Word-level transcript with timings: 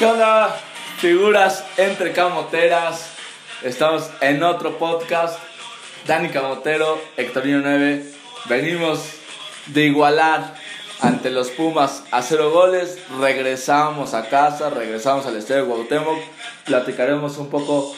¿Qué 0.00 0.06
figuras 0.96 1.62
entre 1.76 2.12
camoteras? 2.12 3.10
Estamos 3.62 4.08
en 4.22 4.42
otro 4.42 4.78
podcast. 4.78 5.38
Dani 6.06 6.30
Camotero, 6.30 6.98
Hectorino 7.18 7.60
9. 7.60 8.10
Venimos 8.48 9.04
de 9.66 9.84
igualar 9.84 10.54
ante 11.02 11.28
los 11.28 11.50
Pumas 11.50 12.02
a 12.12 12.22
cero 12.22 12.50
goles. 12.50 12.98
Regresamos 13.20 14.14
a 14.14 14.30
casa, 14.30 14.70
regresamos 14.70 15.26
al 15.26 15.36
estadio 15.36 15.66
Cuauhtémoc. 15.66 16.18
Platicaremos 16.64 17.36
un 17.36 17.50
poco 17.50 17.94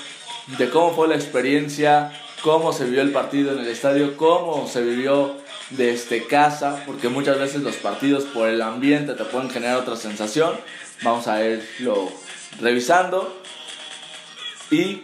de 0.58 0.70
cómo 0.70 0.96
fue 0.96 1.06
la 1.06 1.14
experiencia, 1.14 2.10
cómo 2.42 2.72
se 2.72 2.86
vivió 2.86 3.02
el 3.02 3.12
partido 3.12 3.52
en 3.52 3.60
el 3.60 3.68
estadio, 3.68 4.16
cómo 4.16 4.66
se 4.66 4.82
vivió 4.82 5.36
desde 5.70 6.26
casa, 6.26 6.82
porque 6.84 7.08
muchas 7.08 7.38
veces 7.38 7.62
los 7.62 7.76
partidos 7.76 8.24
por 8.24 8.48
el 8.48 8.60
ambiente 8.60 9.14
te 9.14 9.24
pueden 9.24 9.50
generar 9.50 9.76
otra 9.76 9.94
sensación. 9.94 10.52
Vamos 11.02 11.26
a 11.26 11.42
irlo 11.44 12.12
revisando 12.60 13.42
y 14.70 15.02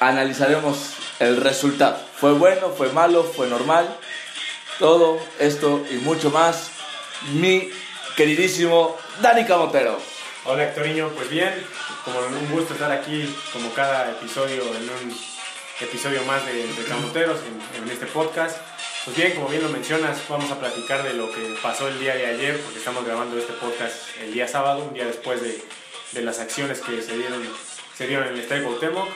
analizaremos 0.00 0.94
el 1.20 1.36
resultado. 1.36 2.00
¿Fue 2.16 2.32
bueno? 2.32 2.70
¿Fue 2.70 2.90
malo? 2.90 3.22
¿Fue 3.22 3.46
normal? 3.46 3.96
Todo 4.80 5.20
esto 5.38 5.84
y 5.88 5.94
mucho 5.98 6.30
más. 6.30 6.70
Mi 7.34 7.70
queridísimo 8.16 8.96
Dani 9.22 9.44
Camotero. 9.44 10.00
Hola 10.46 10.64
Hectorinho, 10.64 11.08
pues 11.10 11.30
bien, 11.30 11.54
como 12.04 12.18
un 12.18 12.50
gusto 12.50 12.74
estar 12.74 12.90
aquí 12.90 13.32
como 13.52 13.72
cada 13.72 14.10
episodio 14.10 14.62
en 14.62 14.82
un 14.82 15.16
episodio 15.80 16.24
más 16.24 16.44
de, 16.44 16.66
Camoteros 16.88 17.38
en 17.80 17.88
este 17.88 18.06
podcast. 18.06 18.58
Pues 19.04 19.18
bien, 19.18 19.32
como 19.32 19.48
bien 19.48 19.62
lo 19.62 19.68
mencionas, 19.68 20.18
vamos 20.30 20.50
a 20.50 20.58
platicar 20.58 21.02
de 21.02 21.12
lo 21.12 21.30
que 21.30 21.54
pasó 21.62 21.88
el 21.88 22.00
día 22.00 22.14
de 22.14 22.24
ayer, 22.24 22.58
porque 22.62 22.78
estamos 22.78 23.04
grabando 23.04 23.36
este 23.36 23.52
podcast 23.52 23.94
el 24.22 24.32
día 24.32 24.48
sábado, 24.48 24.82
un 24.82 24.94
día 24.94 25.04
después 25.04 25.42
de, 25.42 25.62
de 26.12 26.22
las 26.22 26.38
acciones 26.38 26.80
que 26.80 27.02
se 27.02 27.14
dieron, 27.14 27.42
se 27.94 28.06
dieron 28.06 28.28
en 28.28 28.32
el 28.32 28.40
Estadio 28.40 28.64
Cuauhtémoc, 28.64 29.06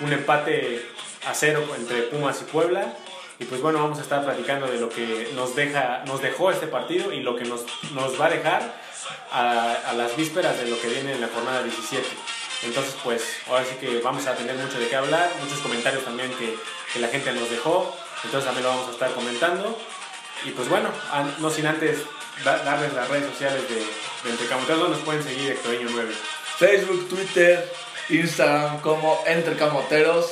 un 0.00 0.12
empate 0.12 0.86
a 1.26 1.32
cero 1.32 1.64
entre 1.78 2.02
Pumas 2.02 2.42
y 2.42 2.44
Puebla, 2.44 2.94
y 3.38 3.46
pues 3.46 3.62
bueno, 3.62 3.78
vamos 3.78 3.98
a 3.98 4.02
estar 4.02 4.22
platicando 4.22 4.66
de 4.66 4.80
lo 4.80 4.90
que 4.90 5.30
nos, 5.34 5.56
deja, 5.56 6.02
nos 6.04 6.20
dejó 6.20 6.50
este 6.50 6.66
partido 6.66 7.10
y 7.14 7.20
lo 7.20 7.34
que 7.34 7.44
nos, 7.44 7.64
nos 7.94 8.20
va 8.20 8.26
a 8.26 8.30
dejar 8.30 8.82
a, 9.32 9.72
a 9.72 9.92
las 9.94 10.14
vísperas 10.14 10.58
de 10.58 10.68
lo 10.68 10.78
que 10.78 10.88
viene 10.88 11.14
en 11.14 11.22
la 11.22 11.28
jornada 11.28 11.62
17. 11.62 12.06
Entonces, 12.64 12.94
pues 13.02 13.24
ahora 13.48 13.64
sí 13.64 13.76
que 13.80 14.00
vamos 14.00 14.26
a 14.26 14.34
tener 14.34 14.56
mucho 14.56 14.78
de 14.78 14.88
qué 14.88 14.96
hablar, 14.96 15.30
muchos 15.42 15.60
comentarios 15.60 16.04
también 16.04 16.30
que, 16.32 16.54
que 16.92 16.98
la 16.98 17.08
gente 17.08 17.32
nos 17.32 17.48
dejó, 17.48 17.96
entonces 18.24 18.44
también 18.46 18.64
lo 18.64 18.70
vamos 18.70 18.88
a 18.88 18.92
estar 18.92 19.10
comentando. 19.12 19.78
Y 20.44 20.50
pues 20.50 20.68
bueno, 20.68 20.90
no 21.38 21.50
sin 21.50 21.66
antes 21.66 21.98
da- 22.44 22.58
darles 22.64 22.92
las 22.94 23.08
redes 23.08 23.26
sociales 23.30 23.62
de, 23.68 23.74
de 23.76 24.30
Entre 24.30 24.46
Camoteros, 24.46 24.80
donde 24.82 24.96
nos 24.96 25.04
pueden 25.04 25.22
seguir 25.22 25.50
Hectorinho 25.52 25.88
9. 25.90 26.14
Facebook, 26.58 27.08
Twitter, 27.08 27.72
Instagram 28.08 28.80
como 28.80 29.20
Entre 29.26 29.54
Camoteros. 29.56 30.26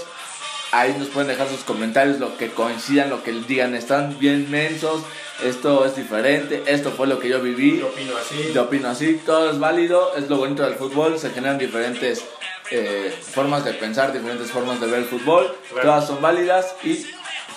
Ahí 0.72 0.94
nos 0.98 1.08
pueden 1.08 1.28
dejar 1.28 1.48
sus 1.48 1.60
comentarios, 1.60 2.18
lo 2.18 2.36
que 2.36 2.50
coincidan, 2.50 3.08
lo 3.10 3.22
que 3.22 3.32
digan. 3.32 3.74
Están 3.74 4.18
bien 4.18 4.50
mensos, 4.50 5.02
esto 5.44 5.84
es 5.86 5.94
diferente, 5.96 6.64
esto 6.66 6.90
fue 6.90 7.06
lo 7.06 7.18
que 7.20 7.28
yo 7.28 7.40
viví. 7.40 7.78
Yo 7.78 7.86
opino 7.86 8.16
así. 8.16 8.52
Yo 8.52 8.62
opino 8.64 8.88
así, 8.88 9.20
todo 9.24 9.50
es 9.50 9.58
válido, 9.60 10.14
es 10.16 10.28
lo 10.28 10.36
bonito 10.38 10.64
del 10.64 10.74
fútbol, 10.74 11.18
se 11.20 11.30
generan 11.30 11.56
diferentes 11.58 12.24
eh, 12.72 13.16
formas 13.32 13.64
de 13.64 13.74
pensar, 13.74 14.12
diferentes 14.12 14.50
formas 14.50 14.80
de 14.80 14.88
ver 14.88 15.00
el 15.00 15.04
fútbol, 15.06 15.56
Claro. 15.72 15.88
todas 15.88 16.06
son 16.08 16.20
válidas 16.20 16.74
y 16.82 17.06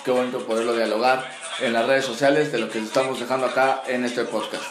qué 0.04 0.10
bonito 0.10 0.38
poderlo 0.46 0.74
dialogar 0.74 1.30
en 1.60 1.72
las 1.72 1.86
redes 1.86 2.04
sociales 2.04 2.52
de 2.52 2.58
lo 2.58 2.70
que 2.70 2.78
estamos 2.78 3.20
dejando 3.20 3.46
acá 3.46 3.82
en 3.86 4.04
este 4.04 4.24
podcast. 4.24 4.64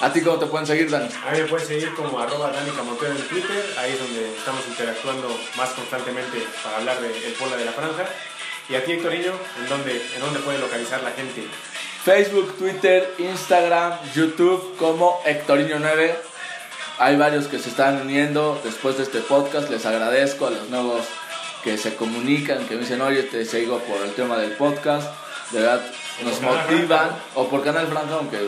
¿A 0.00 0.12
ti 0.12 0.20
cómo 0.20 0.38
te 0.38 0.46
pueden 0.46 0.66
seguir, 0.66 0.90
Dani? 0.90 1.08
A 1.26 1.32
mí 1.32 1.40
me 1.40 1.46
pueden 1.46 1.66
seguir 1.66 1.94
como 1.94 2.18
arroba 2.20 2.50
Dani 2.50 2.70
Camotero 2.70 3.12
en 3.12 3.28
Twitter, 3.28 3.64
ahí 3.78 3.92
es 3.92 3.98
donde 3.98 4.36
estamos 4.36 4.66
interactuando 4.68 5.28
más 5.56 5.70
constantemente 5.70 6.46
para 6.62 6.76
hablar 6.76 7.00
del 7.00 7.12
de 7.12 7.30
Puebla 7.30 7.56
de 7.56 7.64
la 7.64 7.72
Franja. 7.72 8.04
Y 8.68 8.74
a 8.74 8.84
ti, 8.84 8.92
Hectorinho, 8.92 9.32
¿en 9.58 9.68
dónde, 9.68 10.02
¿en 10.14 10.20
dónde 10.20 10.40
puede 10.40 10.58
localizar 10.58 11.02
la 11.02 11.12
gente? 11.12 11.46
Facebook, 12.04 12.56
Twitter, 12.58 13.14
Instagram, 13.18 13.98
YouTube 14.14 14.76
como 14.76 15.22
Hectorino9. 15.24 16.14
Hay 16.98 17.16
varios 17.16 17.46
que 17.46 17.58
se 17.58 17.70
están 17.70 18.00
uniendo 18.00 18.60
después 18.64 18.96
de 18.96 19.04
este 19.04 19.20
podcast. 19.20 19.70
Les 19.70 19.86
agradezco 19.86 20.46
a 20.46 20.50
los 20.50 20.68
nuevos 20.68 21.06
que 21.66 21.76
se 21.76 21.96
comunican, 21.96 22.64
que 22.68 22.74
me 22.76 22.82
dicen, 22.82 23.00
oye, 23.00 23.24
te 23.24 23.44
sigo 23.44 23.80
por 23.80 24.00
el 24.06 24.12
tema 24.12 24.36
del 24.38 24.52
podcast. 24.52 25.10
De 25.50 25.58
verdad, 25.62 25.82
nos 26.22 26.40
motivan. 26.40 27.10
O 27.34 27.48
por 27.48 27.64
Canal 27.64 27.88
Franja, 27.88 28.14
aunque 28.14 28.38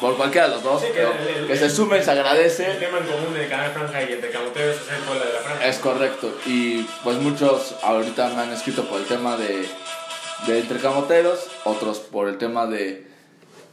por 0.00 0.16
cualquiera 0.16 0.48
de 0.48 0.54
los 0.54 0.64
dos. 0.64 0.80
Sí, 0.80 0.88
que 0.88 0.94
pero 0.94 1.12
el- 1.12 1.36
el- 1.42 1.46
que 1.46 1.56
se 1.56 1.70
sumen, 1.70 2.02
se 2.02 2.10
El 2.10 2.18
agradece. 2.18 2.64
tema 2.80 2.98
en 2.98 3.06
común 3.06 3.34
de 3.34 3.46
Canal 3.46 3.70
Franja 3.70 4.02
y 4.02 4.12
entre 4.14 4.30
Camoteros 4.32 4.76
es 4.76 4.88
el 4.98 5.02
Puebla 5.04 5.24
de 5.26 5.32
la 5.32 5.38
Franja. 5.38 5.66
Es 5.68 5.78
correcto. 5.78 6.36
Y 6.46 6.82
pues 7.04 7.18
muchos 7.18 7.76
ahorita 7.84 8.28
me 8.30 8.42
han 8.42 8.52
escrito 8.52 8.84
por 8.88 8.98
el 9.00 9.06
tema 9.06 9.36
de, 9.36 9.68
de 10.48 10.58
Entre 10.58 10.80
Camoteros, 10.80 11.46
otros 11.62 12.00
por 12.00 12.28
el 12.28 12.36
tema 12.38 12.66
de, 12.66 13.06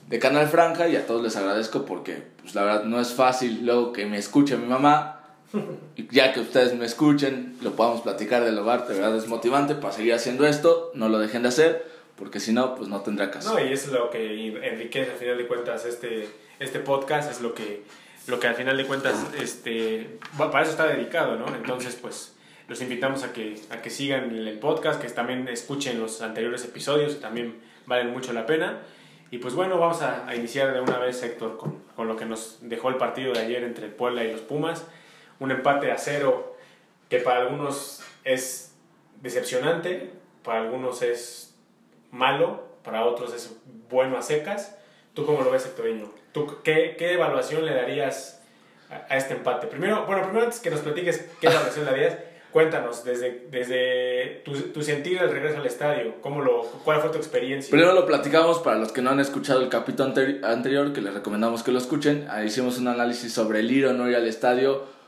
de 0.07 0.19
Canal 0.19 0.47
Franja 0.49 0.87
y 0.87 0.95
a 0.97 1.07
todos 1.07 1.23
les 1.23 1.35
agradezco 1.35 1.83
porque 1.85 2.21
pues 2.43 2.53
la 2.53 2.61
verdad 2.61 2.83
no 2.83 3.01
es 3.01 3.11
fácil 3.15 3.65
luego 3.65 3.91
que 3.91 4.05
me 4.05 4.19
escuche 4.19 4.55
mi 4.55 4.67
mamá 4.67 5.20
ya 6.11 6.33
que 6.33 6.39
ustedes 6.39 6.73
me 6.73 6.85
escuchen, 6.85 7.57
lo 7.61 7.75
podamos 7.75 8.01
platicar 8.01 8.43
del 8.43 8.57
hogar, 8.57 8.87
de 8.87 8.95
verdad 8.95 9.15
es 9.15 9.27
motivante 9.27 9.75
para 9.75 9.93
seguir 9.93 10.13
haciendo 10.13 10.45
esto, 10.45 10.91
no 10.93 11.09
lo 11.09 11.19
dejen 11.19 11.43
de 11.43 11.49
hacer 11.49 11.91
porque 12.21 12.39
si 12.39 12.53
no, 12.53 12.75
pues 12.75 12.87
no 12.87 13.01
tendrá 13.01 13.31
caso. 13.31 13.51
No, 13.51 13.65
y 13.65 13.73
es 13.73 13.87
lo 13.87 14.11
que 14.11 14.47
enriquece 14.67 15.11
al 15.11 15.17
final 15.17 15.39
de 15.39 15.47
cuentas 15.47 15.85
este, 15.85 16.29
este 16.59 16.79
podcast, 16.79 17.31
es 17.31 17.41
lo 17.41 17.55
que, 17.55 17.81
lo 18.27 18.39
que 18.39 18.45
al 18.45 18.53
final 18.53 18.77
de 18.77 18.85
cuentas 18.85 19.15
este, 19.39 20.19
para 20.37 20.61
eso 20.61 20.69
está 20.69 20.85
dedicado, 20.85 21.35
¿no? 21.35 21.47
Entonces, 21.55 21.97
pues 21.99 22.35
los 22.67 22.79
invitamos 22.79 23.23
a 23.23 23.33
que, 23.33 23.59
a 23.71 23.81
que 23.81 23.89
sigan 23.89 24.35
el 24.35 24.59
podcast, 24.59 25.01
que 25.01 25.09
también 25.09 25.47
escuchen 25.47 25.99
los 25.99 26.21
anteriores 26.21 26.63
episodios, 26.63 27.15
que 27.15 27.21
también 27.21 27.55
valen 27.87 28.11
mucho 28.11 28.33
la 28.33 28.45
pena. 28.45 28.83
Y 29.31 29.39
pues 29.39 29.55
bueno, 29.55 29.79
vamos 29.79 30.03
a, 30.03 30.27
a 30.27 30.35
iniciar 30.35 30.73
de 30.73 30.79
una 30.79 30.99
vez, 30.99 31.23
Héctor, 31.23 31.57
con, 31.57 31.79
con 31.95 32.07
lo 32.07 32.17
que 32.17 32.25
nos 32.25 32.59
dejó 32.61 32.89
el 32.89 32.97
partido 32.97 33.33
de 33.33 33.39
ayer 33.39 33.63
entre 33.63 33.87
Puebla 33.87 34.23
y 34.23 34.31
los 34.31 34.41
Pumas. 34.41 34.85
Un 35.41 35.49
empate 35.49 35.91
a 35.91 35.97
cero 35.97 36.55
que 37.09 37.17
para 37.17 37.41
algunos 37.41 38.01
es 38.23 38.75
decepcionante, 39.21 40.11
para 40.43 40.61
algunos 40.61 41.01
es 41.01 41.55
malo, 42.11 42.63
para 42.83 43.05
otros 43.05 43.33
es 43.33 43.51
bueno 43.89 44.17
a 44.17 44.21
secas. 44.21 44.77
¿Tú 45.15 45.25
cómo 45.25 45.41
lo 45.41 45.49
ves, 45.49 45.65
Hectorinho? 45.65 46.13
¿Tú 46.31 46.47
qué, 46.63 46.95
qué 46.95 47.13
evaluación 47.13 47.65
le 47.65 47.73
darías 47.73 48.41
a, 49.09 49.17
este 49.17 49.33
empate? 49.33 49.65
Primero, 49.65 50.05
bueno, 50.05 50.21
primero 50.21 50.45
antes 50.45 50.59
que 50.59 50.69
nos 50.69 50.81
platiques 50.81 51.25
qué 51.41 51.47
evaluación 51.47 51.85
le 51.85 51.91
darías, 51.91 52.17
cuéntanos 52.51 53.03
desde, 53.03 53.47
desde 53.49 54.41
tu, 54.45 54.53
tu 54.71 54.83
sentir 54.83 55.19
del 55.19 55.31
regreso 55.31 55.57
al 55.57 55.65
estadio, 55.65 56.21
¿cómo 56.21 56.41
lo, 56.41 56.61
¿cuál 56.85 57.01
fue 57.01 57.09
tu 57.09 57.17
experiencia? 57.17 57.71
Primero 57.71 57.93
lo 57.93 58.05
platicamos 58.05 58.59
para 58.59 58.77
los 58.77 58.91
que 58.91 59.01
no 59.01 59.09
han 59.09 59.19
escuchado 59.19 59.61
el 59.61 59.69
capítulo 59.69 60.13
anteri- 60.13 60.43
anterior, 60.45 60.93
que 60.93 61.01
les 61.01 61.13
recomendamos 61.15 61.63
que 61.63 61.71
lo 61.71 61.79
escuchen. 61.79 62.27
Ahí 62.29 62.45
hicimos 62.45 62.77
un 62.77 62.87
análisis 62.89 63.33
sobre 63.33 63.61
el 63.61 63.71
ir 63.71 63.87
o 63.87 63.93
no 63.93 64.07
ir 64.09 64.15
al 64.15 64.27
estadio, 64.27 65.00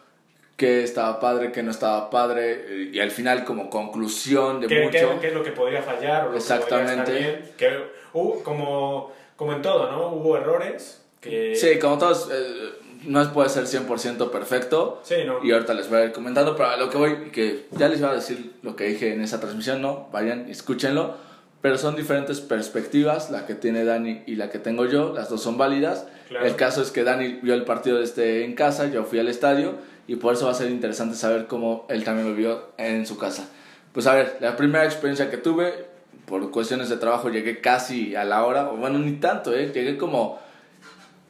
qué 0.58 0.84
estaba 0.84 1.20
padre, 1.20 1.52
qué 1.52 1.64
no 1.64 1.72
estaba 1.72 2.10
padre, 2.10 2.90
y 2.92 3.00
al 3.00 3.12
final 3.12 3.44
como 3.44 3.70
conclusión 3.70 4.62
de 4.62 4.68
¿Qué, 4.68 4.82
mucho. 4.84 4.92
qué- 4.92 5.18
qué 5.22 5.28
es 5.30 5.34
lo 5.34 5.44
que 5.44 5.52
podría 5.52 5.82
fallar 5.82 6.28
o 6.28 6.32
lo 6.32 6.38
Exactamente. 6.38 6.94
que 6.96 7.02
podría 7.12 7.30
estar 7.30 7.40
bien? 7.40 7.52
Que 7.58 7.78
hubo, 8.14 8.44
como, 8.44 9.12
como 9.36 9.54
en 9.54 9.62
todo, 9.62 9.92
¿no? 9.92 10.10
Hubo 10.10 10.38
errores 10.38 11.02
que... 11.20 11.56
Sí, 11.56 11.80
como 11.80 11.98
todos, 11.98 12.30
eh, 12.32 12.70
no 13.06 13.34
puede 13.34 13.50
ser 13.50 13.66
100% 13.66 14.30
perfecto. 14.32 15.02
Sí, 15.04 15.16
¿no? 15.26 15.44
Y 15.44 15.52
ahorita 15.52 15.74
les 15.74 15.90
voy 15.90 16.00
a 16.00 16.06
ir 16.06 16.12
comentando, 16.12 16.56
pero 16.56 16.70
a 16.70 16.78
lo 16.78 16.90
que 16.90 16.98
voy, 16.98 17.16
que 17.32 17.66
ya 17.72 17.90
les 17.90 18.00
iba 18.00 18.12
a 18.12 18.16
decir 18.16 18.54
lo 18.62 18.76
que 18.76 18.86
dije 18.86 19.14
en 19.14 19.22
esa 19.22 19.40
transmisión, 19.40 19.82
no, 19.82 20.08
vayan 20.12 20.46
y 20.48 20.52
escúchenlo. 20.52 21.16
Pero 21.62 21.78
son 21.78 21.96
diferentes 21.96 22.42
perspectivas, 22.42 23.32
la 23.32 23.46
que 23.46 23.56
tiene 23.56 23.86
Dani 23.86 24.24
y 24.28 24.36
la 24.36 24.50
que 24.50 24.60
tengo 24.60 24.86
yo, 24.86 25.14
las 25.16 25.30
dos 25.30 25.42
son 25.42 25.58
válidas. 25.58 26.06
Claro. 26.28 26.46
El 26.46 26.58
caso 26.58 26.82
es 26.82 26.92
que 26.92 27.04
Dani 27.06 27.40
vio 27.42 27.54
el 27.54 27.64
partido 27.64 28.02
este 28.02 28.44
en 28.44 28.54
casa, 28.54 28.88
yo 28.90 29.06
fui 29.06 29.20
al 29.20 29.30
estadio 29.30 29.76
y 30.08 30.16
por 30.18 30.34
eso 30.34 30.46
va 30.46 30.52
a 30.52 30.56
ser 30.56 30.70
interesante 30.70 31.16
saber 31.16 31.48
cómo 31.48 31.86
él 31.90 32.04
también 32.04 32.30
lo 32.30 32.36
vio 32.36 32.72
en 32.78 33.06
su 33.06 33.18
casa. 33.18 33.48
Pues 33.94 34.08
a 34.08 34.14
ver, 34.14 34.38
la 34.42 34.58
primera 34.58 34.86
experiencia 34.86 35.30
que 35.30 35.38
tuve, 35.38 35.86
por 36.26 36.52
cuestiones 36.52 36.90
de 36.90 36.98
trabajo 36.98 37.30
llegué 37.30 37.62
casi 37.62 38.16
a 38.16 38.24
la 38.26 38.44
hora, 38.44 38.70
o 38.70 38.78
bueno, 38.78 39.00
ni 39.00 39.14
tanto, 39.14 39.54
¿eh? 39.54 39.72
llegué 39.74 39.98
como 39.98 40.40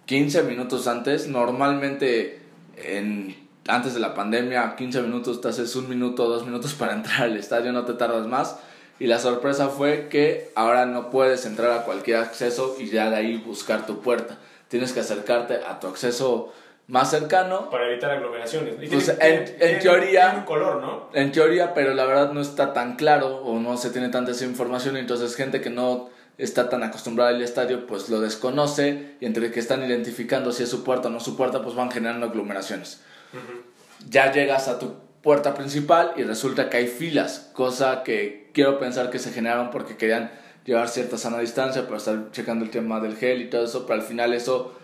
15 0.05 0.43
minutos 0.43 0.87
antes. 0.87 1.27
Normalmente, 1.27 2.39
en, 2.77 3.35
antes 3.67 3.93
de 3.93 3.99
la 3.99 4.13
pandemia, 4.13 4.75
15 4.75 5.01
minutos 5.01 5.41
te 5.41 5.49
haces 5.49 5.75
un 5.75 5.89
minuto 5.89 6.27
dos 6.27 6.45
minutos 6.45 6.73
para 6.73 6.93
entrar 6.95 7.23
al 7.23 7.37
estadio, 7.37 7.71
no 7.73 7.85
te 7.85 7.93
tardas 7.93 8.27
más. 8.27 8.57
Y 8.99 9.07
la 9.07 9.19
sorpresa 9.19 9.69
fue 9.69 10.07
que 10.09 10.51
ahora 10.55 10.85
no 10.85 11.09
puedes 11.09 11.45
entrar 11.45 11.71
a 11.71 11.83
cualquier 11.83 12.17
acceso 12.17 12.75
y 12.79 12.87
ya 12.87 13.09
de 13.09 13.17
ahí 13.17 13.37
buscar 13.37 13.85
tu 13.85 13.99
puerta. 13.99 14.37
Tienes 14.69 14.93
que 14.93 15.01
acercarte 15.01 15.55
a 15.67 15.79
tu 15.79 15.87
acceso 15.87 16.53
más 16.93 17.09
cercano. 17.09 17.71
Para 17.71 17.89
evitar 17.89 18.11
aglomeraciones. 18.11 18.75
Y 18.79 18.87
Pues, 18.87 19.05
tiene- 19.05 19.35
en- 19.35 19.45
tiene- 19.45 19.73
en 19.73 19.79
teoría- 19.79 20.21
tiene 20.25 20.39
un 20.39 20.45
color, 20.45 20.79
¿no? 20.79 21.09
En 21.13 21.31
teoría, 21.31 21.73
pero 21.73 21.95
la 21.95 22.05
verdad 22.05 22.31
no 22.33 22.39
está 22.39 22.71
tan 22.71 22.95
claro 22.97 23.37
o 23.37 23.59
no 23.59 23.77
se 23.77 23.89
tiene 23.89 24.09
tanta 24.09 24.31
esa 24.31 24.45
información. 24.45 24.95
Entonces, 24.97 25.35
gente 25.35 25.59
que 25.59 25.71
no 25.71 26.09
está 26.37 26.69
tan 26.69 26.83
acostumbrada 26.83 27.31
al 27.31 27.41
estadio, 27.41 27.87
pues 27.87 28.09
lo 28.09 28.19
desconoce 28.21 29.15
y 29.19 29.25
entre 29.25 29.51
que 29.51 29.59
están 29.59 29.83
identificando 29.83 30.51
si 30.51 30.61
es 30.63 30.69
su 30.69 30.83
puerta 30.83 31.07
o 31.07 31.11
no 31.11 31.19
su 31.19 31.35
puerta, 31.35 31.63
pues 31.63 31.75
van 31.75 31.89
generando 31.91 32.27
aglomeraciones. 32.27 33.01
ya 34.09 34.31
llegas 34.31 34.67
a 34.67 34.77
tu 34.79 34.93
puerta 35.23 35.53
principal 35.55 36.13
y 36.17 36.23
resulta 36.23 36.69
que 36.69 36.77
hay 36.77 36.87
filas, 36.87 37.49
cosa 37.53 38.03
que 38.03 38.51
quiero 38.53 38.77
pensar 38.77 39.09
que 39.09 39.17
se 39.17 39.31
generaron 39.31 39.71
porque 39.71 39.95
querían 39.97 40.29
llevar 40.65 40.89
cierta 40.89 41.17
sana 41.17 41.39
distancia 41.39 41.85
para 41.85 41.97
estar 41.97 42.31
checando 42.31 42.63
el 42.65 42.69
tema 42.71 42.99
del 42.99 43.15
gel 43.15 43.41
y 43.41 43.49
todo 43.49 43.63
eso, 43.63 43.85
pero 43.87 43.99
al 44.01 44.05
final 44.05 44.33
eso 44.33 44.75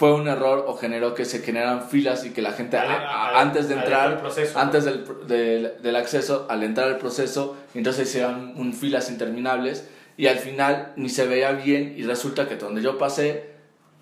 fue 0.00 0.14
un 0.14 0.28
error 0.28 0.64
o 0.66 0.78
generó 0.78 1.14
que 1.14 1.26
se 1.26 1.40
generaran 1.40 1.86
filas 1.86 2.24
y 2.24 2.30
que 2.30 2.40
la 2.40 2.52
gente 2.52 2.78
antes 2.78 3.68
de 3.68 3.74
entrar, 3.74 4.22
antes 4.54 4.84
del, 4.86 5.04
del, 5.26 5.74
del, 5.82 5.96
acceso, 5.96 6.46
al 6.48 6.62
entrar 6.62 6.88
al 6.88 6.96
proceso, 6.96 7.58
entonces 7.74 8.14
iban 8.16 8.54
un, 8.56 8.72
filas 8.72 9.10
interminables 9.10 9.86
y 10.16 10.26
al 10.28 10.38
final 10.38 10.94
ni 10.96 11.10
se 11.10 11.26
veía 11.26 11.52
bien 11.52 11.96
y 11.98 12.04
resulta 12.04 12.48
que 12.48 12.56
donde 12.56 12.80
yo 12.80 12.96
pasé 12.96 13.50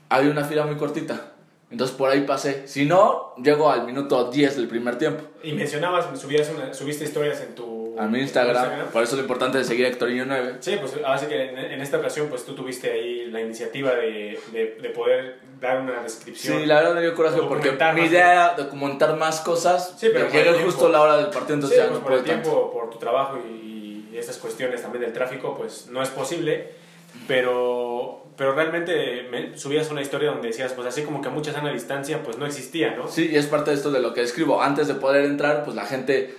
había 0.08 0.30
una 0.30 0.44
fila 0.44 0.64
muy 0.66 0.76
cortita. 0.76 1.32
Entonces 1.68 1.96
por 1.96 2.10
ahí 2.10 2.20
pasé. 2.20 2.68
Si 2.68 2.84
no, 2.84 3.34
llego 3.42 3.68
al 3.68 3.84
minuto 3.84 4.30
10 4.30 4.54
del 4.54 4.68
primer 4.68 4.98
tiempo. 4.98 5.24
Y 5.42 5.52
mencionabas, 5.52 6.16
subías 6.16 6.48
subiste 6.70 7.02
historias 7.06 7.40
en 7.40 7.56
tu 7.56 7.88
a 7.98 8.06
mi 8.06 8.20
Instagram, 8.20 8.88
Por 8.92 9.02
eso 9.02 9.16
lo 9.16 9.22
importante 9.22 9.58
de 9.58 9.64
seguir 9.64 9.86
a 9.86 9.88
Hectorinho 9.88 10.24
9. 10.26 10.56
Sí, 10.60 10.76
pues 10.80 10.94
así 11.04 11.26
que 11.26 11.50
en, 11.50 11.80
esta 11.80 11.98
ocasión 11.98 12.28
pues 12.28 12.44
tú 12.44 12.54
tuviste 12.54 12.90
ahí 12.90 13.26
la 13.30 13.40
iniciativa 13.40 13.94
de, 13.94 14.38
de, 14.52 14.90
poder 14.90 15.40
dar 15.60 15.80
una 15.80 16.02
descripción. 16.02 16.60
Sí, 16.60 16.66
la 16.66 16.76
verdad 16.76 16.94
me 16.94 17.00
dio 17.02 17.14
coraje 17.14 17.40
porque 17.48 17.72
mi 17.94 18.02
idea 18.02 18.32
era 18.32 18.54
documentar 18.54 19.16
más 19.16 19.40
cosas. 19.40 19.94
Sí, 19.98 20.08
pero 20.12 20.28
llega 20.30 20.52
justo 20.64 20.88
la 20.88 21.02
hora 21.02 21.16
del 21.16 21.26
partido, 21.26 21.54
entonces 21.54 21.80
sí, 21.80 21.86
pues 21.88 22.00
por 22.00 22.12
el 22.12 22.24
tiempo, 22.24 22.72
por 22.72 22.90
tu 22.90 22.98
trabajo 22.98 23.38
y, 23.38 24.08
y 24.12 24.16
estas 24.18 24.38
cuestiones 24.38 24.82
también 24.82 25.04
del 25.04 25.12
tráfico, 25.12 25.56
pues 25.56 25.88
no 25.90 26.02
es 26.02 26.08
posible. 26.08 26.88
Pero 27.26 28.28
pero 28.38 28.54
realmente 28.54 29.26
me 29.32 29.58
subías 29.58 29.90
una 29.90 30.00
historia 30.00 30.30
donde 30.30 30.46
decías, 30.46 30.72
pues 30.72 30.86
así 30.86 31.02
como 31.02 31.20
que 31.20 31.28
mucha 31.28 31.52
sana 31.52 31.72
distancia, 31.72 32.22
pues 32.22 32.38
no 32.38 32.46
existía, 32.46 32.94
¿no? 32.94 33.08
Sí, 33.08 33.30
y 33.32 33.36
es 33.36 33.46
parte 33.46 33.72
de 33.72 33.76
esto 33.76 33.90
de 33.90 33.98
lo 33.98 34.14
que 34.14 34.22
escribo. 34.22 34.62
Antes 34.62 34.86
de 34.86 34.94
poder 34.94 35.24
entrar, 35.24 35.64
pues 35.64 35.74
la 35.74 35.84
gente 35.84 36.36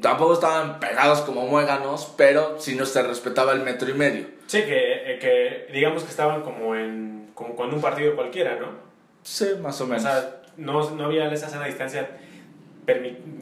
tampoco 0.00 0.34
estaban 0.34 0.80
pegados 0.80 1.20
como 1.22 1.46
muéganos, 1.46 2.12
pero 2.16 2.60
sí 2.60 2.74
no 2.74 2.86
se 2.86 3.02
respetaba 3.02 3.52
el 3.52 3.60
metro 3.60 3.90
y 3.90 3.94
medio. 3.94 4.26
Sí, 4.46 4.62
que, 4.62 5.14
eh, 5.14 5.18
que 5.18 5.72
digamos 5.72 6.02
que 6.02 6.10
estaban 6.10 6.42
como 6.42 6.74
en 6.74 7.30
como 7.34 7.56
cuando 7.56 7.76
un 7.76 7.82
partido 7.82 8.14
cualquiera, 8.14 8.56
¿no? 8.56 8.68
Sí, 9.22 9.46
más 9.62 9.80
o 9.80 9.86
menos. 9.86 10.04
O 10.04 10.08
sea, 10.08 10.42
no, 10.56 10.90
no 10.90 11.04
había 11.04 11.32
esa 11.32 11.48
sana 11.48 11.66
distancia 11.66 12.08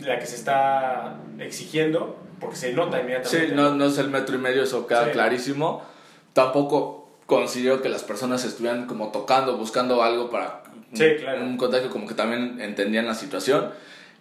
la 0.03 0.19
que 0.19 0.27
se 0.27 0.37
está 0.37 1.17
exigiendo, 1.39 2.17
porque 2.41 2.57
se 2.57 2.73
nota 2.73 3.01
inmediatamente. 3.01 3.49
Sí, 3.49 3.55
no, 3.55 3.75
no 3.75 3.87
es 3.87 3.99
el 3.99 4.09
metro 4.09 4.37
y 4.37 4.39
medio, 4.39 4.63
eso 4.63 4.87
queda 4.87 5.11
clarísimo. 5.11 5.83
Tampoco 6.33 7.11
considero 7.27 7.83
que 7.83 7.89
las 7.89 8.03
personas 8.03 8.45
estuvieran 8.45 8.87
como 8.87 9.11
tocando, 9.11 9.57
buscando 9.57 10.03
algo 10.03 10.31
para 10.31 10.63
un 11.41 11.57
contacto, 11.57 11.91
como 11.91 12.07
que 12.07 12.15
también 12.15 12.61
entendían 12.61 13.07
la 13.07 13.15
situación. 13.15 13.71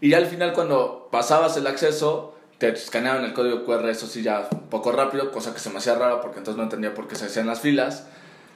Y 0.02 0.10
ya 0.10 0.18
al 0.18 0.28
final 0.28 0.54
cuando 0.54 1.10
pasabas 1.12 1.58
el 1.58 1.68
acceso, 1.68 2.36
te 2.58 2.70
escaneaban 2.70 3.24
el 3.24 3.34
código 3.34 3.66
QR, 3.66 3.90
eso 3.90 4.08
sí 4.08 4.24
ya 4.24 4.48
un 4.52 4.70
poco 4.70 4.92
rápido, 4.92 5.32
cosa 5.32 5.54
que 5.54 5.60
se 5.60 5.70
me 5.70 5.78
hacía 5.78 5.96
raro 5.96 6.22
porque 6.22 6.40
entonces 6.40 6.58
no 6.58 6.64
entendía 6.64 6.94
por 6.94 7.08
qué 7.08 7.16
se 7.16 7.26
hacían 7.26 7.48
las 7.48 7.62
filas. 7.62 8.08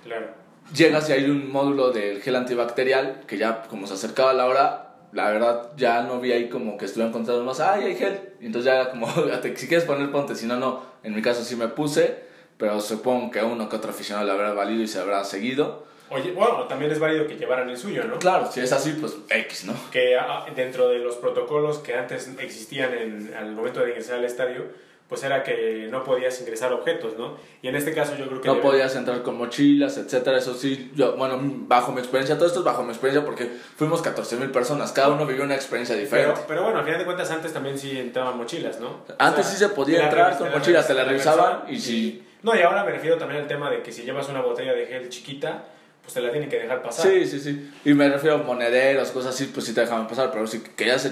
Claro. 0.04 0.28
Llegas 0.74 1.10
y 1.10 1.14
hay 1.14 1.26
un 1.30 1.52
módulo 1.52 1.92
del 1.92 2.22
gel 2.22 2.36
antibacterial 2.36 3.22
que 3.28 3.38
ya 3.38 3.64
como 3.64 3.88
se 3.88 3.94
acercaba 3.94 4.34
la 4.34 4.46
hora, 4.46 4.96
la 5.12 5.30
verdad 5.30 5.72
ya 5.76 6.04
no 6.04 6.20
vi 6.20 6.32
ahí 6.32 6.50
como 6.50 6.78
que 6.78 6.86
estuvieran 6.86 7.12
contando 7.12 7.44
más, 7.44 7.60
ay, 7.60 7.86
hay 7.86 7.96
gel. 7.96 8.34
Y 8.40 8.46
entonces 8.46 8.72
ya 8.72 8.90
como, 8.90 9.08
si 9.56 9.68
quieres 9.68 9.86
poner 9.86 10.12
ponte, 10.12 10.36
si 10.36 10.46
no, 10.46 10.58
no. 10.58 10.82
En 11.04 11.14
mi 11.14 11.22
caso 11.22 11.44
sí 11.44 11.56
me 11.56 11.68
puse, 11.68 12.24
pero 12.58 12.80
supongo 12.80 13.32
que 13.32 13.44
uno 13.44 13.68
que 13.68 13.76
otro 13.76 13.92
aficionado 13.92 14.26
le 14.26 14.34
habrá 14.34 14.54
valido 14.54 14.82
y 14.84 14.88
se 14.88 15.00
habrá 15.00 15.24
seguido. 15.24 15.86
Oye, 16.12 16.34
bueno, 16.34 16.66
también 16.66 16.92
es 16.92 17.00
válido 17.00 17.26
que 17.26 17.38
llevaran 17.38 17.70
el 17.70 17.78
suyo, 17.78 18.04
¿no? 18.04 18.20
Claro, 18.20 18.52
si 18.52 18.60
es 18.60 18.72
así, 18.74 18.98
pues 19.00 19.18
X, 19.30 19.66
¿no? 19.66 19.74
Que 19.92 20.18
ah, 20.18 20.46
dentro 20.54 20.90
de 20.90 21.00
los 21.00 21.16
protocolos 21.16 21.80
que 21.80 21.96
antes 21.96 22.30
existían 22.40 22.94
en, 22.94 23.34
al 23.34 23.54
momento 23.54 23.80
de 23.80 23.90
ingresar 23.90 24.18
al 24.18 24.26
estadio, 24.26 24.66
pues 25.12 25.24
era 25.24 25.44
que 25.44 25.88
no 25.90 26.04
podías 26.04 26.40
ingresar 26.40 26.72
objetos, 26.72 27.18
¿no? 27.18 27.36
Y 27.62 27.68
en 27.68 27.76
este 27.76 27.94
caso 27.94 28.16
yo 28.16 28.28
creo 28.28 28.42
que... 28.42 28.48
No 28.48 28.62
podías 28.62 28.96
entrar 28.96 29.22
con 29.24 29.38
mochilas, 29.38 29.98
etcétera, 29.98 30.38
eso 30.38 30.54
sí, 30.54 30.92
yo, 30.96 31.18
bueno, 31.18 31.38
bajo 31.42 31.92
mi 31.92 32.00
experiencia, 32.00 32.36
todo 32.36 32.48
esto 32.48 32.60
es 32.60 32.66
bajo 32.66 32.84
mi 32.84 32.92
experiencia 32.92 33.26
porque 33.26 33.50
fuimos 33.76 34.02
14 34.02 34.38
mil 34.38 34.52
personas, 34.52 34.94
cada 34.94 35.10
uno 35.10 35.26
vivió 35.26 35.44
una 35.44 35.56
experiencia 35.56 35.96
diferente. 35.96 36.32
Pero, 36.34 36.48
pero, 36.48 36.64
bueno, 36.64 36.80
al 36.80 36.86
final 36.86 37.00
de 37.00 37.06
cuentas 37.06 37.30
antes 37.30 37.54
también 37.54 37.78
sí 37.78 38.00
entraban 38.00 38.38
mochilas, 38.38 38.80
¿no? 38.80 39.06
Antes 39.18 39.48
sí 39.48 39.58
se 39.58 39.68
podía 39.70 40.04
entrar 40.04 40.38
con 40.38 40.50
mochilas, 40.50 40.88
te 40.88 40.94
la 40.94 41.04
revisaban 41.04 41.64
y 41.68 41.80
sí... 41.80 42.28
No, 42.44 42.56
y 42.56 42.62
ahora 42.62 42.86
me 42.86 42.92
refiero 42.92 43.18
también 43.18 43.42
al 43.42 43.48
tema 43.48 43.70
de 43.70 43.82
que 43.82 43.92
si 43.92 44.04
llevas 44.04 44.30
una 44.30 44.42
botella 44.42 44.74
de 44.74 44.86
gel 44.86 45.10
chiquita, 45.10 45.66
pues 46.02 46.14
te 46.14 46.22
la 46.22 46.32
tienen 46.32 46.50
que 46.50 46.60
dejar 46.60 46.82
pasar. 46.82 47.12
Sí, 47.12 47.26
sí, 47.26 47.40
sí. 47.40 47.72
Y 47.86 47.94
me 47.94 48.10
refiero 48.10 48.38
a 48.38 48.44
monederos, 48.44 49.12
cosas 49.12 49.36
así, 49.36 49.46
pues 49.54 49.66
sí 49.66 49.74
te 49.74 49.82
dejaban 49.82 50.08
pasar, 50.08 50.32
pero 50.32 50.48
si 50.48 50.62
querías 50.62 51.08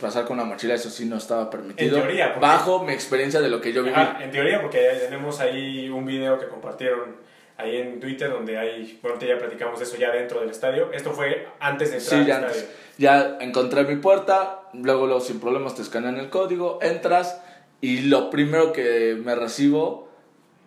pasar 0.00 0.24
con 0.24 0.38
una 0.38 0.44
mochila, 0.44 0.74
eso 0.74 0.90
sí 0.90 1.06
no 1.06 1.16
estaba 1.16 1.48
permitido. 1.48 1.96
En 1.96 2.02
teoría. 2.02 2.36
bajo 2.40 2.84
mi 2.84 2.92
experiencia 2.92 3.40
de 3.40 3.48
lo 3.48 3.60
que 3.60 3.72
yo 3.72 3.82
viví. 3.82 3.96
en 4.20 4.30
teoría, 4.30 4.60
porque 4.60 4.80
tenemos 5.00 5.40
ahí 5.40 5.88
un 5.88 6.04
video 6.04 6.38
que 6.38 6.48
compartieron 6.48 7.24
ahí 7.56 7.76
en 7.76 8.00
Twitter 8.00 8.30
donde 8.30 8.58
hay, 8.58 8.98
bueno, 9.02 9.18
ya 9.20 9.38
platicamos 9.38 9.78
de 9.78 9.84
eso 9.84 9.96
ya 9.96 10.10
dentro 10.10 10.40
del 10.40 10.50
estadio. 10.50 10.92
Esto 10.92 11.12
fue 11.12 11.46
antes 11.60 11.90
de 11.90 11.98
entrar 11.98 12.20
sí, 12.20 12.26
ya 12.26 12.36
Antes. 12.38 12.68
Ya 12.96 13.38
encontré 13.40 13.84
mi 13.84 13.96
puerta, 13.96 14.62
luego, 14.72 15.06
luego 15.06 15.20
sin 15.20 15.40
problemas 15.40 15.74
te 15.74 15.82
escanean 15.82 16.18
el 16.18 16.30
código, 16.30 16.78
entras 16.82 17.40
y 17.80 18.02
lo 18.02 18.30
primero 18.30 18.72
que 18.72 19.16
me 19.22 19.34
recibo 19.34 20.08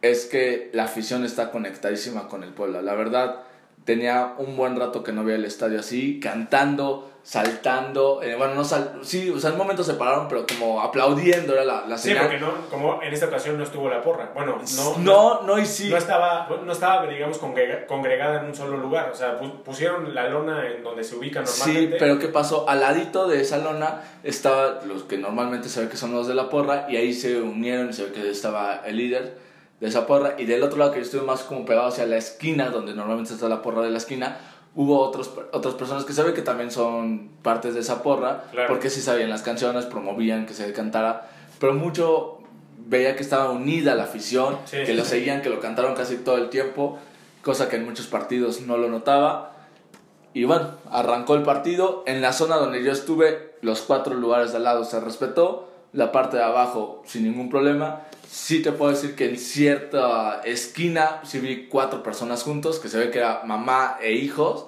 es 0.02 0.26
que 0.26 0.70
la 0.74 0.84
afición 0.84 1.26
está 1.26 1.52
conectadísima 1.52 2.28
con 2.28 2.44
el 2.44 2.52
pueblo. 2.52 2.82
La 2.82 2.96
verdad, 2.96 3.44
tenía 3.88 4.34
un 4.38 4.58
buen 4.58 4.78
rato 4.78 5.02
que 5.02 5.14
no 5.14 5.24
veía 5.24 5.38
el 5.38 5.46
estadio 5.46 5.80
así, 5.80 6.20
cantando, 6.20 7.10
saltando, 7.24 8.22
eh, 8.22 8.36
bueno, 8.36 8.54
no 8.54 8.66
sal, 8.66 9.00
sí, 9.02 9.30
o 9.30 9.40
sea, 9.40 9.52
en 9.52 9.54
un 9.54 9.60
momento 9.60 9.82
se 9.82 9.94
pararon, 9.94 10.28
pero 10.28 10.46
como 10.46 10.82
aplaudiendo 10.82 11.54
era 11.54 11.64
la, 11.64 11.88
la 11.88 11.98
señal. 11.98 12.18
Sí, 12.18 12.24
porque 12.26 12.40
no, 12.40 12.70
como 12.70 13.02
en 13.02 13.14
esta 13.14 13.28
ocasión 13.28 13.58
no 13.58 13.64
estuvo 13.64 13.90
la 13.90 14.02
porra, 14.02 14.32
bueno, 14.36 14.58
no, 14.76 14.98
no, 14.98 15.42
no, 15.44 15.58
y 15.58 15.66
sí. 15.66 15.90
No 15.90 15.96
estaba, 15.96 16.50
no 16.66 16.70
estaba, 16.70 17.08
digamos, 17.08 17.38
congregada 17.38 18.42
en 18.42 18.48
un 18.48 18.56
solo 18.56 18.76
lugar, 18.76 19.10
o 19.10 19.16
sea, 19.16 19.40
pusieron 19.40 20.14
la 20.14 20.28
lona 20.28 20.68
en 20.68 20.84
donde 20.84 21.06
se 21.06 21.16
ubica 21.16 21.42
normalmente. 21.42 21.92
Sí, 21.92 21.96
pero 21.98 22.20
¿qué 22.20 22.28
pasó? 22.28 22.68
Al 22.68 22.82
ladito 22.82 23.30
de 23.30 23.40
esa 23.40 23.60
lona 23.60 24.02
estaba 24.22 24.82
los 24.86 25.04
que 25.04 25.18
normalmente 25.18 25.70
se 25.70 25.80
ve 25.80 25.88
que 25.88 25.96
son 25.96 26.12
los 26.12 26.28
de 26.28 26.36
la 26.36 26.50
porra, 26.50 26.88
y 26.90 26.98
ahí 26.98 27.14
se 27.14 27.40
unieron 27.40 27.90
y 27.92 27.94
se 27.94 28.04
ve 28.04 28.12
que 28.12 28.30
estaba 28.30 28.82
el 28.86 28.98
líder, 28.98 29.47
de 29.80 29.88
esa 29.88 30.08
porra. 30.08 30.36
Y 30.38 30.46
del 30.46 30.64
otro 30.64 30.78
lado, 30.78 30.92
que 30.92 31.00
yo 31.00 31.06
estuve 31.06 31.22
más 31.22 31.42
como 31.42 31.66
pegado 31.66 31.88
hacia 31.88 32.06
la 32.06 32.18
esquina, 32.18 32.70
donde 32.70 32.94
normalmente 32.94 33.34
está 33.34 33.50
la 33.50 33.62
porra 33.62 33.82
de 33.82 33.92
la 33.92 33.98
esquina, 33.98 34.38
hubo 34.76 35.00
otros, 35.00 35.32
otras 35.54 35.76
personas 35.76 36.06
que 36.06 36.14
saben 36.14 36.34
que 36.34 36.42
también 36.42 36.72
son 36.72 37.30
partes 37.42 37.74
de 37.74 37.82
esa 37.82 38.04
porra, 38.04 38.44
porque 38.68 38.90
sí 38.90 39.02
sabían 39.02 39.30
las 39.30 39.42
canciones, 39.42 39.86
promovían 39.86 40.46
que 40.46 40.54
se 40.54 40.72
cantara, 40.74 41.30
pero 41.60 41.74
mucho 41.74 42.40
veía 42.88 43.16
que 43.16 43.24
estaba 43.24 43.50
unida 43.52 43.96
la 43.96 44.04
afición, 44.04 44.58
que 44.70 44.94
lo 44.94 45.04
seguían, 45.04 45.42
que 45.42 45.50
lo 45.50 45.60
cantaron 45.60 45.96
casi 45.96 46.18
todo 46.18 46.38
el 46.38 46.50
tiempo, 46.50 47.00
cosa 47.42 47.70
que 47.70 47.78
en 47.78 47.86
muchos 47.86 48.08
partidos 48.08 48.62
no 48.62 48.78
lo 48.78 48.88
notaba. 48.88 49.54
Y 50.34 50.44
bueno, 50.44 50.72
arrancó 50.92 51.34
el 51.34 51.42
partido. 51.42 52.04
En 52.06 52.22
la 52.22 52.32
zona 52.32 52.58
donde 52.58 52.84
yo 52.84 52.92
estuve, 52.92 53.56
los 53.62 53.82
cuatro 53.82 54.14
lugares 54.14 54.52
de 54.52 54.58
al 54.58 54.66
lado 54.66 54.84
se 54.84 55.00
respetó. 55.00 55.68
La 55.94 56.12
parte 56.12 56.38
de 56.38 56.44
abajo 56.44 57.02
sin 57.08 57.24
ningún 57.24 57.50
problema 57.50 58.02
sí 58.30 58.62
te 58.62 58.72
puedo 58.72 58.92
decir 58.92 59.16
que 59.16 59.30
en 59.30 59.38
cierta 59.38 60.42
esquina 60.44 61.22
sí 61.24 61.40
vi 61.40 61.68
cuatro 61.68 62.04
personas 62.04 62.44
juntos, 62.44 62.80
que 62.80 62.90
se 62.90 62.98
ve 62.98 63.12
que 63.12 63.20
era 63.20 63.44
mamá 63.44 63.98
e 64.02 64.14
hijos. 64.14 64.68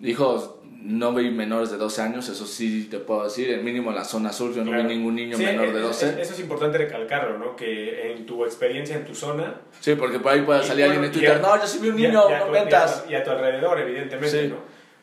Hijos, 0.00 0.54
no 0.64 1.14
vi 1.14 1.30
menores 1.30 1.70
de 1.70 1.76
12 1.76 2.02
años, 2.02 2.28
eso 2.28 2.46
sí 2.46 2.88
te 2.90 2.98
puedo 2.98 3.24
decir. 3.24 3.50
El 3.50 3.62
mínimo 3.62 3.90
en 3.90 3.96
la 3.96 4.04
zona 4.04 4.32
sur 4.32 4.52
yo 4.52 4.64
no 4.64 4.72
vi 4.72 4.82
ningún 4.82 5.14
niño 5.14 5.38
menor 5.38 5.72
de 5.72 5.80
12. 5.80 6.20
Eso 6.20 6.34
es 6.34 6.40
importante 6.40 6.78
recalcarlo, 6.78 7.38
¿no? 7.38 7.54
Que 7.54 8.12
en 8.12 8.26
tu 8.26 8.44
experiencia 8.44 8.96
en 8.96 9.04
tu 9.04 9.14
zona... 9.14 9.60
Sí, 9.80 9.94
porque 9.94 10.18
por 10.18 10.32
ahí 10.32 10.42
puede 10.42 10.62
salir 10.64 10.84
alguien 10.84 11.04
en 11.04 11.12
Twitter, 11.12 11.40
no, 11.40 11.60
yo 11.60 11.66
sí 11.66 11.78
vi 11.80 11.90
un 11.90 11.96
niño, 11.96 12.24
no 12.28 12.50
ventas. 12.50 13.04
Y 13.08 13.14
a 13.14 13.22
tu 13.22 13.30
alrededor, 13.30 13.78
evidentemente, 13.78 14.48
¿no? 14.48 14.56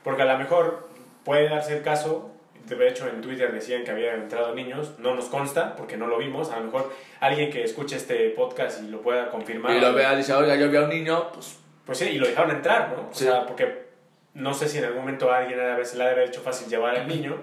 Porque 0.04 0.22
a 0.24 0.26
lo 0.26 0.38
mejor 0.38 0.90
puede 1.24 1.48
darse 1.50 1.78
el 1.78 1.84
caso 1.84 2.32
de 2.66 2.88
hecho 2.88 3.08
en 3.08 3.22
Twitter 3.22 3.52
decían 3.52 3.84
que 3.84 3.92
habían 3.92 4.22
entrado 4.22 4.54
niños, 4.54 4.94
no 5.00 5.16
nos 5.16 5.26
consta 5.26 5.76
porque 5.76 5.98
no 5.98 6.08
lo 6.08 6.18
vimos, 6.18 6.52
a 6.52 6.58
lo 6.58 6.66
mejor 6.66 6.94
alguien 7.20 7.52
que 7.52 7.64
escuche 7.64 7.96
este 7.96 8.30
podcast 8.30 8.84
y 8.84 8.88
lo 8.88 9.02
pueda 9.02 9.30
confirmar. 9.30 9.76
Y 9.76 9.80
lo 9.80 9.94
vea, 9.94 10.16
dice, 10.16 10.34
oiga, 10.34 10.56
yo 10.56 10.70
vi 10.70 10.78
a 10.78 10.82
un 10.82 10.90
niño, 10.90 11.32
pues... 11.32 11.58
Pues 11.86 11.98
sí, 11.98 12.06
y 12.10 12.20
lo 12.20 12.28
dejaron 12.28 12.52
entrar, 12.52 12.94
¿no? 12.96 13.10
O 13.10 13.14
sea, 13.14 13.48
porque 13.48 13.88
no 14.36 14.54
sé 14.54 14.68
si 14.68 14.78
en 14.78 14.86
algún 14.86 15.02
momento 15.02 15.32
alguien 15.32 15.60
a 15.60 15.76
veces 15.76 15.98
le 15.98 16.04
ha 16.04 16.24
hecho 16.24 16.42
fácil 16.42 16.68
llevar 16.68 16.96
al 16.96 17.08
niño 17.08 17.36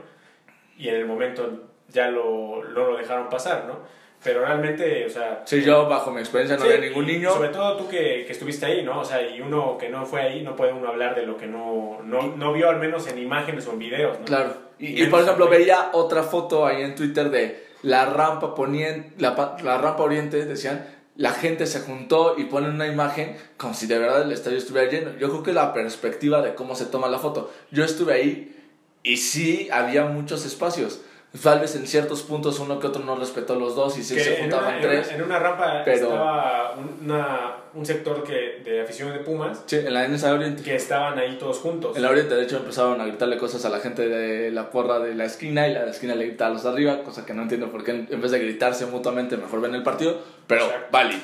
y 0.79 0.89
en 0.89 0.95
el 0.95 1.05
momento 1.05 1.65
ya 1.89 2.11
lo, 2.11 2.63
no 2.63 2.91
lo 2.91 2.97
dejaron 2.97 3.29
pasar, 3.29 3.65
¿no? 3.67 3.81
Pero 4.23 4.41
realmente, 4.41 5.07
o 5.07 5.11
sea... 5.11 5.43
Sí, 5.45 5.63
yo 5.63 5.89
bajo 5.89 6.11
mi 6.11 6.21
experiencia 6.21 6.57
no 6.57 6.65
había 6.65 6.79
ningún 6.79 7.07
niño. 7.07 7.33
Sobre 7.33 7.51
todo 7.51 7.77
tú 7.77 7.89
que, 7.89 8.25
que, 8.27 8.33
estuviste 8.33 8.67
ahí, 8.67 8.83
¿no? 8.83 9.01
O 9.01 9.05
sea, 9.05 9.23
y 9.23 9.41
uno 9.41 9.79
que 9.79 9.89
no 9.89 10.05
fue 10.05 10.23
ahí, 10.23 10.43
no 10.43 10.57
puede 10.57 10.73
uno 10.73 10.89
hablar 10.89 11.15
de 11.15 11.27
lo 11.27 11.37
que 11.37 11.47
no, 11.47 12.01
no, 12.03 12.35
no 12.37 12.53
vio 12.53 12.69
al 12.69 12.79
menos 12.79 13.07
en 13.07 13.19
imágenes 13.19 13.67
o 13.69 13.73
en 13.73 13.79
videos, 13.79 14.19
¿no? 14.19 14.25
Claro. 14.25 14.55
Y, 14.79 15.07
por 15.07 15.23
ejemplo, 15.23 15.49
veía 15.49 15.91
otra 15.93 16.23
foto 16.23 16.67
ahí 16.67 16.83
en 16.83 16.95
Twitter 16.95 17.31
de 17.31 17.67
la 17.83 18.07
rampa 18.07 18.55
poniente, 18.55 19.13
la, 19.19 19.57
la 19.63 19.79
rampa 19.79 20.03
oriente, 20.03 20.45
decían, 20.45 20.87
la 21.17 21.31
gente 21.31 21.67
se 21.67 21.81
juntó 21.81 22.35
y 22.37 22.45
ponen 22.45 22.73
una 22.73 22.87
imagen 22.87 23.37
como 23.57 23.73
si 23.73 23.87
de 23.87 23.99
verdad 23.99 24.23
el 24.23 24.33
estadio 24.33 24.59
estuviera 24.59 24.91
lleno. 24.91 25.17
Yo 25.19 25.31
creo 25.31 25.43
que 25.43 25.53
la 25.53 25.73
perspectiva 25.73 26.43
de 26.43 26.55
cómo 26.55 26.75
se 26.75 26.87
toma 26.87 27.09
la 27.09 27.19
foto. 27.19 27.51
Yo 27.71 27.85
estuve 27.85 28.13
ahí 28.13 28.57
y 29.03 29.17
sí 29.17 29.69
había 29.73 30.05
muchos 30.05 30.45
espacios. 30.45 31.01
Tal 31.43 31.61
vez 31.61 31.75
en 31.75 31.87
ciertos 31.87 32.23
puntos 32.23 32.59
uno 32.61 32.79
que 32.79 32.87
otro 32.87 33.03
no 33.05 33.17
respetó 33.17 33.57
los 33.57 33.75
dos 33.75 33.99
y 33.99 34.03
sí 34.05 34.19
se 34.19 34.37
juntaban 34.41 34.81
tres. 34.81 35.11
en 35.13 35.23
una 35.23 35.39
rampa 35.39 35.83
pero- 35.85 35.97
estaba 36.09 36.75
una- 37.03 37.51
un 37.75 37.85
sector 37.85 38.23
que, 38.23 38.61
de 38.65 38.81
afición 38.83 39.13
de 39.13 39.19
Pumas 39.19 39.63
Sí, 39.67 39.77
en 39.77 39.93
la 39.93 40.05
NSA 40.05 40.33
Oriente. 40.33 40.63
que 40.63 40.75
estaban 40.77 41.19
ahí 41.19 41.37
todos 41.39 41.59
juntos. 41.59 41.97
En 41.97 42.03
la 42.03 42.11
Oriente, 42.11 42.35
de 42.35 42.45
hecho, 42.45 42.57
empezaron 42.59 43.01
a 43.01 43.07
gritarle 43.07 43.37
cosas 43.39 43.65
a 43.65 43.69
la 43.69 43.81
gente 43.81 44.09
de 44.09 44.51
la 44.51 44.71
porra 44.71 44.99
de 45.01 45.15
la 45.15 45.25
esquina 45.25 45.67
y 45.69 45.73
la 45.75 45.81
de 45.81 45.87
la 45.87 45.93
esquina 45.93 46.15
le 46.15 46.27
grita 46.27 46.47
a 46.47 46.51
los 46.51 46.63
de 46.63 46.69
arriba, 46.71 47.03
cosa 47.03 47.27
que 47.27 47.35
no 47.35 47.43
entiendo 47.43 47.71
por 47.71 47.83
qué 47.85 47.91
en 47.91 48.09
en 48.11 48.21
vez 48.21 48.31
de 48.31 48.39
gritarse 48.39 48.87
mutuamente 48.87 49.37
mejor 49.37 49.61
ven 49.61 49.75
el 49.75 49.83
partido, 49.83 50.19
pero 50.47 50.65
Exacto. 50.67 50.87
vale. 50.93 51.17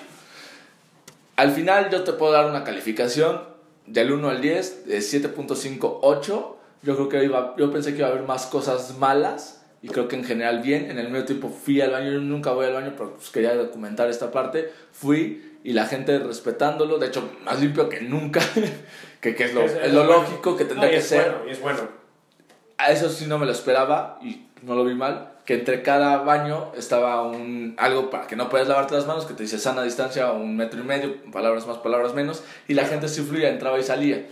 Al 1.37 1.50
final 1.52 1.88
yo 1.90 2.02
te 2.04 2.12
puedo 2.12 2.33
dar 2.33 2.47
una 2.47 2.64
calificación 2.64 3.40
del 3.87 4.12
1 4.12 4.28
al 4.28 4.40
10 4.40 4.87
de 4.87 5.00
7.58. 5.00 6.57
Yo 6.83 6.97
creo 6.97 7.09
que 7.09 7.25
iba, 7.25 7.54
yo 7.57 7.73
pensé 7.73 7.92
que 7.92 7.99
iba 7.99 8.09
a 8.09 8.11
haber 8.11 8.23
más 8.25 8.47
cosas 8.47 8.99
malas 8.99 9.62
y 9.83 9.89
creo 9.89 10.09
que 10.09 10.17
en 10.17 10.25
general 10.25 10.61
bien. 10.61 10.91
En 10.91 10.99
el 10.99 11.09
medio 11.11 11.25
tiempo 11.25 11.49
fui 11.49 11.81
al 11.81 11.91
baño, 11.91 12.12
yo 12.12 12.21
nunca 12.21 12.53
voy 12.53 12.67
al 12.67 12.73
baño, 12.75 12.95
pero 12.97 13.15
pues 13.15 13.31
quería 13.31 13.55
documentar 13.55 14.09
esta 14.09 14.31
parte. 14.31 14.71
Fui 14.93 15.59
y 15.65 15.73
la 15.75 15.87
gente 15.87 16.19
respetándolo, 16.19 16.99
de 16.99 17.09
hecho 17.09 17.29
más 17.45 17.61
limpio 17.61 17.89
que 17.89 18.01
nunca, 18.01 18.41
que, 19.21 19.35
que 19.35 19.45
es 19.45 19.55
lo, 19.55 19.62
Es- 19.62 19.75
es 19.83 19.93
lo 19.93 20.05
lógico 20.05 20.57
que 20.57 20.65
No, 20.65 20.71
tendría 20.71 20.89
y 20.91 20.93
que 20.93 20.99
es 20.99 21.07
ser. 21.07 21.31
Bueno, 21.33 21.49
y 21.49 21.51
es 21.53 21.61
bueno. 21.61 21.81
A 22.79 22.91
eso 22.91 23.09
sí 23.11 23.27
no 23.27 23.39
me 23.39 23.47
lo 23.47 23.53
esperaba 23.53 24.19
y 24.23 24.47
no 24.62 24.75
lo 24.75 24.85
vi 24.85 24.95
mal. 24.95 25.29
Que 25.45 25.55
entre 25.55 25.83
cada 25.83 26.19
baño 26.19 26.71
estaba 26.77 27.23
un, 27.23 27.75
algo 27.77 28.11
para 28.11 28.29
que 28.29 28.37
no 28.37 28.49
puedas 28.49 28.69
lavarte 28.69 28.95
las 28.95 29.07
manos, 29.09 29.27
que 29.27 29.35
te 29.35 29.43
dice 29.43 29.59
sana 29.59 29.83
distancia, 29.83 30.31
un 30.31 30.57
metro 30.57 30.81
y 30.81 30.85
medio, 30.85 31.17
palabras 31.33 31.67
más, 31.67 31.79
palabras 31.79 32.15
menos, 32.15 32.45
y 32.69 32.75
la 32.75 32.85
gente 32.85 33.09
sí 33.09 33.23
fluía, 33.23 33.49
entraba 33.51 33.77
y 33.81 33.83
salía. 33.83 34.25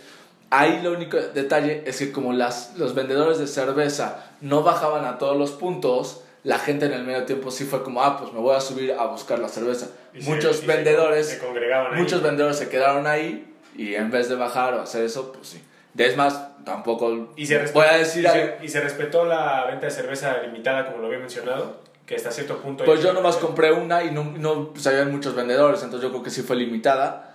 Ahí 0.50 0.80
lo 0.82 0.92
único 0.92 1.16
detalle 1.16 1.84
es 1.86 1.98
que 1.98 2.10
como 2.12 2.32
las, 2.32 2.74
los 2.76 2.94
vendedores 2.94 3.38
de 3.38 3.46
cerveza 3.46 4.30
no 4.40 4.62
bajaban 4.62 5.04
a 5.04 5.16
todos 5.18 5.36
los 5.36 5.52
puntos, 5.52 6.22
la 6.42 6.58
gente 6.58 6.86
en 6.86 6.92
el 6.92 7.04
medio 7.04 7.24
tiempo 7.24 7.50
sí 7.52 7.64
fue 7.64 7.82
como, 7.84 8.02
ah, 8.02 8.18
pues 8.18 8.32
me 8.32 8.40
voy 8.40 8.56
a 8.56 8.60
subir 8.60 8.92
a 8.92 9.06
buscar 9.06 9.38
la 9.38 9.48
cerveza. 9.48 9.88
Y 10.12 10.22
muchos 10.22 10.56
se- 10.56 10.66
vendedores 10.66 11.28
se 11.28 11.38
ahí. 11.46 12.00
Muchos 12.00 12.22
vendedores 12.22 12.56
se 12.56 12.68
quedaron 12.68 13.06
ahí 13.06 13.54
y 13.76 13.94
en 13.94 14.10
vez 14.10 14.28
de 14.28 14.34
bajar 14.34 14.74
o 14.74 14.80
hacer 14.82 15.04
eso, 15.04 15.30
pues 15.32 15.48
sí. 15.48 15.62
Es 15.96 16.16
más, 16.16 16.40
tampoco 16.64 17.32
Y 17.36 17.46
se, 17.46 17.62
respe- 17.64 17.72
voy 17.72 17.86
a 17.86 17.98
decir 17.98 18.24
y, 18.24 18.28
se, 18.28 18.56
y 18.62 18.68
se 18.68 18.80
respetó 18.80 19.24
la 19.24 19.66
venta 19.66 19.86
de 19.86 19.92
cerveza 19.92 20.38
limitada, 20.42 20.86
como 20.86 20.98
lo 20.98 21.06
había 21.06 21.18
mencionado, 21.18 21.76
que 22.06 22.16
hasta 22.16 22.30
cierto 22.32 22.58
punto... 22.58 22.84
Pues 22.84 23.02
yo 23.02 23.12
nomás 23.12 23.36
compré 23.36 23.70
una 23.72 24.02
y 24.02 24.10
no, 24.10 24.24
no 24.36 24.72
pues 24.72 24.84
había 24.88 25.04
muchos 25.04 25.34
vendedores, 25.36 25.82
entonces 25.82 26.02
yo 26.08 26.10
creo 26.10 26.22
que 26.24 26.30
sí 26.30 26.42
fue 26.42 26.56
limitada. 26.56 27.29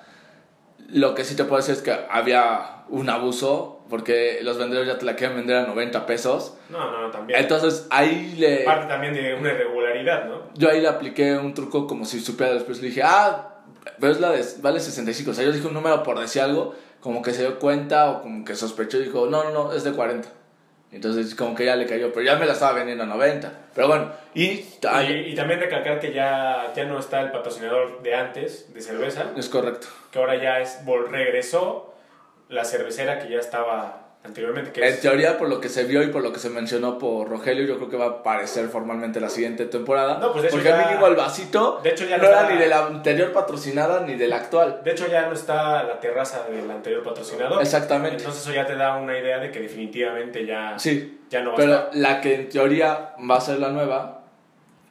Lo 0.95 1.13
que 1.13 1.25
sí 1.25 1.35
te 1.35 1.43
puedo 1.43 1.57
decir 1.57 1.75
es 1.75 1.81
que 1.81 1.93
había 2.09 2.85
un 2.87 3.09
abuso, 3.09 3.83
porque 3.89 4.39
los 4.43 4.57
vendedores 4.57 4.87
ya 4.87 4.97
te 4.97 5.03
la 5.03 5.17
quieren 5.17 5.35
vender 5.35 5.57
a 5.57 5.67
90 5.67 6.05
pesos. 6.05 6.57
No, 6.69 6.89
no, 6.89 7.11
también. 7.11 7.37
Entonces 7.37 7.85
ahí 7.89 8.33
le... 8.37 8.63
Parte 8.63 8.87
también 8.87 9.13
de 9.13 9.33
una 9.33 9.51
irregularidad, 9.51 10.23
¿no? 10.23 10.43
Yo 10.53 10.69
ahí 10.69 10.79
le 10.79 10.87
apliqué 10.87 11.35
un 11.35 11.53
truco 11.53 11.85
como 11.85 12.05
si 12.05 12.21
supiera 12.21 12.53
después. 12.53 12.81
Le 12.81 12.87
dije, 12.87 13.01
ah, 13.03 13.55
pero 13.99 14.13
es 14.13 14.21
la 14.21 14.31
de, 14.31 14.41
vale 14.61 14.79
65. 14.79 15.31
O 15.31 15.33
sea, 15.33 15.43
yo 15.43 15.51
dije 15.51 15.67
un 15.67 15.73
número 15.73 16.01
por 16.01 16.17
decir 16.17 16.41
algo, 16.41 16.73
como 17.01 17.21
que 17.21 17.33
se 17.33 17.41
dio 17.41 17.59
cuenta 17.59 18.11
o 18.11 18.21
como 18.21 18.45
que 18.45 18.55
sospechó 18.55 18.97
y 18.97 19.03
dijo, 19.03 19.27
no, 19.27 19.43
no, 19.43 19.51
no, 19.51 19.73
es 19.73 19.83
de 19.83 19.91
40. 19.91 20.29
Entonces 20.95 21.35
como 21.35 21.53
que 21.55 21.65
ya 21.65 21.75
le 21.75 21.85
cayó, 21.85 22.13
pero 22.13 22.25
ya 22.25 22.37
me 22.37 22.45
la 22.45 22.53
estaba 22.53 22.71
vendiendo 22.71 23.03
a 23.03 23.07
90. 23.07 23.51
Pero 23.75 23.87
bueno, 23.89 24.11
y... 24.33 24.43
Y, 24.43 25.11
y 25.27 25.35
también 25.35 25.59
recalcar 25.59 25.99
que 25.99 26.13
ya, 26.13 26.71
ya 26.73 26.85
no 26.85 26.97
está 26.97 27.19
el 27.19 27.31
patrocinador 27.31 28.01
de 28.01 28.15
antes, 28.15 28.73
de 28.73 28.81
cerveza, 28.81 29.25
es 29.35 29.49
correcto. 29.49 29.87
que 30.09 30.19
ahora 30.19 30.41
ya 30.41 30.61
es, 30.61 30.79
regresó 31.09 31.93
la 32.47 32.63
cervecera 32.63 33.19
que 33.19 33.29
ya 33.29 33.39
estaba 33.39 34.04
anteriormente, 34.25 34.72
que 34.72 34.82
En 34.82 34.88
es... 34.94 35.01
teoría, 35.01 35.38
por 35.38 35.48
lo 35.50 35.62
que 35.62 35.70
se 35.70 35.84
vio 35.84 36.01
y 36.03 36.08
por 36.08 36.22
lo 36.24 36.34
que 36.34 36.39
se 36.39 36.50
mencionó 36.50 36.98
por 36.98 37.29
Rogelio, 37.29 37.63
yo 37.65 37.77
creo 37.77 37.89
que 37.89 37.98
va 37.98 38.05
a 38.05 38.10
aparecer 38.10 38.67
formalmente 38.70 39.20
la 39.20 39.29
siguiente 39.29 39.65
temporada. 39.65 40.17
No, 40.20 40.32
pues 40.32 40.44
de 40.44 40.48
hecho 40.50 40.58
porque 40.58 40.70
ya- 40.70 40.86
mínimo 40.88 41.08
el 41.08 41.15
vasito 41.15 41.79
de 41.84 41.89
hecho 41.91 42.05
ya 42.05 42.17
no 42.17 42.24
no 42.24 42.29
era 42.29 42.41
está- 42.41 42.53
ni 42.53 42.60
de 42.60 42.67
la 42.67 42.86
anterior 42.88 43.32
patrocinada 43.32 44.01
ni 44.01 44.15
de 44.15 44.27
la 44.27 44.38
actual. 44.38 44.82
De 44.84 44.91
hecho 44.91 45.08
ya 45.08 45.27
no 45.27 45.34
está 45.34 45.84
la 45.84 46.00
terraza 46.00 46.44
del 46.50 46.70
anterior 46.70 47.03
patrocinador. 47.03 47.62
Exactamente. 47.62 48.17
Entonces 48.17 48.41
eso 48.41 48.53
ya 48.53 48.65
te 48.65 48.75
da 48.75 48.98
una 48.98 49.17
idea 49.17 49.39
de 49.39 49.51
que 49.51 49.60
definitivamente 49.60 50.46
ya, 50.46 50.77
Sí, 50.79 51.22
ya 51.29 51.41
no 51.41 51.50
va 51.50 51.53
a 51.53 51.58
pero 51.58 51.74
estar. 51.74 51.89
la 51.96 52.22
que 52.22 52.36
en 52.36 52.50
teoría 52.50 53.13
va 53.29 53.36
a 53.38 53.41
ser 53.41 53.60
la 53.60 53.70
nueva, 53.70 54.22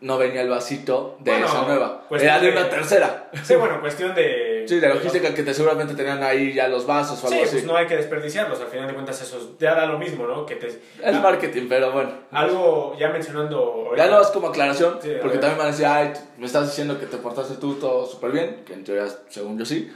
no 0.00 0.18
venía 0.18 0.42
el 0.42 0.50
vasito 0.50 1.16
de 1.20 1.30
Bueno, 1.30 1.46
esa 1.46 1.62
nueva. 1.62 2.02
Era 2.10 2.38
de 2.38 2.46
de- 2.50 2.52
una 2.52 2.68
tercera. 2.68 3.30
Sí, 3.42 3.54
bueno, 3.56 3.80
cuestión 3.80 4.14
de... 4.14 4.53
Sí, 4.66 4.80
de 4.80 4.88
logística 4.88 5.34
que 5.34 5.42
te 5.42 5.52
seguramente 5.54 5.94
tenían 5.94 6.22
ahí 6.22 6.52
ya 6.54 6.68
los 6.68 6.86
vasos 6.86 7.22
o 7.22 7.28
Sí, 7.28 7.34
algo 7.34 7.44
así. 7.44 7.52
pues 7.56 7.64
no 7.64 7.76
hay 7.76 7.86
que 7.86 7.96
desperdiciarlos, 7.96 8.60
al 8.60 8.68
final 8.68 8.86
de 8.88 8.94
cuentas 8.94 9.20
eso 9.22 9.56
ya 9.58 9.74
da 9.74 9.86
lo 9.86 9.98
mismo, 9.98 10.26
¿no? 10.26 10.44
Que 10.46 10.56
te... 10.56 10.66
Es 10.68 11.20
marketing, 11.20 11.66
pero 11.68 11.92
bueno. 11.92 12.10
Algo 12.30 12.96
ya 12.98 13.08
mencionando... 13.10 13.90
Ya 13.96 14.06
lo 14.06 14.16
vas 14.16 14.30
como 14.30 14.48
aclaración, 14.48 14.98
Sí, 15.02 15.12
porque 15.20 15.38
también 15.38 15.58
van 15.58 15.68
a 15.68 15.70
decir, 15.70 15.86
ay, 15.86 16.12
me 16.38 16.46
estás 16.46 16.66
diciendo 16.68 16.98
que 16.98 17.06
te 17.06 17.16
portaste 17.18 17.54
tú 17.56 17.74
todo 17.74 18.06
súper 18.06 18.32
bien, 18.32 18.62
que 18.66 18.72
en 18.74 18.84
teoría, 18.84 19.06
según 19.28 19.58
yo 19.58 19.64
sí, 19.64 19.92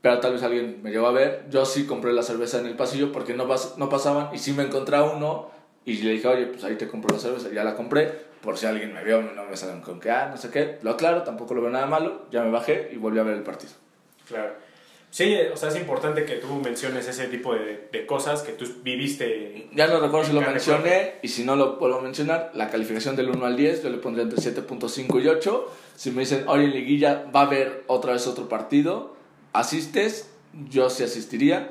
pero 0.00 0.20
tal 0.20 0.32
vez 0.34 0.42
alguien 0.42 0.80
me 0.82 0.90
llegó 0.90 1.06
a 1.08 1.12
ver. 1.12 1.44
Yo 1.50 1.64
sí 1.64 1.84
compré 1.86 2.12
la 2.12 2.22
cerveza 2.22 2.58
en 2.60 2.66
el 2.66 2.76
pasillo 2.76 3.10
porque 3.12 3.34
no, 3.34 3.48
pas- 3.48 3.76
no 3.76 3.88
pasaban 3.88 4.30
y 4.32 4.38
sí 4.38 4.52
me 4.52 4.62
encontré 4.62 4.96
a 4.96 5.02
uno 5.02 5.50
y 5.84 5.94
le 6.02 6.12
dije, 6.12 6.28
oye, 6.28 6.46
pues 6.46 6.62
ahí 6.64 6.76
te 6.76 6.88
compro 6.88 7.14
la 7.14 7.20
cerveza, 7.20 7.48
ya 7.52 7.64
la 7.64 7.74
compré, 7.74 8.12
por 8.42 8.56
si 8.58 8.66
alguien 8.66 8.92
me 8.94 9.02
vio, 9.02 9.22
no 9.22 9.44
me 9.44 9.56
salen 9.56 9.80
con 9.80 9.98
que, 9.98 10.10
ah, 10.10 10.28
no 10.30 10.36
sé 10.36 10.50
qué. 10.50 10.78
Lo 10.82 10.90
aclaro, 10.92 11.22
tampoco 11.22 11.54
lo 11.54 11.62
veo 11.62 11.70
nada 11.70 11.86
malo, 11.86 12.26
ya 12.30 12.42
me 12.42 12.50
bajé 12.50 12.90
y 12.92 12.96
volví 12.96 13.18
a 13.18 13.22
ver 13.24 13.34
el 13.34 13.42
partido. 13.42 13.72
Claro. 14.26 14.54
Sí, 15.10 15.34
o 15.50 15.56
sea, 15.56 15.70
es 15.70 15.76
importante 15.76 16.26
que 16.26 16.34
tú 16.34 16.48
menciones 16.62 17.08
ese 17.08 17.28
tipo 17.28 17.54
de, 17.54 17.88
de 17.90 18.04
cosas 18.04 18.42
que 18.42 18.52
tú 18.52 18.66
viviste. 18.82 19.68
Ya 19.72 19.86
no 19.86 19.98
recuerdo 19.98 20.26
si 20.26 20.32
lo 20.34 20.42
mencioné 20.42 21.14
y 21.22 21.28
si 21.28 21.42
no 21.42 21.56
lo 21.56 21.76
vuelvo 21.76 22.00
a 22.00 22.02
mencionar, 22.02 22.50
la 22.54 22.68
calificación 22.68 23.16
del 23.16 23.30
1 23.30 23.46
al 23.46 23.56
10 23.56 23.82
yo 23.82 23.88
le 23.88 23.96
pondría 23.98 24.24
entre 24.24 24.38
7.5 24.38 25.22
y 25.22 25.28
8. 25.28 25.72
Si 25.96 26.10
me 26.10 26.20
dicen, 26.20 26.44
oye, 26.48 26.66
liguilla 26.66 27.24
va 27.34 27.40
a 27.40 27.44
haber 27.44 27.84
otra 27.86 28.12
vez 28.12 28.26
otro 28.26 28.48
partido, 28.48 29.16
asistes, 29.54 30.28
yo 30.68 30.90
sí 30.90 31.02
asistiría, 31.02 31.70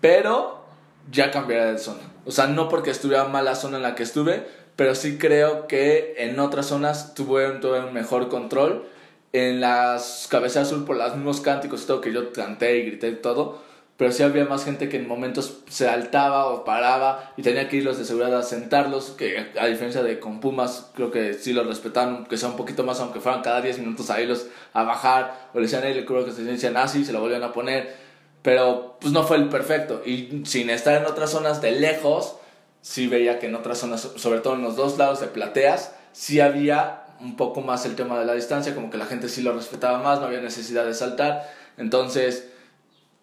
pero 0.00 0.64
ya 1.12 1.30
cambiaría 1.30 1.72
de 1.72 1.78
zona. 1.78 2.02
O 2.26 2.32
sea, 2.32 2.46
no 2.46 2.68
porque 2.68 2.90
estuviera 2.90 3.24
mal 3.24 3.44
la 3.44 3.54
zona 3.54 3.76
en 3.76 3.84
la 3.84 3.94
que 3.94 4.02
estuve, 4.02 4.46
pero 4.76 4.94
sí 4.94 5.18
creo 5.18 5.68
que 5.68 6.14
en 6.18 6.38
otras 6.40 6.66
zonas 6.66 7.14
tuve, 7.14 7.48
tuve 7.60 7.80
un 7.80 7.92
mejor 7.92 8.28
control. 8.28 8.88
En 9.32 9.60
las 9.60 10.26
cabeceras 10.28 10.68
sur 10.68 10.84
por 10.84 10.96
los 10.96 11.14
mismos 11.14 11.40
cánticos 11.40 11.82
y 11.82 11.86
todo 11.86 12.00
que 12.00 12.12
yo 12.12 12.32
canté 12.32 12.78
y 12.78 12.86
grité 12.86 13.08
y 13.08 13.16
todo, 13.16 13.62
pero 14.00 14.12
sí 14.12 14.22
había 14.22 14.46
más 14.46 14.64
gente 14.64 14.88
que 14.88 14.96
en 14.96 15.06
momentos 15.06 15.58
se 15.68 15.84
saltaba 15.84 16.46
o 16.46 16.64
paraba 16.64 17.34
y 17.36 17.42
tenía 17.42 17.68
que 17.68 17.76
ir 17.76 17.84
los 17.84 17.98
de 17.98 18.06
seguridad 18.06 18.34
a 18.38 18.42
sentarlos, 18.42 19.10
que 19.10 19.50
a 19.60 19.66
diferencia 19.66 20.02
de 20.02 20.18
con 20.18 20.40
Pumas, 20.40 20.90
creo 20.94 21.10
que 21.10 21.34
sí 21.34 21.52
los 21.52 21.66
respetaban, 21.66 22.24
que 22.24 22.38
sea 22.38 22.48
un 22.48 22.56
poquito 22.56 22.82
más, 22.82 22.98
aunque 23.00 23.20
fueran 23.20 23.42
cada 23.42 23.60
10 23.60 23.78
minutos 23.80 24.08
a 24.08 24.18
irlos 24.18 24.46
a 24.72 24.84
bajar, 24.84 25.50
o 25.52 25.58
le 25.58 25.66
decían, 25.66 25.82
le 25.82 26.06
creo 26.06 26.24
que 26.24 26.32
se 26.32 26.42
decían, 26.44 26.78
ah, 26.78 26.88
sí, 26.88 27.04
se 27.04 27.12
lo 27.12 27.20
volvían 27.20 27.42
a 27.42 27.52
poner, 27.52 27.94
pero 28.40 28.96
pues 29.02 29.12
no 29.12 29.22
fue 29.24 29.36
el 29.36 29.50
perfecto, 29.50 30.00
y 30.06 30.44
sin 30.46 30.70
estar 30.70 30.96
en 30.96 31.04
otras 31.04 31.28
zonas 31.28 31.60
de 31.60 31.72
lejos, 31.72 32.36
sí 32.80 33.06
veía 33.06 33.38
que 33.38 33.48
en 33.48 33.54
otras 33.54 33.76
zonas, 33.76 34.12
sobre 34.16 34.40
todo 34.40 34.54
en 34.54 34.62
los 34.62 34.76
dos 34.76 34.96
lados 34.96 35.20
de 35.20 35.26
plateas, 35.26 35.94
sí 36.12 36.40
había 36.40 36.99
un 37.20 37.36
poco 37.36 37.60
más 37.60 37.84
el 37.86 37.96
tema 37.96 38.18
de 38.18 38.24
la 38.24 38.34
distancia, 38.34 38.74
como 38.74 38.90
que 38.90 38.98
la 38.98 39.06
gente 39.06 39.28
sí 39.28 39.42
lo 39.42 39.52
respetaba 39.52 40.02
más, 40.02 40.20
no 40.20 40.26
había 40.26 40.40
necesidad 40.40 40.84
de 40.86 40.94
saltar, 40.94 41.48
entonces 41.76 42.50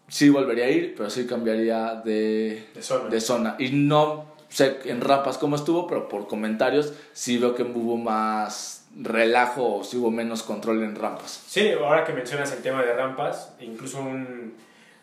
sí 0.08 0.30
volvería 0.30 0.66
a 0.66 0.70
ir, 0.70 0.94
pero 0.96 1.10
sí 1.10 1.26
cambiaría 1.28 1.96
de, 2.06 2.68
De 2.74 2.82
zona. 2.82 3.10
de 3.10 3.22
zona. 3.22 3.56
Y 3.60 3.70
no 3.72 4.26
sé 4.50 4.80
en 4.86 5.02
rampas 5.02 5.38
cómo 5.38 5.56
estuvo, 5.56 5.88
pero 5.88 6.08
por 6.08 6.28
comentarios 6.28 6.94
sí 7.14 7.38
veo 7.38 7.56
que 7.56 7.64
hubo 7.64 7.98
más 7.98 8.88
relajo 9.00 9.76
o 9.76 9.84
sí 9.84 9.98
hubo 9.98 10.10
menos 10.12 10.44
control 10.44 10.82
en 10.84 10.96
rampas. 10.96 11.44
Sí, 11.48 11.72
ahora 11.72 12.04
que 12.06 12.14
mencionas 12.14 12.52
el 12.54 12.62
tema 12.62 12.82
de 12.84 12.94
rampas, 12.94 13.54
incluso 13.60 14.00
un, 14.00 14.54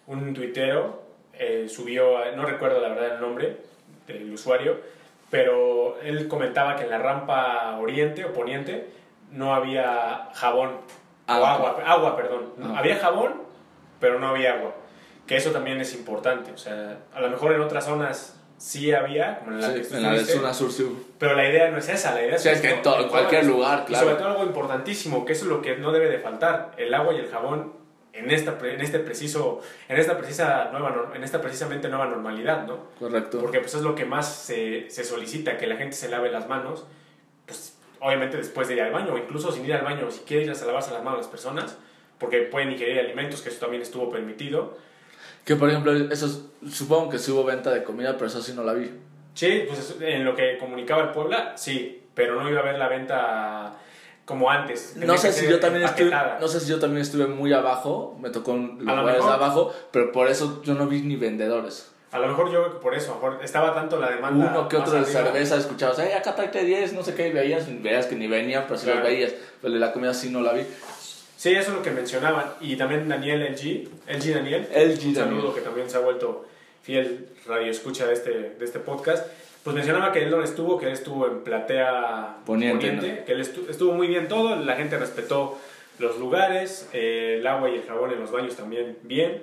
un 0.06 0.34
tuitero 0.34 1.02
eh, 1.34 1.66
subió, 1.68 2.18
no 2.36 2.46
recuerdo 2.46 2.80
la 2.80 2.88
verdad 2.88 3.16
el 3.16 3.20
nombre 3.20 3.58
del 4.06 4.32
usuario, 4.32 4.78
pero 5.34 5.98
él 6.00 6.28
comentaba 6.28 6.76
que 6.76 6.84
en 6.84 6.90
la 6.90 6.98
rampa 6.98 7.76
oriente 7.80 8.24
o 8.24 8.32
poniente 8.32 8.88
no 9.32 9.52
había 9.52 10.28
jabón 10.32 10.68
o 10.70 10.76
Ah, 11.26 11.54
agua, 11.54 11.76
agua, 11.84 12.16
perdón. 12.16 12.52
Ah. 12.62 12.74
Había 12.78 12.96
jabón, 12.98 13.32
pero 13.98 14.20
no 14.20 14.28
había 14.28 14.52
agua. 14.54 14.74
Que 15.26 15.36
eso 15.36 15.50
también 15.50 15.80
es 15.80 15.92
importante. 15.94 16.52
O 16.52 16.56
sea, 16.58 16.98
a 17.12 17.20
lo 17.20 17.30
mejor 17.30 17.52
en 17.52 17.62
otras 17.62 17.84
zonas 17.86 18.40
sí 18.58 18.92
había, 18.92 19.38
como 19.40 19.52
en 19.52 19.60
la 19.60 19.68
Sí, 19.72 19.82
que 19.90 19.96
en 19.96 20.02
la 20.04 20.12
de 20.12 20.24
zona 20.24 20.54
sur 20.54 20.70
sí. 20.70 20.86
pero 21.18 21.34
la 21.34 21.48
idea 21.48 21.68
no 21.70 21.78
es 21.78 21.88
esa, 21.88 22.14
la 22.14 22.22
idea 22.24 22.38
Sí, 22.38 22.48
es 22.50 22.60
que 22.60 22.70
en 22.74 22.82
to- 22.82 23.00
en 23.00 23.08
cualquier 23.08 23.44
lugar, 23.46 23.80
y 23.82 23.86
claro. 23.86 24.04
sobre 24.04 24.18
todo 24.20 24.28
algo 24.28 24.44
importantísimo, 24.44 25.24
que 25.24 25.32
eso 25.32 25.46
es 25.46 25.50
lo 25.50 25.60
que 25.62 25.76
no 25.78 25.90
debe 25.90 26.08
de 26.10 26.18
faltar, 26.18 26.70
el 26.76 26.94
agua 26.94 27.12
y 27.14 27.18
el 27.18 27.28
jabón 27.28 27.72
en 28.14 28.30
esta 28.30 28.56
en 28.62 28.80
este 28.80 29.00
preciso 29.00 29.60
en 29.88 29.96
esta 29.98 30.16
precisa 30.16 30.70
nueva 30.72 31.10
en 31.14 31.24
esta 31.24 31.40
precisamente 31.40 31.88
nueva 31.88 32.06
normalidad, 32.06 32.66
¿no? 32.66 32.86
Correcto. 32.98 33.40
Porque 33.40 33.60
pues 33.60 33.74
es 33.74 33.82
lo 33.82 33.94
que 33.94 34.04
más 34.04 34.32
se, 34.32 34.88
se 34.90 35.04
solicita, 35.04 35.56
que 35.58 35.66
la 35.66 35.76
gente 35.76 35.96
se 35.96 36.08
lave 36.08 36.30
las 36.30 36.48
manos, 36.48 36.86
pues 37.46 37.76
obviamente 38.00 38.36
después 38.36 38.68
de 38.68 38.74
ir 38.74 38.82
al 38.82 38.92
baño, 38.92 39.14
o 39.14 39.18
incluso 39.18 39.50
sin 39.50 39.64
ir 39.64 39.74
al 39.74 39.82
baño, 39.84 40.10
si 40.10 40.20
quiere 40.20 40.44
ir 40.44 40.50
a 40.50 40.54
lavarse 40.66 40.92
las 40.92 41.02
manos 41.02 41.20
las 41.20 41.28
personas, 41.28 41.76
porque 42.18 42.42
pueden 42.42 42.70
ingerir 42.72 42.98
alimentos, 43.00 43.42
que 43.42 43.48
eso 43.48 43.60
también 43.60 43.82
estuvo 43.82 44.10
permitido. 44.10 44.76
Que 45.44 45.56
por 45.56 45.68
ejemplo, 45.68 45.92
eso 45.92 46.26
es- 46.26 46.72
supongo 46.72 47.10
que 47.10 47.18
sí 47.18 47.30
hubo 47.32 47.44
venta 47.44 47.70
de 47.72 47.82
comida, 47.82 48.12
pero 48.14 48.26
eso 48.26 48.40
sí 48.42 48.52
no 48.54 48.62
la 48.62 48.72
vi. 48.74 48.90
Sí, 49.34 49.64
pues 49.66 49.96
en 50.00 50.24
lo 50.24 50.36
que 50.36 50.58
comunicaba 50.58 51.02
el 51.02 51.08
Puebla, 51.10 51.54
sí, 51.56 52.02
pero 52.14 52.40
no 52.40 52.48
iba 52.48 52.60
a 52.60 52.62
haber 52.62 52.78
la 52.78 52.88
venta 52.88 53.74
como 54.24 54.50
antes. 54.50 54.96
No 54.96 55.18
sé, 55.18 55.32
si 55.32 55.46
yo 55.46 55.60
también 55.60 55.84
estuve, 55.84 56.10
no 56.40 56.48
sé 56.48 56.60
si 56.60 56.68
yo 56.68 56.78
también 56.78 57.02
estuve 57.02 57.26
muy 57.26 57.52
abajo, 57.52 58.16
me 58.20 58.30
tocó 58.30 58.54
los 58.54 58.80
lugares 58.80 59.24
abajo, 59.24 59.72
pero 59.90 60.12
por 60.12 60.28
eso 60.28 60.62
yo 60.64 60.74
no 60.74 60.86
vi 60.86 61.02
ni 61.02 61.16
vendedores. 61.16 61.90
A 62.10 62.18
lo 62.20 62.28
mejor 62.28 62.52
yo 62.52 62.78
por 62.78 62.94
eso, 62.94 63.20
estaba 63.42 63.74
tanto 63.74 63.98
la 63.98 64.08
demanda. 64.08 64.50
Uno 64.50 64.68
que 64.68 64.76
otro 64.76 64.92
de 64.92 65.04
cerveza 65.04 65.56
escuchabas, 65.56 65.98
ay, 65.98 66.12
acá 66.12 66.36
trae 66.36 66.64
10, 66.64 66.92
no 66.92 67.02
sé 67.02 67.14
qué, 67.14 67.28
y 67.28 67.32
veías, 67.32 67.66
veías 67.82 68.06
que 68.06 68.14
ni 68.14 68.28
venían, 68.28 68.64
pero 68.68 68.78
si 68.78 68.86
los 68.86 69.02
veías. 69.02 69.32
Pero 69.60 69.74
de 69.74 69.80
la 69.80 69.92
comida 69.92 70.14
sí 70.14 70.30
no 70.30 70.40
la 70.40 70.52
vi. 70.52 70.62
Sí, 71.36 71.52
eso 71.52 71.72
es 71.72 71.76
lo 71.76 71.82
que 71.82 71.90
mencionaban. 71.90 72.54
Y 72.60 72.76
también 72.76 73.08
Daniel 73.08 73.42
LG, 73.42 73.88
LG 74.08 74.32
Daniel, 74.32 74.68
LG 74.72 75.08
un 75.08 75.14
saludo 75.16 75.54
que 75.54 75.60
también 75.60 75.90
se 75.90 75.96
ha 75.96 76.00
vuelto 76.00 76.46
fiel 76.82 77.30
radio 77.46 77.70
escucha 77.70 78.06
de 78.06 78.12
este, 78.12 78.30
de 78.30 78.64
este 78.64 78.78
podcast. 78.78 79.26
Pues 79.64 79.74
mencionaba 79.74 80.12
que 80.12 80.22
él 80.22 80.30
no 80.30 80.42
estuvo, 80.42 80.78
que 80.78 80.86
él 80.86 80.92
estuvo 80.92 81.26
en 81.26 81.42
Platea 81.42 82.36
Poniente, 82.44 83.24
que 83.24 83.32
él 83.32 83.40
estuvo 83.40 83.94
muy 83.94 84.06
bien 84.06 84.28
todo, 84.28 84.56
la 84.56 84.76
gente 84.76 84.98
respetó 84.98 85.58
los 85.98 86.18
lugares, 86.18 86.88
eh, 86.92 87.38
el 87.38 87.46
agua 87.46 87.70
y 87.70 87.76
el 87.76 87.84
jabón 87.84 88.12
en 88.12 88.20
los 88.20 88.30
baños 88.30 88.56
también 88.56 88.98
bien. 89.02 89.42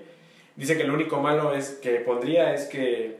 Dice 0.55 0.77
que 0.77 0.83
lo 0.83 0.93
único 0.93 1.19
malo 1.21 1.55
es 1.55 1.71
que 1.81 1.95
pondría 2.01 2.53
es 2.53 2.65
que 2.65 3.17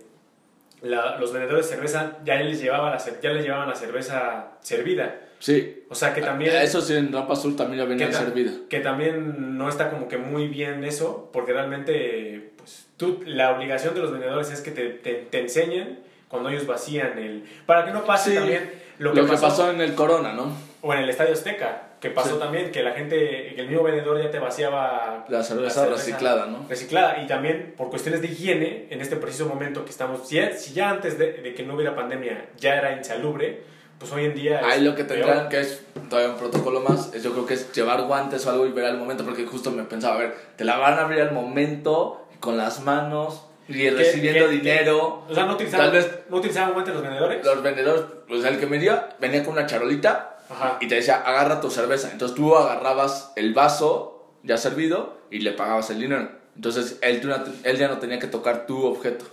los 0.83 1.31
vendedores 1.31 1.69
de 1.69 1.75
cerveza 1.75 2.19
ya 2.23 2.35
les, 2.35 2.61
llevaba 2.61 2.91
la, 2.91 3.21
ya 3.21 3.31
les 3.31 3.43
llevaban 3.43 3.69
la 3.69 3.75
cerveza 3.75 4.57
servida. 4.61 5.21
Sí. 5.39 5.85
O 5.89 5.95
sea 5.95 6.13
que 6.13 6.21
también... 6.21 6.55
Eso 6.55 6.81
sí, 6.81 6.95
en 6.95 7.11
Rampa 7.11 7.33
Azul 7.33 7.55
también 7.55 7.79
ya 7.79 7.85
venía 7.85 8.11
servida. 8.11 8.51
Que 8.69 8.79
también 8.79 9.57
no 9.57 9.69
está 9.69 9.89
como 9.89 10.07
que 10.07 10.17
muy 10.17 10.47
bien 10.47 10.83
eso, 10.83 11.29
porque 11.33 11.53
realmente, 11.53 12.51
pues, 12.57 12.87
tú, 12.97 13.23
la 13.25 13.55
obligación 13.55 13.95
de 13.95 14.01
los 14.01 14.11
vendedores 14.11 14.51
es 14.51 14.61
que 14.61 14.71
te, 14.71 14.89
te, 14.89 15.39
enseñen 15.39 15.99
cuando 16.31 16.49
ellos 16.49 16.65
vacían 16.65 17.19
el... 17.19 17.43
Para 17.65 17.85
que 17.85 17.91
no 17.91 18.05
pase 18.05 18.33
también 18.33 18.71
lo 18.97 19.13
que, 19.13 19.23
pasó, 19.23 19.69
en 19.69 19.81
el 19.81 19.93
Corona, 19.93 20.33
¿no? 20.33 20.51
O 20.81 20.93
en 20.93 20.99
el 20.99 21.09
Estadio 21.09 21.33
Azteca, 21.33 21.89
que 21.99 22.09
pasó 22.09 22.37
también, 22.37 22.71
que 22.71 22.81
la 22.81 22.93
gente, 22.93 23.53
que 23.53 23.61
el 23.61 23.67
mismo 23.67 23.83
vendedor 23.83 24.21
ya 24.21 24.31
te 24.31 24.39
vaciaba... 24.39 25.25
La 25.27 25.43
cerveza, 25.43 25.85
reciclada, 25.87 26.45
¿no? 26.45 26.65
Reciclada, 26.69 27.21
y 27.21 27.27
también 27.27 27.73
por 27.75 27.89
cuestiones 27.89 28.21
de 28.21 28.27
higiene, 28.27 28.87
en 28.89 29.01
este 29.01 29.17
preciso 29.17 29.45
momento 29.45 29.83
que 29.83 29.91
estamos, 29.91 30.27
si 30.27 30.35
ya, 30.35 30.53
si 30.53 30.73
ya 30.73 30.89
antes 30.89 31.19
de, 31.19 31.33
de 31.33 31.53
que 31.53 31.63
no 31.63 31.75
hubiera 31.75 31.95
pandemia 31.95 32.49
ya 32.57 32.75
era 32.75 32.95
insalubre, 32.95 33.63
pues 33.99 34.11
hoy 34.13 34.25
en 34.25 34.33
día... 34.33 34.61
Ahí 34.63 34.81
lo 34.81 34.95
que 34.95 35.03
tendrán, 35.03 35.49
que 35.49 35.59
es 35.59 35.83
todavía 36.09 36.31
un 36.31 36.39
protocolo 36.39 36.79
más, 36.79 37.13
es 37.13 37.23
yo 37.23 37.33
creo 37.33 37.45
que 37.45 37.55
es 37.55 37.71
llevar 37.73 38.03
guantes 38.03 38.45
o 38.45 38.51
algo 38.51 38.65
y 38.65 38.71
ver 38.71 38.85
al 38.85 38.97
momento, 38.97 39.25
porque 39.25 39.45
justo 39.45 39.69
me 39.71 39.83
pensaba, 39.83 40.15
a 40.15 40.17
ver, 40.19 40.35
te 40.55 40.63
la 40.63 40.77
van 40.77 40.93
a 40.93 41.01
abrir 41.01 41.21
al 41.21 41.33
momento, 41.33 42.27
con 42.39 42.57
las 42.57 42.81
manos, 42.81 43.45
y 43.73 43.89
recibiendo 43.89 44.47
dinero. 44.47 45.25
o 45.27 45.33
sea, 45.33 45.45
¿no 45.45 45.53
utilizaban, 45.53 45.87
tal 45.87 45.95
vez, 45.95 46.19
¿no 46.29 46.37
utilizaban 46.37 46.73
guantes 46.73 46.93
los 46.93 47.03
vendedores? 47.03 47.45
Los 47.45 47.63
vendedores, 47.63 48.03
pues 48.27 48.43
el 48.43 48.59
que 48.59 48.65
dio, 48.77 49.03
venía 49.19 49.43
con 49.43 49.53
una 49.53 49.65
charolita 49.65 50.37
y 50.79 50.87
te 50.87 50.95
decía, 50.95 51.21
agarra 51.21 51.61
tu 51.61 51.69
cerveza. 51.69 52.09
Entonces 52.11 52.35
tú 52.35 52.55
agarrabas 52.55 53.33
el 53.35 53.53
vaso 53.53 54.31
ya 54.43 54.57
servido 54.57 55.17
y 55.29 55.39
le 55.39 55.51
pagabas 55.51 55.89
el 55.89 55.99
dinero. 55.99 56.29
Entonces 56.55 56.99
él, 57.01 57.21
él 57.63 57.77
ya 57.77 57.87
no 57.87 57.99
tenía 57.99 58.19
que 58.19 58.27
tocar 58.27 58.65
tu 58.65 58.85
objeto. 58.85 59.25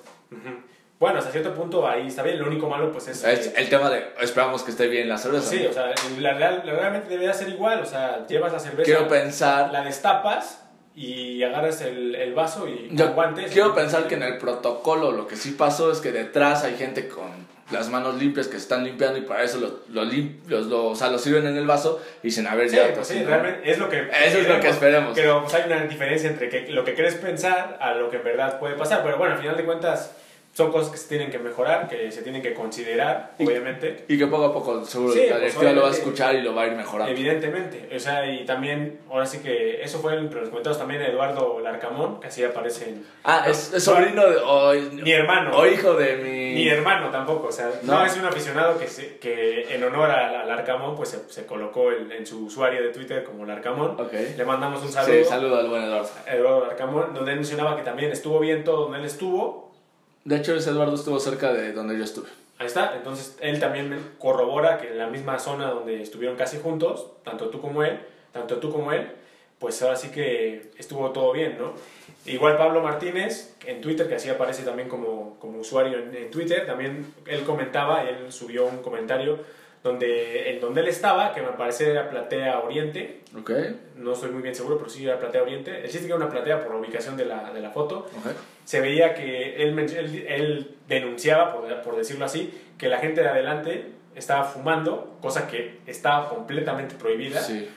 Bueno, 0.99 1.19
hasta 1.19 1.31
cierto 1.31 1.55
punto 1.55 1.87
ahí 1.87 2.09
está 2.09 2.23
bien. 2.23 2.39
Lo 2.39 2.47
único 2.47 2.69
malo, 2.69 2.91
pues 2.91 3.09
es. 3.09 3.25
el 3.25 3.69
tema 3.69 3.89
de 3.89 4.13
esperamos 4.21 4.63
que 4.63 4.73
esté 4.73 4.89
bien 4.89 5.09
la 5.09 5.17
cerveza. 5.17 5.49
Sí, 5.49 5.67
o 5.67 5.73
sea, 5.73 5.93
la, 6.19 6.35
real, 6.35 6.63
realmente 6.65 7.09
debería 7.09 7.33
ser 7.33 7.49
igual. 7.49 7.81
O 7.81 7.87
sea, 7.87 8.27
llevas 8.27 8.53
la 8.53 8.59
cerveza. 8.59 8.85
Quiero 8.85 9.09
pensar. 9.09 9.73
La 9.73 9.83
destapas 9.83 10.68
y 10.99 11.45
agarras 11.45 11.81
el, 11.83 12.17
el 12.17 12.35
vaso 12.35 12.69
y 12.69 12.89
Yo 12.91 13.13
guantes. 13.13 13.53
Quiero 13.53 13.73
pensar 13.73 14.09
que 14.09 14.17
en 14.17 14.25
el 14.25 14.37
protocolo 14.39 15.13
lo 15.13 15.29
que 15.29 15.37
sí 15.37 15.53
pasó 15.53 15.93
es 15.93 16.01
que 16.01 16.11
detrás 16.11 16.65
hay 16.65 16.77
gente 16.77 17.07
con 17.07 17.47
las 17.71 17.89
manos 17.89 18.17
limpias 18.17 18.49
que 18.49 18.55
se 18.55 18.63
están 18.63 18.83
limpiando 18.83 19.17
y 19.17 19.23
para 19.23 19.45
eso 19.45 19.59
lo, 19.59 19.81
lo, 19.91 20.61
lo, 20.61 20.87
o 20.87 20.97
sea, 20.97 21.09
lo 21.11 21.19
sirven 21.19 21.47
en 21.47 21.57
el 21.57 21.67
vaso 21.67 22.03
y 22.23 22.29
dicen, 22.29 22.49
a 22.49 22.57
ver, 22.57 22.69
ya. 22.69 22.93
Pues 22.95 23.07
sí, 23.07 23.23
realmente 23.23 23.71
es 23.71 23.79
lo 23.79 23.89
que. 23.89 24.09
Eso 24.25 24.39
es 24.39 24.49
lo 24.49 24.59
que 24.59 24.71
esperemos. 24.71 25.13
Pero 25.15 25.43
pues, 25.43 25.55
hay 25.55 25.71
una 25.71 25.85
diferencia 25.85 26.31
entre 26.31 26.49
que, 26.49 26.69
lo 26.73 26.83
que 26.83 26.95
quieres 26.95 27.15
pensar 27.15 27.79
a 27.81 27.95
lo 27.95 28.11
que 28.11 28.17
en 28.17 28.25
verdad 28.25 28.59
puede 28.59 28.75
pasar. 28.75 29.05
Pero 29.05 29.19
bueno, 29.19 29.35
al 29.35 29.41
final 29.41 29.57
de 29.57 29.65
cuentas 29.65 30.17
son 30.59 30.73
cosas 30.73 30.91
que 30.91 30.99
se 30.99 31.07
tienen 31.07 31.31
que 31.31 31.39
mejorar, 31.39 31.87
que 31.89 32.11
se 32.11 32.21
tienen 32.23 32.43
que 32.43 32.53
considerar, 32.53 33.31
obviamente. 33.39 34.05
Y 34.09 34.19
que 34.19 34.27
poco 34.27 34.47
a 34.47 34.53
poco 34.53 34.85
seguro 34.85 35.15
la 35.15 35.21
pues, 35.21 35.41
directiva 35.41 35.73
lo 35.73 35.83
va 35.83 35.89
a 35.89 35.93
escuchar 35.93 36.35
y 36.35 36.43
lo 36.43 36.53
va 36.53 36.63
a 36.63 36.67
ir 36.67 36.73
mejorando. 36.73 37.13
Evidentemente. 37.13 37.89
O 37.95 38.01
sea, 38.01 38.27
y 38.27 38.45
también, 38.45 38.99
ahora 39.09 39.25
sí 39.25 39.39
que 39.39 39.81
eso 39.81 40.01
fue 40.01 40.19
entre 40.19 40.41
los 40.41 40.49
comentarios 40.49 40.77
también 40.77 41.01
de 41.01 41.11
Eduardo 41.11 41.61
Larcamón, 41.61 42.19
que 42.19 42.27
así 42.27 42.43
aparece 42.43 42.89
en... 42.89 43.07
Ah, 43.23 43.45
es, 43.47 43.57
sobrino 43.57 44.29
de... 44.29 44.37
O, 44.39 44.73
mi 44.95 45.13
hermano. 45.13 45.57
O 45.57 45.65
hijo 45.65 45.95
de 45.95 46.17
mi... 46.17 46.55
Mi 46.55 46.69
hermano 46.69 47.09
tampoco, 47.11 47.47
o 47.47 47.53
sea, 47.53 47.71
no, 47.85 48.05
es 48.05 48.17
un 48.17 48.25
aficionado 48.25 48.81
que, 48.81 48.89
se, 48.89 49.19
que 49.19 49.73
en 49.73 49.85
honor 49.85 50.11
a, 50.11 50.45
Larcamón, 50.45 50.97
pues 50.97 51.11
se, 51.11 51.31
se 51.31 51.47
colocó 51.47 51.93
en 51.93 52.27
su 52.27 52.47
usuario 52.47 52.83
de 52.83 52.89
Twitter 52.89 53.23
como 53.23 53.47
Larcamón. 53.47 53.93
Okay. 54.01 54.35
Le 54.37 54.45
mandamos 54.45 54.83
un 54.83 54.91
saludo. 54.91 55.15
Sí, 55.15 55.25
saludo 55.25 55.57
al 55.57 55.69
buen 55.69 55.85
Eduardo. 55.85 56.11
Eduardo 56.27 56.67
Larcamón, 56.67 57.15
donde 57.15 57.31
él 57.31 57.37
mencionaba 57.37 57.77
que 57.77 57.83
también 57.83 58.11
estuvo 58.11 58.41
bien 58.41 58.65
todo 58.65 58.83
donde 58.83 58.99
él 58.99 59.05
estuvo, 59.05 59.68
de 60.29 60.37
hecho, 60.37 60.55
ese 60.55 60.69
Eduardo 60.71 60.95
estuvo 60.95 61.19
cerca 61.19 61.55
de 61.55 61.73
donde 61.73 61.97
yo 61.97 62.05
estuve. 62.05 62.29
Ahí 62.59 62.67
está, 62.67 62.95
entonces 62.95 63.39
él 63.41 63.59
también 63.61 63.99
corrobora 64.19 64.77
que 64.77 64.89
en 64.89 64.99
la 64.99 65.07
misma 65.07 65.39
zona 65.39 65.71
donde 65.71 66.03
estuvieron 66.03 66.37
casi 66.37 66.59
juntos, 66.59 67.07
tanto 67.25 67.49
tú 67.49 67.63
como 67.63 67.83
él, 67.83 67.99
tanto 68.33 68.59
tú 68.59 68.71
como 68.71 68.93
él, 68.93 69.11
pues 69.59 69.81
ahora 69.81 69.97
sí 69.97 70.11
que 70.11 70.71
estuvo 70.77 71.11
todo 71.13 71.33
bien, 71.33 71.57
¿no? 71.59 71.73
Igual 72.27 72.59
Pablo 72.59 72.83
Martínez, 72.83 73.55
en 73.65 73.81
Twitter, 73.81 74.07
que 74.07 74.17
así 74.17 74.29
aparece 74.29 74.65
también 74.65 74.91
como, 74.91 75.39
como 75.41 75.61
usuario 75.61 75.99
en, 75.99 76.31
Twitter, 76.31 76.67
también 76.67 77.07
él 77.27 77.43
comentaba, 77.45 78.03
él 78.03 78.31
subió 78.31 78.67
un 78.67 78.83
comentario 78.83 79.39
donde, 79.89 80.51
en 80.51 80.61
donde 80.61 80.83
él 80.83 80.89
estaba, 80.89 81.33
que 81.33 81.41
me 81.41 81.49
parece 81.49 81.91
era 81.91 82.09
Platea 82.11 82.61
Oriente. 82.61 83.21
Okay. 83.41 83.81
No 83.97 84.13
estoy 84.13 84.31
muy 84.31 84.43
bien 84.43 84.55
seguro, 84.55 84.79
pero 84.79 84.91
sí 84.91 85.05
era 85.05 85.19
Platea 85.19 85.43
Oriente. 85.43 85.81
El 85.81 85.91
chiste 85.91 86.01
que 86.01 86.07
era 86.07 86.17
una 86.17 86.29
platea 86.29 86.63
por 86.63 86.73
la 86.73 86.81
ubicación 86.81 87.17
de 87.17 87.25
la, 87.25 87.53
de 87.53 87.61
la 87.61 87.71
foto. 87.71 88.07
Se 88.65 88.81
veía 88.81 89.15
que 89.15 89.63
él, 89.63 89.79
él, 89.79 90.27
él 90.29 90.77
denunciaba, 90.87 91.53
por, 91.53 91.83
por, 91.83 91.97
decirlo 91.97 92.25
así, 92.25 92.53
que 92.77 92.89
la 92.89 92.99
gente 92.99 93.23
de 93.23 93.29
adelante 93.29 93.93
estaba 94.15 94.45
fumando, 94.45 95.19
cosa 95.21 95.49
que 95.49 95.81
estaba 95.87 96.29
completamente 96.29 96.95
prohibida. 96.95 97.41
Sí. 97.41 97.69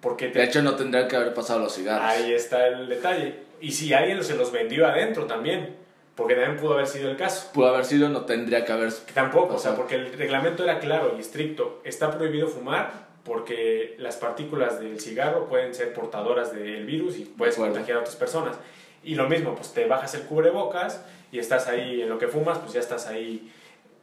Porque 0.00 0.28
de 0.28 0.44
hecho, 0.44 0.62
no 0.62 0.74
tendrían 0.76 1.08
que 1.08 1.16
haber 1.16 1.34
pasado 1.34 1.60
los 1.60 1.74
cigarros. 1.74 2.08
Ahí 2.08 2.32
está 2.32 2.66
el 2.66 2.88
detalle. 2.88 3.34
Y 3.60 3.72
si 3.72 3.92
alguien 3.92 4.22
se 4.24 4.34
los 4.34 4.50
vendió 4.50 4.86
adentro 4.86 5.26
también. 5.26 5.79
Porque 6.20 6.34
también 6.34 6.58
pudo 6.58 6.74
haber 6.74 6.86
sido 6.86 7.10
el 7.10 7.16
caso. 7.16 7.48
Pudo 7.54 7.68
haber 7.68 7.86
sido, 7.86 8.10
no 8.10 8.26
tendría 8.26 8.66
que 8.66 8.72
haber. 8.72 8.92
Tampoco, 9.14 9.54
o 9.54 9.58
sea, 9.58 9.74
porque 9.74 9.94
el 9.94 10.12
reglamento 10.12 10.64
era 10.64 10.78
claro 10.78 11.14
y 11.16 11.20
estricto. 11.20 11.80
Está 11.82 12.10
prohibido 12.10 12.46
fumar 12.46 12.92
porque 13.24 13.96
las 13.98 14.16
partículas 14.16 14.80
del 14.80 15.00
cigarro 15.00 15.48
pueden 15.48 15.74
ser 15.74 15.94
portadoras 15.94 16.54
del 16.54 16.84
virus 16.84 17.16
y 17.16 17.24
puedes 17.24 17.56
contagiar 17.56 17.96
a 17.96 18.00
otras 18.00 18.16
personas. 18.16 18.56
Y 19.02 19.14
lo 19.14 19.30
mismo, 19.30 19.54
pues 19.54 19.72
te 19.72 19.86
bajas 19.86 20.14
el 20.14 20.24
cubrebocas 20.24 21.02
y 21.32 21.38
estás 21.38 21.68
ahí, 21.68 22.02
en 22.02 22.10
lo 22.10 22.18
que 22.18 22.28
fumas, 22.28 22.58
pues 22.58 22.74
ya 22.74 22.80
estás 22.80 23.06
ahí 23.06 23.50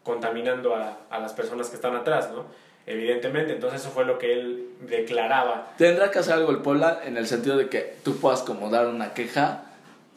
contaminando 0.01 0.75
a, 0.75 1.01
a 1.11 1.19
las 1.19 1.33
personas 1.33 1.69
que 1.69 1.75
están 1.75 1.95
atrás, 1.95 2.31
¿no? 2.33 2.45
Evidentemente, 2.87 3.53
entonces 3.53 3.81
eso 3.81 3.91
fue 3.91 4.05
lo 4.05 4.17
que 4.17 4.33
él 4.33 4.69
declaraba. 4.79 5.73
Tendrá 5.77 6.09
que 6.09 6.17
hacer 6.17 6.33
algo 6.33 6.49
el 6.49 6.63
Puebla 6.63 7.01
en 7.05 7.15
el 7.15 7.27
sentido 7.27 7.57
de 7.57 7.69
que 7.69 7.97
tú 8.03 8.17
puedas 8.17 8.41
como 8.41 8.71
dar 8.71 8.87
una 8.87 9.13
queja 9.13 9.66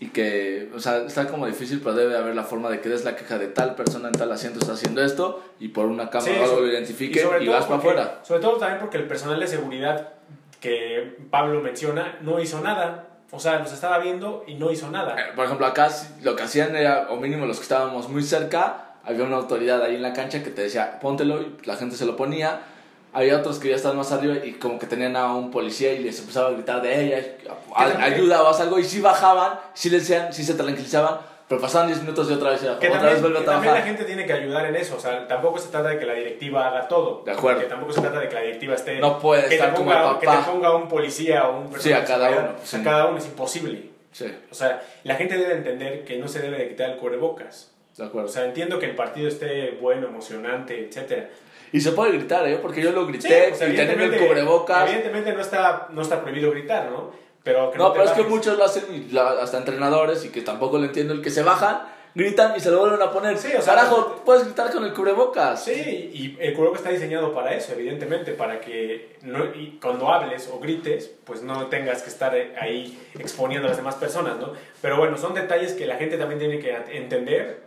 y 0.03 0.09
que, 0.09 0.71
o 0.75 0.81
sea, 0.81 1.05
está 1.05 1.29
como 1.29 1.47
difícil, 1.47 1.81
pero 1.85 1.95
debe 1.95 2.17
haber 2.17 2.35
la 2.35 2.43
forma 2.43 2.71
de 2.71 2.81
que 2.81 2.89
des 2.89 3.05
la 3.05 3.15
queja 3.15 3.39
de 3.39 3.49
tal 3.49 3.75
persona 3.75 4.09
en 4.09 4.15
tal 4.15 4.33
asiento 4.33 4.59
está 4.59 4.73
haciendo 4.73 5.05
esto 5.05 5.45
y 5.61 5.69
por 5.69 5.85
una 5.85 6.09
cámara 6.09 6.41
o 6.41 6.45
algo 6.45 6.61
lo 6.61 6.69
identifique 6.69 7.23
y, 7.41 7.49
vas 7.49 7.67
para 7.67 7.77
afuera. 7.77 8.21
Sobre 8.23 8.41
todo 8.41 8.57
también 8.57 8.81
porque 8.81 8.97
el 8.97 9.07
personal 9.07 9.39
de 9.39 9.47
seguridad 9.47 10.15
que 10.59 11.19
Pablo 11.31 11.61
menciona 11.61 12.19
no 12.23 12.41
hizo 12.41 12.63
nada. 12.63 13.09
O 13.31 13.39
sea, 13.39 13.59
los 13.59 13.73
estaba 13.73 13.99
viendo 13.99 14.43
y 14.47 14.55
no 14.55 14.73
hizo 14.73 14.91
nada. 14.91 15.21
Eh, 15.21 15.33
por 15.37 15.45
ejemplo, 15.45 15.67
acá 15.67 15.91
lo 16.23 16.35
que 16.35 16.45
hacían 16.45 16.75
era, 16.75 17.09
o 17.11 17.17
mínimo 17.17 17.45
los 17.45 17.59
que 17.59 17.65
estábamos 17.65 18.09
muy 18.09 18.23
cerca, 18.23 18.97
había 19.05 19.25
una 19.25 19.37
autoridad 19.37 19.83
ahí 19.83 19.97
en 19.97 20.03
la 20.03 20.15
cancha 20.15 20.43
que 20.43 20.51
te 20.51 20.63
decía, 20.63 20.99
póntelo, 20.99 21.43
y 21.43 21.59
la 21.65 21.77
gente 21.77 21.97
se 21.97 22.07
lo 22.07 22.17
ponía 22.17 22.63
había 23.13 23.39
otros 23.39 23.59
que 23.59 23.69
ya 23.69 23.77
estaban 23.77 23.97
más 23.97 24.13
arriba 24.13 24.37
y 24.45 24.53
como 24.53 24.79
que 24.79 24.87
tenían 24.87 25.17
a 25.17 25.35
un 25.35 25.51
policía 25.51 25.93
y 25.93 26.01
les 26.01 26.19
empezaba 26.21 26.49
a 26.49 26.53
gritar 26.53 26.81
de 26.83 27.07
ella, 27.07 27.37
ayuda 27.75 28.43
o 28.43 28.55
algo. 28.55 28.79
Y 28.79 28.85
si 28.85 29.01
bajaban, 29.01 29.59
si 29.75 29.91
les 29.91 30.09
decían, 30.09 30.33
si 30.33 30.45
se 30.45 30.55
tranquilizaban, 30.55 31.19
pero 31.49 31.61
pasaban 31.61 31.89
10 31.89 32.03
minutos 32.03 32.31
y 32.31 32.35
otra 32.35 32.51
vez, 32.51 32.61
que 32.61 32.67
otra 32.67 32.79
también, 32.79 33.13
vez 33.13 33.21
vuelve 33.23 33.39
a. 33.41 33.45
También 33.45 33.75
la 33.75 33.83
gente 33.83 34.05
tiene 34.05 34.25
que 34.25 34.33
ayudar 34.33 34.67
en 34.67 34.77
eso. 34.77 34.97
O 34.97 35.01
sea, 35.01 35.27
tampoco 35.27 35.59
se 35.59 35.69
trata 35.69 35.89
de 35.89 35.99
que 35.99 36.07
la 36.07 36.15
directiva 36.15 36.69
haga 36.69 36.87
todo. 36.87 37.25
De 37.25 37.33
acuerdo. 37.33 37.63
Que 37.63 37.67
tampoco 37.67 37.93
se 37.93 38.01
trata 38.01 38.21
de 38.21 38.29
que 38.29 38.35
la 38.37 38.43
directiva 38.43 38.77
esté. 38.77 39.01
No 39.01 39.19
puede 39.19 39.53
estar 39.53 39.75
como 39.75 39.91
el 39.91 39.99
papá. 39.99 40.21
Que 40.21 40.27
te 40.29 40.51
ponga 40.51 40.77
un 40.77 40.87
policía 40.87 41.49
o 41.49 41.63
un 41.63 41.81
Sí, 41.81 41.93
a 41.93 42.05
cada 42.05 42.31
uno. 42.31 42.51
A 42.73 42.85
cada 42.85 43.07
uno 43.07 43.19
es 43.19 43.27
imposible. 43.27 43.91
Sí. 44.13 44.33
O 44.49 44.55
sea, 44.55 44.81
la 45.03 45.17
gente 45.17 45.37
debe 45.37 45.55
entender 45.55 46.05
que 46.05 46.19
no 46.19 46.29
se 46.29 46.39
debe 46.39 46.57
de 46.57 46.69
quitar 46.69 46.91
el 46.91 46.99
cubrebocas. 46.99 47.73
De 47.97 48.05
acuerdo. 48.05 48.29
O 48.29 48.33
sea, 48.33 48.45
entiendo 48.45 48.79
que 48.79 48.87
el 48.87 48.95
partido 48.95 49.27
esté 49.27 49.73
bueno, 49.81 50.07
emocionante, 50.07 50.87
etcétera 50.87 51.31
y 51.73 51.81
se 51.81 51.93
puede 51.93 52.13
gritar, 52.13 52.47
¿eh? 52.49 52.59
Porque 52.61 52.83
yo 52.83 52.93
lo 52.93 53.07
grité 53.07 53.53
y 53.55 53.77
teniendo 53.77 54.05
el 54.05 54.17
cubrebocas. 54.19 54.89
Evidentemente 54.89 55.33
no 55.33 55.41
está, 55.41 55.89
no 55.91 56.03
está 56.03 56.21
prohibido 56.21 56.51
gritar, 56.51 56.91
¿no? 56.91 57.11
Pero 57.43 57.73
no, 57.77 57.93
pero 57.93 58.05
es 58.05 58.11
que 58.11 58.25
muchos 58.25 58.59
lo 58.59 58.65
hacen, 58.65 59.09
hasta 59.41 59.57
entrenadores, 59.57 60.25
y 60.27 60.29
que 60.29 60.43
tampoco 60.43 60.79
lo 60.79 60.85
entiendo, 60.85 61.15
el 61.15 61.23
que 61.23 61.31
se 61.31 61.43
bajan 61.43 61.81
gritan 62.15 62.55
y 62.57 62.61
se 62.61 62.71
lo 62.71 62.79
vuelven 62.79 63.03
a 63.03 63.11
poner. 63.11 63.39
Sí, 63.39 63.49
o 63.57 63.63
sea, 63.63 63.75
Carajo, 63.75 64.23
puedes 64.25 64.45
gritar 64.45 64.73
con 64.73 64.85
el 64.85 64.93
cubrebocas. 64.93 65.65
Sí, 65.65 66.11
y 66.13 66.37
el 66.41 66.55
cubrebocas 66.55 66.83
está 66.83 66.93
diseñado 66.93 67.33
para 67.35 67.55
eso, 67.55 67.73
evidentemente, 67.73 68.33
para 68.33 68.61
que 68.61 69.17
no, 69.23 69.45
y 69.55 69.79
cuando 69.83 70.09
hables 70.13 70.49
o 70.53 70.59
grites, 70.59 71.11
pues 71.25 71.43
no 71.43 71.67
tengas 71.67 72.03
que 72.03 72.11
estar 72.11 72.35
ahí 72.61 72.99
exponiendo 73.19 73.67
a 73.67 73.71
las 73.71 73.79
demás 73.79 73.95
personas, 73.97 74.39
¿no? 74.39 74.53
Pero 74.81 74.97
bueno, 74.97 75.17
son 75.17 75.35
detalles 75.35 75.73
que 75.75 75.87
la 75.87 75.97
gente 75.97 76.17
también 76.17 76.39
tiene 76.39 76.59
que 76.59 76.77
entender 76.97 77.63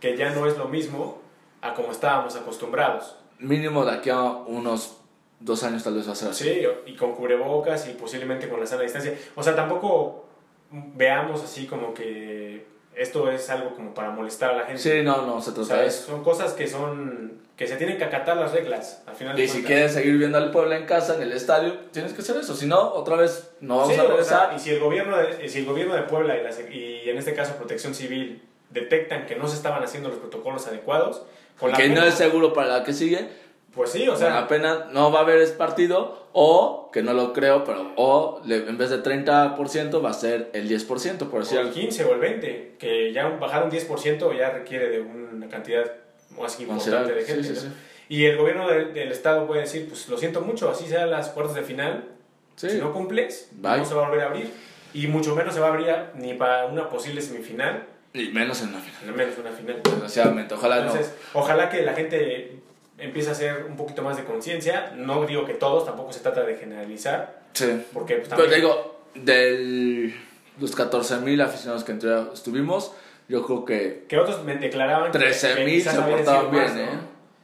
que 0.00 0.16
ya 0.16 0.30
no 0.30 0.46
es 0.46 0.56
lo 0.58 0.66
mismo 0.66 1.22
a 1.62 1.74
como 1.74 1.92
estábamos 1.92 2.36
acostumbrados. 2.36 3.16
Mínimo 3.38 3.84
de 3.84 3.92
aquí 3.92 4.10
a 4.10 4.22
unos 4.22 4.98
dos 5.40 5.62
años 5.62 5.84
tal 5.84 5.94
vez 5.94 6.08
va 6.08 6.12
a 6.12 6.16
ser 6.16 6.30
así. 6.30 6.44
Sí, 6.44 6.62
y 6.86 6.96
con 6.96 7.14
cubrebocas 7.14 7.88
y 7.88 7.92
posiblemente 7.92 8.48
con 8.48 8.60
la 8.60 8.66
sana 8.66 8.82
distancia. 8.82 9.14
O 9.34 9.42
sea, 9.42 9.54
tampoco 9.54 10.26
veamos 10.70 11.42
así 11.42 11.66
como 11.66 11.94
que 11.94 12.66
esto 12.94 13.30
es 13.30 13.48
algo 13.50 13.74
como 13.74 13.92
para 13.92 14.10
molestar 14.10 14.50
a 14.50 14.56
la 14.56 14.64
gente. 14.64 14.80
Sí, 14.80 15.02
no, 15.02 15.26
no, 15.26 15.40
se 15.40 15.52
trata 15.52 15.82
de 15.82 15.86
eso. 15.86 16.06
Son 16.06 16.24
cosas 16.24 16.54
que 16.54 16.66
son 16.66 17.44
que 17.56 17.66
se 17.66 17.76
tienen 17.76 17.96
que 17.96 18.04
acatar 18.04 18.36
las 18.36 18.52
reglas 18.52 19.02
al 19.06 19.14
final. 19.14 19.38
Y 19.38 19.48
si 19.48 19.62
quieres 19.62 19.92
seguir 19.92 20.18
viendo 20.18 20.36
al 20.36 20.50
pueblo 20.50 20.74
en 20.74 20.84
casa, 20.84 21.16
en 21.16 21.22
el 21.22 21.32
estadio, 21.32 21.78
tienes 21.90 22.12
que 22.12 22.20
hacer 22.20 22.36
eso. 22.36 22.54
Si 22.54 22.66
no, 22.66 22.92
otra 22.92 23.16
vez 23.16 23.50
no 23.60 23.78
vamos 23.78 23.98
a 23.98 24.02
regresar. 24.02 24.54
y 24.54 24.58
si 24.58 24.70
el 24.70 24.80
gobierno 24.80 25.16
de, 25.16 25.48
si 25.48 25.60
el 25.60 25.66
gobierno 25.66 25.94
de 25.94 26.02
Puebla 26.02 26.36
y, 26.36 26.76
y 26.76 27.08
en 27.08 27.16
este 27.16 27.34
caso 27.34 27.56
Protección 27.56 27.94
Civil 27.94 28.42
detectan 28.70 29.26
que 29.26 29.36
no 29.36 29.48
se 29.48 29.56
estaban 29.56 29.82
haciendo 29.82 30.08
los 30.10 30.18
protocolos 30.18 30.66
adecuados, 30.66 31.22
con 31.58 31.72
que 31.72 31.88
no 31.88 32.02
es 32.04 32.14
seguro 32.14 32.52
para 32.52 32.68
la 32.68 32.84
que 32.84 32.92
sigue, 32.92 33.28
pues 33.76 33.90
sí, 33.90 34.08
o 34.08 34.16
sea. 34.16 34.30
La 34.30 34.48
pena 34.48 34.88
no 34.92 35.12
va 35.12 35.20
a 35.20 35.22
haber 35.22 35.38
ese 35.38 35.52
partido, 35.52 36.28
o, 36.32 36.90
que 36.90 37.02
no 37.02 37.12
lo 37.12 37.34
creo, 37.34 37.62
pero, 37.62 37.92
o 37.96 38.40
en 38.48 38.78
vez 38.78 38.88
de 38.88 39.02
30% 39.02 40.02
va 40.02 40.10
a 40.10 40.14
ser 40.14 40.48
el 40.54 40.66
10%, 40.66 41.28
por 41.28 41.40
decir 41.40 41.58
O 41.58 41.60
el 41.60 41.70
15 41.70 42.04
o 42.06 42.14
el 42.14 42.20
20, 42.20 42.76
que 42.78 43.12
ya 43.12 43.28
bajar 43.28 43.64
un 43.64 43.70
10% 43.70 44.36
ya 44.36 44.50
requiere 44.50 44.88
de 44.88 45.00
una 45.02 45.48
cantidad 45.48 45.92
más 46.38 46.58
importante 46.58 47.12
de 47.12 47.24
gente. 47.24 47.52
Y 48.08 48.24
el 48.24 48.38
gobierno 48.38 48.66
del, 48.66 49.12
Estado 49.12 49.46
puede 49.46 49.62
decir, 49.62 49.86
pues 49.88 50.08
lo 50.08 50.16
siento 50.16 50.40
mucho, 50.40 50.70
así 50.70 50.86
sean 50.86 51.10
las 51.10 51.28
puertas 51.28 51.54
de 51.54 51.62
final. 51.62 52.04
Si 52.54 52.78
no 52.78 52.94
cumples, 52.94 53.50
no 53.60 53.84
se 53.84 53.94
va 53.94 54.06
a 54.06 54.08
volver 54.08 54.24
a 54.24 54.28
abrir. 54.28 54.50
Y 54.94 55.08
mucho 55.08 55.36
menos 55.36 55.52
se 55.52 55.60
va 55.60 55.66
a 55.66 55.70
abrir 55.70 55.88
ni 56.14 56.32
para 56.32 56.64
una 56.64 56.88
posible 56.88 57.20
semifinal. 57.20 57.86
Y 58.16 58.30
menos 58.30 58.62
en 58.62 58.68
una 58.70 58.80
final. 58.80 59.14
Menos 59.14 59.34
en 59.34 59.40
una 59.40 59.52
final. 59.52 59.80
Desgraciadamente, 59.82 60.54
ojalá 60.54 60.78
Entonces, 60.78 61.12
no. 61.34 61.40
Ojalá 61.40 61.68
que 61.68 61.82
la 61.82 61.94
gente 61.94 62.58
empieza 62.98 63.30
a 63.30 63.32
hacer 63.32 63.66
un 63.68 63.76
poquito 63.76 64.02
más 64.02 64.16
de 64.16 64.24
conciencia. 64.24 64.92
No 64.96 65.24
digo 65.26 65.44
que 65.44 65.54
todos, 65.54 65.84
tampoco 65.84 66.12
se 66.12 66.20
trata 66.20 66.42
de 66.44 66.56
generalizar. 66.56 67.42
Sí. 67.52 67.84
Porque 67.92 68.16
pues, 68.16 68.28
también... 68.28 68.50
Pero 68.50 68.60
digo, 68.60 69.00
de 69.14 70.14
los 70.58 70.76
14.000 70.76 71.42
aficionados 71.42 71.84
que 71.84 71.98
estuvimos, 72.32 72.92
yo 73.28 73.44
creo 73.44 73.64
que... 73.64 74.04
Que 74.08 74.18
otros 74.18 74.44
me 74.44 74.56
declaraban 74.56 75.12
13.000 75.12 75.80
se 75.80 76.00
portaban 76.00 76.50
bien, 76.50 76.78
¿eh? 76.78 76.88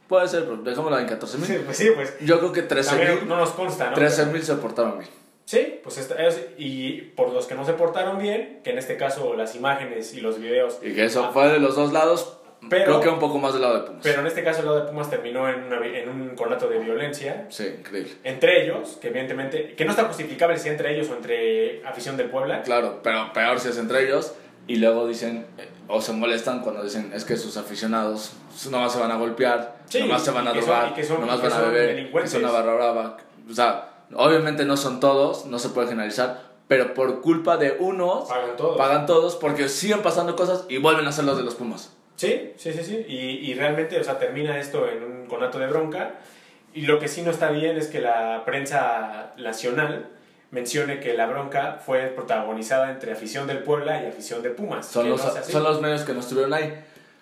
Puede 0.07 0.27
ser, 0.27 0.43
pero 0.43 0.57
dejémoslo 0.57 0.99
en 0.99 1.07
14.000. 1.07 1.45
Sí, 1.45 1.61
pues 1.65 1.77
sí, 1.77 1.89
pues... 1.95 2.13
Yo 2.21 2.39
creo 2.39 2.51
que 2.51 2.67
13.000... 2.67 3.23
No 3.23 3.37
nos 3.37 3.51
consta, 3.51 3.91
¿no? 3.91 3.97
13.000 3.97 4.41
se 4.41 4.55
portaron 4.55 4.99
bien. 4.99 5.09
Sí, 5.45 5.79
pues 5.83 5.97
es, 5.97 6.47
y 6.57 7.01
por 7.15 7.31
los 7.31 7.47
que 7.47 7.55
no 7.55 7.65
se 7.65 7.73
portaron 7.73 8.17
bien, 8.17 8.61
que 8.63 8.71
en 8.71 8.77
este 8.77 8.95
caso 8.95 9.33
las 9.35 9.55
imágenes 9.55 10.13
y 10.13 10.21
los 10.21 10.39
videos... 10.39 10.79
Y 10.81 10.93
que 10.93 11.05
eso 11.05 11.31
fue 11.33 11.49
de 11.49 11.59
los 11.59 11.75
dos 11.75 11.91
lados, 11.91 12.39
pero, 12.69 12.85
Creo 12.85 13.01
que 13.01 13.09
un 13.09 13.19
poco 13.19 13.39
más 13.39 13.53
del 13.53 13.61
lado 13.61 13.75
de 13.75 13.87
Pumas. 13.87 14.01
Pero 14.03 14.21
en 14.21 14.27
este 14.27 14.43
caso 14.43 14.61
el 14.61 14.67
lado 14.67 14.79
de 14.81 14.87
Pumas 14.89 15.09
terminó 15.09 15.49
en, 15.49 15.71
en 15.71 16.09
un 16.09 16.35
conato 16.35 16.67
de 16.69 16.79
violencia. 16.79 17.45
Sí, 17.49 17.65
increíble. 17.79 18.13
Entre 18.23 18.63
ellos, 18.63 18.97
que 19.01 19.09
evidentemente, 19.09 19.73
que 19.75 19.85
no 19.85 19.91
está 19.91 20.05
justificable 20.05 20.57
si 20.57 20.69
entre 20.69 20.93
ellos 20.93 21.09
o 21.09 21.15
entre 21.15 21.85
afición 21.85 22.15
del 22.15 22.29
Puebla. 22.29 22.61
Claro, 22.61 23.01
pero 23.03 23.33
peor 23.33 23.59
si 23.59 23.69
es 23.69 23.77
entre 23.77 24.05
ellos. 24.05 24.33
Y 24.65 24.77
luego 24.77 25.07
dicen, 25.07 25.45
eh, 25.57 25.67
o 25.89 25.99
se 26.01 26.13
molestan 26.13 26.61
cuando 26.61 26.83
dicen, 26.83 27.11
es 27.13 27.25
que 27.25 27.35
sus 27.35 27.57
aficionados 27.57 28.31
nomás 28.69 28.93
se 28.93 28.99
van 28.99 29.11
a 29.11 29.17
golpear, 29.17 29.75
sí, 29.89 29.99
nomás 29.99 30.23
se 30.23 30.31
van 30.31 30.47
a 30.47 30.53
drogar, 30.53 30.93
nomás 31.19 31.41
van 31.41 31.53
a 31.53 31.59
beber, 31.59 32.09
que 32.09 32.27
son 32.27 32.43
una 32.43 32.51
barra 32.51 32.73
brava. 32.75 33.17
O 33.49 33.53
sea, 33.53 33.92
obviamente 34.15 34.65
no 34.65 34.77
son 34.77 34.99
todos, 34.99 35.45
no 35.45 35.59
se 35.59 35.69
puede 35.69 35.87
generalizar, 35.87 36.53
pero 36.67 36.93
por 36.93 37.21
culpa 37.21 37.57
de 37.57 37.77
unos, 37.79 38.29
pagan 38.29 38.55
todos. 38.55 38.77
pagan 38.77 39.05
todos 39.05 39.35
porque 39.35 39.69
siguen 39.69 40.01
pasando 40.01 40.35
cosas 40.35 40.65
y 40.69 40.77
vuelven 40.77 41.07
a 41.07 41.11
ser 41.11 41.25
los 41.25 41.37
de 41.37 41.43
los 41.43 41.55
Pumas. 41.55 41.95
Sí, 42.15 42.53
sí, 42.57 42.73
sí, 42.73 42.83
sí. 42.83 43.05
Y, 43.07 43.51
y, 43.51 43.53
realmente, 43.55 43.99
o 43.99 44.03
sea, 44.03 44.19
termina 44.19 44.59
esto 44.59 44.87
en 44.87 45.03
un 45.03 45.25
conato 45.27 45.59
de 45.59 45.67
bronca. 45.67 46.15
Y 46.73 46.81
lo 46.83 46.99
que 46.99 47.07
sí 47.07 47.21
no 47.21 47.31
está 47.31 47.51
bien 47.51 47.77
es 47.77 47.87
que 47.87 48.01
la 48.01 48.43
prensa 48.45 49.33
nacional 49.37 50.09
mencione 50.51 50.99
que 50.99 51.15
la 51.15 51.25
bronca 51.25 51.79
fue 51.83 52.07
protagonizada 52.07 52.91
entre 52.91 53.11
afición 53.11 53.47
del 53.47 53.59
Puebla 53.59 54.03
y 54.03 54.05
afición 54.05 54.43
de 54.43 54.51
Pumas. 54.51 54.85
Son, 54.85 55.09
los, 55.09 55.21
son 55.21 55.63
los 55.63 55.81
medios 55.81 56.03
que 56.03 56.13
no 56.13 56.19
estuvieron 56.19 56.53
ahí. 56.53 56.73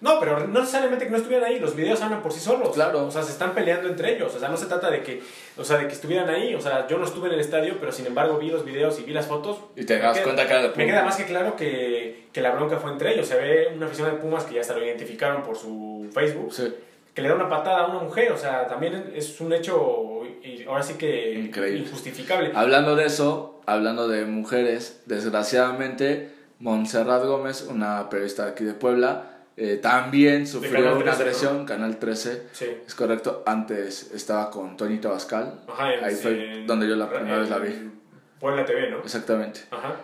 No, 0.02 0.20
pero 0.20 0.48
no 0.48 0.60
necesariamente 0.62 1.06
que 1.06 1.12
no 1.12 1.18
estuvieran 1.18 1.48
ahí, 1.48 1.60
los 1.60 1.76
videos 1.76 2.02
hablan 2.02 2.24
por 2.24 2.34
sí 2.34 2.40
solos. 2.40 2.74
Claro. 2.74 3.06
O 3.06 3.12
sea, 3.12 3.22
se 3.22 3.32
están 3.32 3.54
peleando 3.54 3.88
entre 3.88 4.16
ellos. 4.16 4.34
O 4.36 4.40
sea, 4.40 4.50
no 4.50 4.58
se 4.58 4.66
trata 4.66 4.90
de 4.90 5.04
que, 5.04 5.22
o 5.56 5.64
sea, 5.64 5.78
de 5.78 5.88
que 5.88 5.94
estuvieran 5.94 6.28
ahí. 6.28 6.56
O 6.56 6.60
sea, 6.60 6.88
yo 6.88 6.98
no 6.98 7.06
estuve 7.06 7.28
en 7.28 7.36
el 7.36 7.40
estadio, 7.40 7.78
pero 7.80 7.92
sin 7.92 8.08
embargo 8.08 8.40
vi 8.40 8.50
los 8.50 8.66
videos 8.66 9.00
y 9.00 9.04
vi 9.04 9.14
las 9.14 9.28
fotos. 9.28 9.60
Y 9.76 9.86
te 9.86 10.00
das 10.00 10.20
cuenta 10.22 10.48
que 10.48 10.72
Me 10.76 10.88
queda 10.88 11.06
más 11.06 11.18
que 11.18 11.26
claro 11.26 11.56
que, 11.56 12.26
que, 12.34 12.42
la 12.42 12.50
bronca 12.50 12.78
fue 12.78 12.92
entre 12.92 13.14
ellos. 13.14 13.28
Se 13.28 13.36
ve 13.36 13.72
una 13.76 13.86
afición 13.86 14.10
de 14.10 14.18
Pumas 14.18 14.44
que 14.46 14.56
ya 14.56 14.64
se 14.64 14.74
lo 14.74 14.84
identificaron 14.84 15.44
por 15.44 15.56
su 15.56 16.10
Facebook. 16.12 16.52
Sí. 16.52 16.74
Que 17.14 17.22
le 17.22 17.30
da 17.30 17.36
una 17.36 17.48
patada 17.48 17.82
a 17.82 17.88
una 17.88 18.00
mujer. 18.00 18.32
O 18.32 18.38
sea, 18.38 18.68
también 18.68 19.14
es 19.16 19.40
un 19.40 19.54
hecho, 19.54 20.24
ahora 20.68 20.82
sí 20.82 20.96
que 20.96 21.34
Increíble. 21.34 21.82
injustificable. 21.82 22.52
Hablando 22.56 22.96
de 22.96 23.06
eso, 23.06 23.62
hablando 23.68 24.08
de 24.08 24.26
mujeres, 24.26 25.04
desgraciadamente, 25.06 26.32
Montserrat 26.58 27.24
Gómez, 27.24 27.68
una 27.70 28.10
periodista 28.10 28.48
aquí 28.48 28.64
de 28.64 28.74
Puebla, 28.74 29.31
eh, 29.63 29.78
también 29.78 30.47
sufrió 30.47 30.97
una 30.97 31.12
agresión, 31.12 31.65
Canal 31.67 31.97
13, 32.00 32.47
sí. 32.52 32.65
es 32.84 32.95
correcto. 32.95 33.43
Antes 33.45 34.12
estaba 34.12 34.50
con 34.50 34.76
Toñito 34.76 35.12
Bascal, 35.12 35.62
Ajá, 35.67 35.89
ahí 36.02 36.15
fue 36.15 36.63
donde 36.65 36.88
yo 36.88 36.95
la 36.95 37.08
primera 37.08 37.38
vez 37.38 37.47
la 37.47 37.60
vi. 37.60 37.91
Puebla 38.39 38.65
TV, 38.65 38.89
¿no? 38.89 39.02
Exactamente. 39.02 39.60
Ajá. 39.69 39.97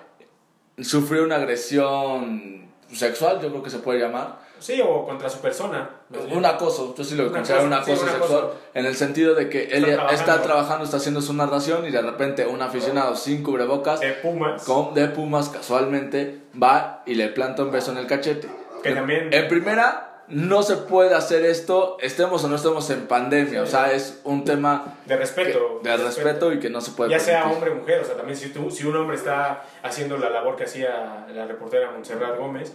Sufrió 0.80 1.24
una 1.24 1.38
agresión 1.38 2.68
sexual, 2.94 3.42
yo 3.42 3.50
creo 3.50 3.64
que 3.64 3.72
se 3.72 3.80
puede 3.80 4.00
llamar. 4.00 4.38
Sí, 4.60 4.80
o 4.80 5.04
contra 5.08 5.28
su 5.28 5.40
persona. 5.40 5.90
Un 6.32 6.46
acoso, 6.46 6.94
yo 6.96 7.04
sí 7.04 7.16
lo 7.16 7.32
considero 7.32 7.64
un 7.64 7.74
acoso 7.74 8.08
sexual, 8.08 8.50
en 8.76 8.86
el 8.86 8.94
sentido 8.96 9.34
de 9.34 9.50
que 9.50 9.70
él 9.72 9.86
está 10.12 10.40
trabajando. 10.44 10.86
está 10.86 10.98
haciendo 10.98 11.20
su 11.20 11.34
narración 11.34 11.84
y 11.88 11.90
de 11.90 12.04
repente 12.04 12.46
un 12.46 12.62
aficionado 12.62 13.16
sin 13.16 13.42
cubrebocas, 13.42 14.02
de 14.02 14.12
Pumas, 14.14 14.64
con, 14.66 14.94
de 14.94 15.08
Pumas 15.08 15.50
casualmente, 15.50 16.42
va 16.62 17.02
y 17.08 17.16
le 17.16 17.30
planta 17.30 17.64
un 17.64 17.72
beso 17.72 17.92
en 17.92 17.98
el 17.98 18.06
cachete. 18.06 18.48
Que 18.82 18.92
también... 18.92 19.34
En 19.34 19.48
primera, 19.48 20.24
no 20.28 20.62
se 20.62 20.76
puede 20.76 21.16
hacer 21.16 21.46
esto, 21.46 21.98
estemos 22.02 22.44
o 22.44 22.50
no 22.50 22.58
estemos 22.58 22.90
en 22.90 23.08
pandemia, 23.08 23.62
o 23.62 23.66
sea, 23.66 23.94
es 23.94 24.20
un 24.26 24.44
tema 24.44 24.98
de 25.06 25.16
respeto, 25.16 25.80
de, 25.82 25.98
respeto, 25.98 26.52
y 26.52 26.60
que 26.60 26.70
no 26.70 26.82
se 26.82 26.92
puede 26.92 27.12
ya 27.12 27.20
sea 27.20 27.46
hombre 27.46 27.72
o 27.72 27.76
mujer, 27.76 28.02
o 28.02 28.06
sea, 28.06 28.16
también 28.16 28.38
si, 28.38 28.50
tú, 28.50 28.70
si 28.70 28.86
un 28.86 28.96
hombre 28.98 29.16
está 29.16 29.64
haciendo 29.84 30.18
la 30.18 30.30
labor 30.30 30.58
que 30.58 30.66
hacía 30.66 31.26
la 31.34 31.46
reportera 31.46 31.92
Montserrat 31.92 32.38
Gómez 32.38 32.74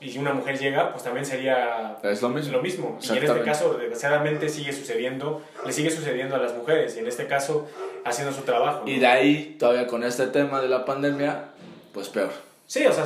y 0.00 0.10
si 0.10 0.18
una 0.18 0.32
mujer 0.32 0.58
llega, 0.58 0.92
pues 0.92 1.04
también 1.04 1.24
sería 1.24 1.98
es 2.02 2.20
lo 2.20 2.28
mismo. 2.28 2.52
Lo 2.52 2.62
mismo. 2.62 2.98
Y 3.02 3.16
en 3.16 3.24
este 3.24 3.42
caso, 3.42 3.74
desgraciadamente, 3.74 4.48
sigue 4.50 4.72
sucediendo, 4.72 5.42
le 5.64 5.72
sigue 5.72 5.90
sucediendo 5.90 6.36
a 6.36 6.38
las 6.38 6.54
mujeres 6.54 6.96
y 6.96 6.98
en 6.98 7.06
este 7.06 7.26
caso 7.26 7.66
haciendo 8.04 8.34
su 8.34 8.42
trabajo. 8.42 8.82
Y 8.86 8.98
de 8.98 9.06
ahí, 9.06 9.56
todavía 9.58 9.86
con 9.86 10.04
este 10.04 10.26
tema 10.26 10.60
de 10.60 10.68
la 10.68 10.84
pandemia, 10.84 11.46
pues 11.94 12.10
peor. 12.10 12.30
Sí, 12.66 12.84
o 12.86 12.92
sea, 12.92 13.04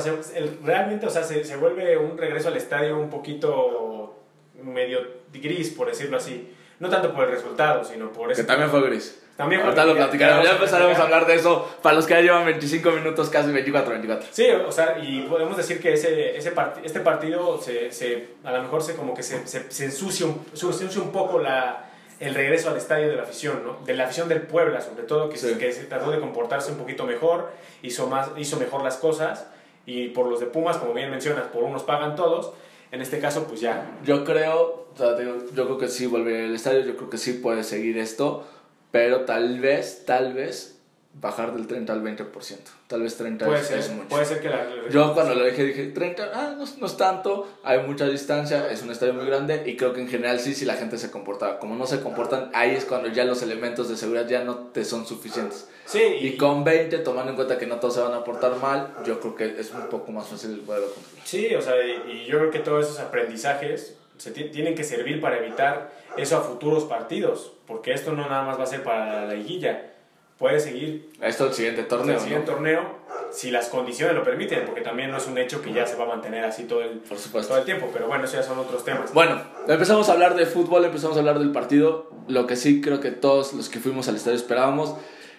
realmente 0.63 1.05
o 1.05 1.09
sea, 1.09 1.23
se, 1.23 1.43
se, 1.43 1.55
vuelve 1.55 1.97
un 1.97 2.17
regreso 2.17 2.47
al 2.47 2.57
estadio 2.57 2.97
un 2.97 3.09
poquito 3.09 4.15
medio 4.63 4.99
gris, 5.31 5.69
por 5.69 5.87
decirlo 5.87 6.17
así. 6.17 6.53
No 6.79 6.89
tanto 6.89 7.13
por 7.13 7.25
el 7.25 7.31
resultado, 7.31 7.83
sino 7.83 8.11
por 8.11 8.31
eso. 8.31 8.41
Que 8.41 8.47
también 8.47 8.69
fue 8.69 8.81
gris. 8.81 9.21
También 9.37 9.61
Ahorita 9.61 9.85
lo 9.85 9.95
platicaremos, 9.95 10.45
ya 10.45 10.51
empezaremos 10.51 10.97
a 10.99 11.03
hablar 11.03 11.25
de 11.25 11.35
eso 11.35 11.67
para 11.81 11.95
los 11.95 12.05
que 12.05 12.13
ya 12.13 12.21
llevan 12.21 12.45
25 12.45 12.91
minutos, 12.91 13.29
casi 13.29 13.51
24, 13.51 13.91
24. 13.91 14.27
Sí, 14.31 14.47
o 14.49 14.71
sea, 14.71 14.99
y 15.01 15.21
podemos 15.21 15.57
decir 15.57 15.79
que 15.79 15.93
ese, 15.93 16.37
ese 16.37 16.53
este 16.83 16.99
partido 16.99 17.59
se, 17.59 17.91
se, 17.91 18.29
a 18.43 18.51
lo 18.51 18.61
mejor 18.61 18.83
se 18.83 18.95
como 18.95 19.15
que 19.15 19.23
se, 19.23 19.47
se, 19.47 19.71
se 19.71 19.85
ensucia, 19.85 20.25
un, 20.25 20.45
se 20.53 20.65
ensucia 20.67 21.01
un 21.01 21.11
poco 21.11 21.39
la, 21.39 21.90
el 22.21 22.35
regreso 22.35 22.69
al 22.69 22.77
estadio 22.77 23.09
de 23.09 23.15
la 23.15 23.23
afición, 23.23 23.63
¿no? 23.65 23.79
De 23.83 23.95
la 23.95 24.05
afición 24.05 24.29
del 24.29 24.43
Puebla, 24.43 24.79
sobre 24.79 25.03
todo, 25.03 25.27
que, 25.27 25.37
se, 25.37 25.57
que 25.57 25.73
se 25.73 25.85
trató 25.85 26.11
de 26.11 26.19
comportarse 26.19 26.71
un 26.71 26.77
poquito 26.77 27.03
mejor, 27.03 27.49
hizo, 27.81 28.07
más, 28.07 28.29
hizo 28.37 28.57
mejor 28.57 28.83
las 28.83 28.97
cosas, 28.97 29.47
y 29.87 30.09
por 30.09 30.27
los 30.27 30.39
de 30.39 30.45
Pumas, 30.45 30.77
como 30.77 30.93
bien 30.93 31.09
mencionas, 31.09 31.45
por 31.47 31.63
unos 31.63 31.81
pagan 31.81 32.15
todos, 32.15 32.53
en 32.91 33.01
este 33.01 33.17
caso, 33.19 33.47
pues 33.47 33.59
ya. 33.59 33.97
Yo 34.05 34.23
creo, 34.23 34.87
o 34.93 34.95
sea, 34.95 35.17
yo 35.19 35.65
creo 35.65 35.77
que 35.79 35.87
sí 35.87 36.05
volver 36.05 36.45
al 36.45 36.53
estadio, 36.53 36.81
yo 36.81 36.95
creo 36.95 37.09
que 37.09 37.17
sí 37.17 37.33
puede 37.33 37.63
seguir 37.63 37.97
esto, 37.97 38.45
pero 38.91 39.21
tal 39.21 39.59
vez, 39.59 40.03
tal 40.05 40.33
vez, 40.35 40.79
bajar 41.13 41.53
del 41.53 41.67
30 41.67 41.91
al 41.91 42.01
20%. 42.03 42.57
Tal 42.87 43.01
vez 43.01 43.17
30 43.17 43.45
Puede 43.45 43.59
es, 43.59 43.67
ser, 43.67 43.79
es 43.79 43.89
mucho. 43.91 44.07
puede 44.07 44.25
ser 44.25 44.39
que 44.41 44.49
la... 44.49 44.65
Yo 44.89 45.13
cuando 45.13 45.35
lo 45.35 45.45
dije 45.45 45.63
dije 45.65 45.87
30, 45.87 46.31
ah, 46.33 46.55
no, 46.57 46.65
no 46.79 46.85
es 46.87 46.97
tanto, 46.97 47.47
hay 47.63 47.79
mucha 47.79 48.07
distancia, 48.07 48.71
es 48.71 48.81
un 48.81 48.91
estadio 48.91 49.13
muy 49.13 49.25
grande 49.25 49.63
y 49.65 49.75
creo 49.75 49.93
que 49.93 50.01
en 50.01 50.07
general 50.07 50.39
sí, 50.39 50.53
si 50.55 50.63
la 50.65 50.75
gente 50.75 50.97
se 50.97 51.11
comporta. 51.11 51.59
Como 51.59 51.75
no 51.75 51.85
se 51.85 51.99
comportan, 52.01 52.49
ahí 52.53 52.71
es 52.75 52.85
cuando 52.85 53.09
ya 53.09 53.25
los 53.25 53.41
elementos 53.43 53.89
de 53.89 53.97
seguridad 53.97 54.27
ya 54.27 54.43
no 54.43 54.55
te 54.57 54.85
son 54.85 55.05
suficientes. 55.05 55.67
Sí, 55.85 55.99
Y 56.01 56.37
con 56.37 56.63
20, 56.63 56.97
tomando 56.99 57.31
en 57.31 57.35
cuenta 57.35 57.57
que 57.57 57.67
no 57.67 57.75
todos 57.75 57.95
se 57.95 58.01
van 58.01 58.13
a 58.13 58.23
portar 58.23 58.55
mal, 58.57 58.93
yo 59.05 59.19
creo 59.19 59.35
que 59.35 59.59
es 59.59 59.71
un 59.71 59.89
poco 59.89 60.11
más 60.13 60.27
fácil 60.27 60.51
el 60.51 60.59
poderlo 60.61 60.87
controlar. 60.93 61.27
Sí, 61.27 61.53
o 61.55 61.61
sea, 61.61 61.73
y, 61.85 62.11
y 62.11 62.25
yo 62.25 62.37
creo 62.39 62.51
que 62.51 62.59
todos 62.59 62.85
esos 62.85 62.99
aprendizajes 62.99 63.95
se 64.17 64.31
ti- 64.31 64.45
tienen 64.45 64.75
que 64.75 64.83
servir 64.83 65.19
para 65.19 65.37
evitar 65.39 65.91
eso 66.17 66.37
a 66.37 66.41
futuros 66.41 66.85
partidos, 66.85 67.53
porque 67.67 67.91
esto 67.93 68.13
no 68.13 68.27
nada 68.29 68.43
más 68.43 68.59
va 68.59 68.63
a 68.63 68.67
ser 68.67 68.83
para 68.83 69.25
la 69.25 69.33
liguilla, 69.33 69.90
puede 70.41 70.59
seguir 70.59 71.09
Esto 71.21 71.47
el 71.47 71.53
siguiente 71.53 71.81
en 71.81 71.87
torneo. 71.87 72.15
el 72.15 72.21
siguiente 72.21 72.47
¿no? 72.51 72.53
torneo 72.57 73.01
si 73.31 73.49
las 73.49 73.69
condiciones 73.69 74.13
lo 74.13 74.23
permiten, 74.25 74.65
porque 74.65 74.81
también 74.81 75.09
no 75.09 75.15
es 75.17 75.25
un 75.27 75.37
hecho 75.37 75.61
que 75.61 75.71
ya 75.71 75.85
se 75.87 75.95
va 75.95 76.03
a 76.03 76.07
mantener 76.07 76.43
así 76.43 76.63
todo 76.63 76.81
el, 76.81 76.97
Por 76.99 77.17
supuesto. 77.17 77.49
todo 77.49 77.59
el 77.59 77.65
tiempo, 77.65 77.89
pero 77.93 78.07
bueno, 78.07 78.25
eso 78.25 78.35
ya 78.35 78.43
son 78.43 78.59
otros 78.59 78.83
temas. 78.83 79.13
Bueno, 79.13 79.41
empezamos 79.69 80.09
a 80.09 80.11
hablar 80.11 80.35
de 80.35 80.45
fútbol, 80.45 80.83
empezamos 80.83 81.15
a 81.15 81.21
hablar 81.21 81.39
del 81.39 81.53
partido. 81.53 82.09
Lo 82.27 82.45
que 82.45 82.57
sí 82.57 82.81
creo 82.81 82.99
que 82.99 83.11
todos 83.11 83.53
los 83.53 83.69
que 83.69 83.79
fuimos 83.79 84.09
al 84.09 84.17
estadio 84.17 84.35
esperábamos 84.35 84.95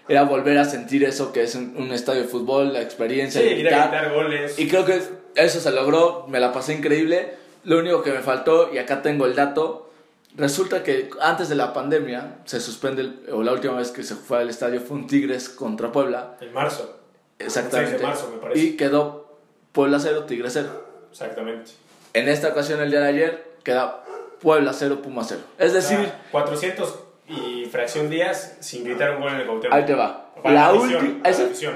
era 0.08 0.22
volver 0.24 0.56
a 0.56 0.64
sentir 0.64 1.04
eso 1.04 1.32
que 1.32 1.42
es 1.42 1.54
un, 1.54 1.74
un 1.76 1.92
estadio 1.92 2.22
de 2.22 2.28
fútbol, 2.28 2.72
la 2.72 2.80
experiencia 2.80 3.42
Sí, 3.42 3.48
ir 3.48 3.68
a 3.68 3.82
gritar 3.88 4.14
goles. 4.14 4.58
Y 4.58 4.68
creo 4.68 4.86
que 4.86 5.02
eso 5.34 5.60
se 5.60 5.70
logró, 5.70 6.26
me 6.28 6.40
la 6.40 6.50
pasé 6.52 6.72
increíble. 6.72 7.34
Lo 7.64 7.78
único 7.78 8.02
que 8.02 8.12
me 8.12 8.20
faltó, 8.20 8.72
y 8.72 8.78
acá 8.78 9.02
tengo 9.02 9.26
el 9.26 9.34
dato, 9.34 9.91
resulta 10.36 10.82
que 10.82 11.10
antes 11.20 11.48
de 11.48 11.54
la 11.54 11.72
pandemia 11.72 12.36
se 12.44 12.60
suspende, 12.60 13.02
el- 13.02 13.20
o 13.32 13.42
la 13.42 13.52
última 13.52 13.74
vez 13.74 13.90
que 13.90 14.02
se 14.02 14.14
fue 14.14 14.38
al 14.38 14.48
estadio 14.50 14.80
fue 14.80 14.96
un 14.96 15.06
Tigres 15.06 15.48
contra 15.48 15.92
Puebla, 15.92 16.36
En 16.40 16.52
marzo, 16.52 16.98
exactamente. 17.38 17.90
6 17.92 18.00
de 18.00 18.06
marzo, 18.06 18.30
me 18.34 18.40
parece. 18.40 18.60
Y 18.60 18.76
quedó 18.76 19.38
Puebla 19.72 19.98
0, 20.00 20.24
Tigres 20.24 20.52
0. 20.54 20.68
exactamente. 21.10 21.70
En 22.14 22.28
esta 22.28 22.48
ocasión, 22.48 22.80
el 22.80 22.90
día 22.90 23.00
de 23.00 23.08
ayer, 23.08 23.52
queda 23.62 24.04
Puebla 24.40 24.72
0, 24.72 25.00
Puma 25.02 25.22
0. 25.24 25.40
Es 25.58 25.72
decir, 25.72 25.98
sea, 25.98 26.22
400 26.30 26.98
y 27.28 27.64
fracción 27.66 28.10
días 28.10 28.56
sin 28.60 28.84
gritar 28.84 29.14
un 29.16 29.22
gol 29.22 29.32
en 29.32 29.40
el 29.40 29.46
Cuauhtémoc. 29.46 29.74
ahí 29.76 29.84
te 29.86 29.94
va. 29.94 30.32
Para 30.42 30.54
La 30.54 30.72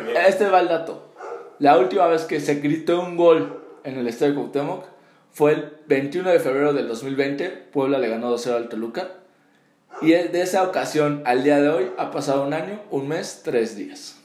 bien. 0.05 0.21
este 0.27 0.49
va 0.49 0.61
el 0.61 0.69
dato. 0.69 1.03
La 1.59 1.79
última 1.79 2.07
vez 2.09 2.25
que 2.25 2.41
se 2.41 2.57
gritó 2.57 3.01
un 3.01 3.17
gol 3.17 3.63
en 3.85 3.97
el 3.99 4.07
estadio 4.09 4.35
Cuauhtémoc 4.35 4.85
fue 5.37 5.53
el 5.53 5.73
21 5.87 6.31
de 6.31 6.41
febrero 6.41 6.73
del 6.73 6.89
2020. 6.89 7.51
Puebla 7.71 7.99
le 7.99 8.09
ganó 8.09 8.35
2-0 8.35 8.57
al 8.57 8.69
Toluca. 8.71 9.19
Y 10.01 10.13
de 10.13 10.41
esa 10.41 10.63
ocasión 10.63 11.23
al 11.27 11.45
día 11.45 11.61
de 11.61 11.69
hoy 11.69 11.91
ha 11.99 12.11
pasado 12.11 12.43
un 12.47 12.55
año, 12.55 12.81
un 12.91 13.07
mes, 13.07 13.43
tres 13.45 13.77
días. 13.77 14.19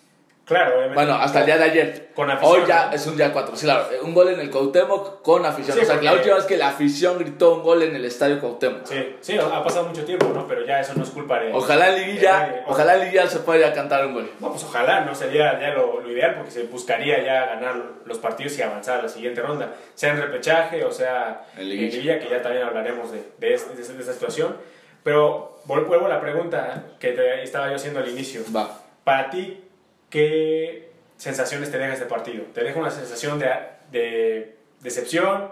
Claro, 0.51 0.71
obviamente. 0.75 0.95
Bueno, 0.95 1.13
hasta 1.15 1.39
el 1.39 1.45
día 1.45 1.57
de 1.57 1.63
ayer. 1.63 2.09
Con 2.13 2.29
afición, 2.29 2.61
Hoy 2.61 2.67
ya 2.67 2.87
¿no? 2.87 2.91
es 2.93 3.07
un 3.07 3.15
día 3.15 3.31
4. 3.31 3.55
Sí, 3.55 3.65
claro, 3.65 3.85
un 4.03 4.13
gol 4.13 4.27
en 4.29 4.39
el 4.41 4.51
Cuauhtémoc 4.51 5.21
con 5.21 5.45
afición. 5.45 5.77
Sí, 5.77 5.83
o 5.83 5.85
sea, 5.87 5.97
que 5.97 6.03
la 6.05 6.11
porque- 6.11 6.21
última 6.23 6.35
vez 6.35 6.45
que 6.45 6.57
la 6.57 6.67
afición 6.67 7.17
gritó 7.19 7.55
un 7.55 7.63
gol 7.63 7.83
en 7.83 7.95
el 7.95 8.03
estadio 8.03 8.39
Cuauhtémoc. 8.39 8.85
Sí, 8.85 9.15
sí, 9.21 9.37
ha 9.37 9.63
pasado 9.63 9.87
mucho 9.87 10.03
tiempo, 10.03 10.27
¿no? 10.33 10.45
Pero 10.47 10.65
ya 10.65 10.79
eso 10.81 10.93
no 10.95 11.03
es 11.03 11.09
culpa 11.11 11.39
de... 11.39 11.53
Ojalá 11.53 11.91
de 11.91 11.99
liguilla, 12.05 12.39
nadie. 12.47 12.61
ojalá 12.67 12.95
liguilla 12.97 13.27
se 13.27 13.39
pueda 13.39 13.71
cantar 13.73 14.05
un 14.05 14.13
gol. 14.13 14.29
No, 14.41 14.49
pues 14.51 14.63
ojalá, 14.65 15.01
¿no? 15.05 15.15
Sería 15.15 15.59
ya 15.59 15.69
lo, 15.69 16.01
lo 16.01 16.11
ideal 16.11 16.35
porque 16.35 16.51
se 16.51 16.63
buscaría 16.63 17.23
ya 17.23 17.45
ganar 17.45 17.75
los 18.05 18.17
partidos 18.19 18.57
y 18.57 18.61
avanzar 18.61 18.99
a 18.99 19.03
la 19.03 19.09
siguiente 19.09 19.41
ronda. 19.41 19.73
Sea 19.95 20.11
en 20.11 20.21
repechaje 20.21 20.83
o 20.83 20.91
sea 20.91 21.45
En 21.57 21.69
liguilla. 21.69 21.91
liguilla, 21.95 22.19
que 22.19 22.29
ya 22.29 22.41
también 22.41 22.65
hablaremos 22.65 23.11
de, 23.11 23.23
de, 23.39 23.53
este- 23.53 23.73
de 23.75 23.81
esta- 23.81 23.93
de 23.93 24.03
situación. 24.03 24.57
Pero 25.03 25.61
vuelvo 25.65 26.05
a 26.05 26.09
la 26.09 26.19
pregunta 26.21 26.83
que 26.99 27.13
te 27.13 27.41
estaba 27.41 27.69
yo 27.69 27.75
haciendo 27.77 27.99
al 28.01 28.09
inicio. 28.09 28.41
Va. 28.55 28.69
Para 29.03 29.29
ti, 29.29 29.63
¿qué 30.11 30.91
sensaciones 31.17 31.71
te 31.71 31.79
deja 31.79 31.93
este 31.93 32.05
partido? 32.05 32.43
¿Te 32.53 32.63
deja 32.63 32.79
una 32.79 32.91
sensación 32.91 33.39
de, 33.39 33.49
de 33.91 34.55
decepción, 34.81 35.49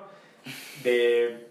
de 0.84 1.48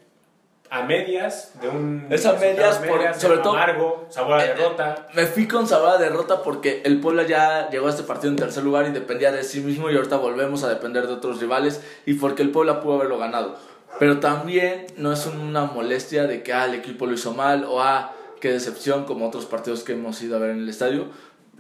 a 0.71 0.83
medias, 0.83 1.53
de 1.63 1.69
un 1.69 2.07
Es 2.11 2.27
a 2.27 2.35
medias, 2.35 2.77
por- 2.79 3.03
de 3.03 3.15
sobre 3.15 3.39
todo- 3.39 3.55
amargo, 3.55 4.07
sabor 4.11 4.39
a 4.39 4.45
Eh, 4.45 4.49
derrota? 4.49 5.09
Me 5.15 5.25
fui 5.27 5.49
con 5.49 5.67
sabor 5.67 5.89
a 5.91 5.99
derrota 5.99 6.43
porque 6.43 6.83
el 6.85 7.01
Puebla 7.01 7.23
ya 7.27 7.71
llegó 7.71 7.87
a 7.87 7.91
este 7.91 8.03
partido 8.03 8.29
en 8.31 8.37
tercer 8.37 8.63
lugar 8.65 8.87
y 8.87 8.91
dependía 8.93 9.33
de 9.33 9.45
sí 9.45 9.61
mismo 9.61 9.91
y 9.91 9.97
ahorita 9.97 10.17
volvemos 10.19 10.65
a 10.65 10.69
depender 10.69 11.07
de 11.07 11.15
otros 11.15 11.41
rivales 11.41 11.81
y 12.05 12.15
porque 12.15 12.43
el 12.43 12.51
Puebla 12.51 12.83
pudo 12.83 12.97
haberlo 12.97 13.17
ganado. 13.19 13.57
Pero 13.99 14.21
también 14.21 14.87
no 14.99 15.11
es 15.13 15.25
una 15.25 15.65
molestia 15.65 16.27
de 16.27 16.43
que 16.43 16.53
ah, 16.53 16.67
el 16.67 16.75
equipo 16.75 17.07
lo 17.07 17.15
hizo 17.15 17.33
mal 17.33 17.65
o 17.65 17.81
ah, 17.83 18.13
qué 18.41 18.53
decepción 18.53 19.07
como 19.07 19.27
otros 19.27 19.47
partidos 19.47 19.83
que 19.85 19.93
hemos 19.95 20.21
ido 20.23 20.37
a 20.37 20.41
ver 20.41 20.51
en 20.51 20.59
el 20.59 20.69
estadio. 20.69 21.07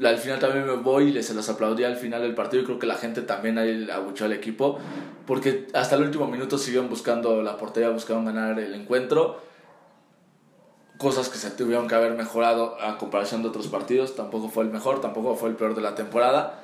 Al 0.02 0.18
final 0.18 0.38
también 0.38 0.66
me 0.66 0.74
voy 0.74 1.08
y 1.08 1.12
les 1.12 1.26
se 1.26 1.34
los 1.34 1.48
aplaudí 1.48 1.84
al 1.84 1.96
final 1.96 2.22
del 2.22 2.34
partido 2.34 2.62
y 2.62 2.66
creo 2.66 2.78
que 2.78 2.86
la 2.86 2.94
gente 2.94 3.22
también 3.22 3.58
ahí 3.58 3.88
abuchó 3.90 4.26
al 4.26 4.32
equipo 4.32 4.78
porque 5.26 5.66
hasta 5.74 5.96
el 5.96 6.02
último 6.02 6.26
minuto 6.28 6.56
siguieron 6.56 6.88
buscando 6.88 7.42
la 7.42 7.56
portería, 7.56 7.90
buscaron 7.90 8.24
ganar 8.24 8.60
el 8.60 8.74
encuentro 8.74 9.40
cosas 10.98 11.28
que 11.28 11.38
se 11.38 11.50
tuvieron 11.52 11.88
que 11.88 11.94
haber 11.94 12.12
mejorado 12.12 12.76
a 12.80 12.98
comparación 12.98 13.42
de 13.42 13.48
otros 13.48 13.68
partidos. 13.68 14.16
Tampoco 14.16 14.48
fue 14.48 14.64
el 14.64 14.70
mejor, 14.70 15.00
tampoco 15.00 15.34
fue 15.36 15.48
el 15.48 15.54
peor 15.54 15.74
de 15.74 15.80
la 15.80 15.94
temporada. 15.94 16.60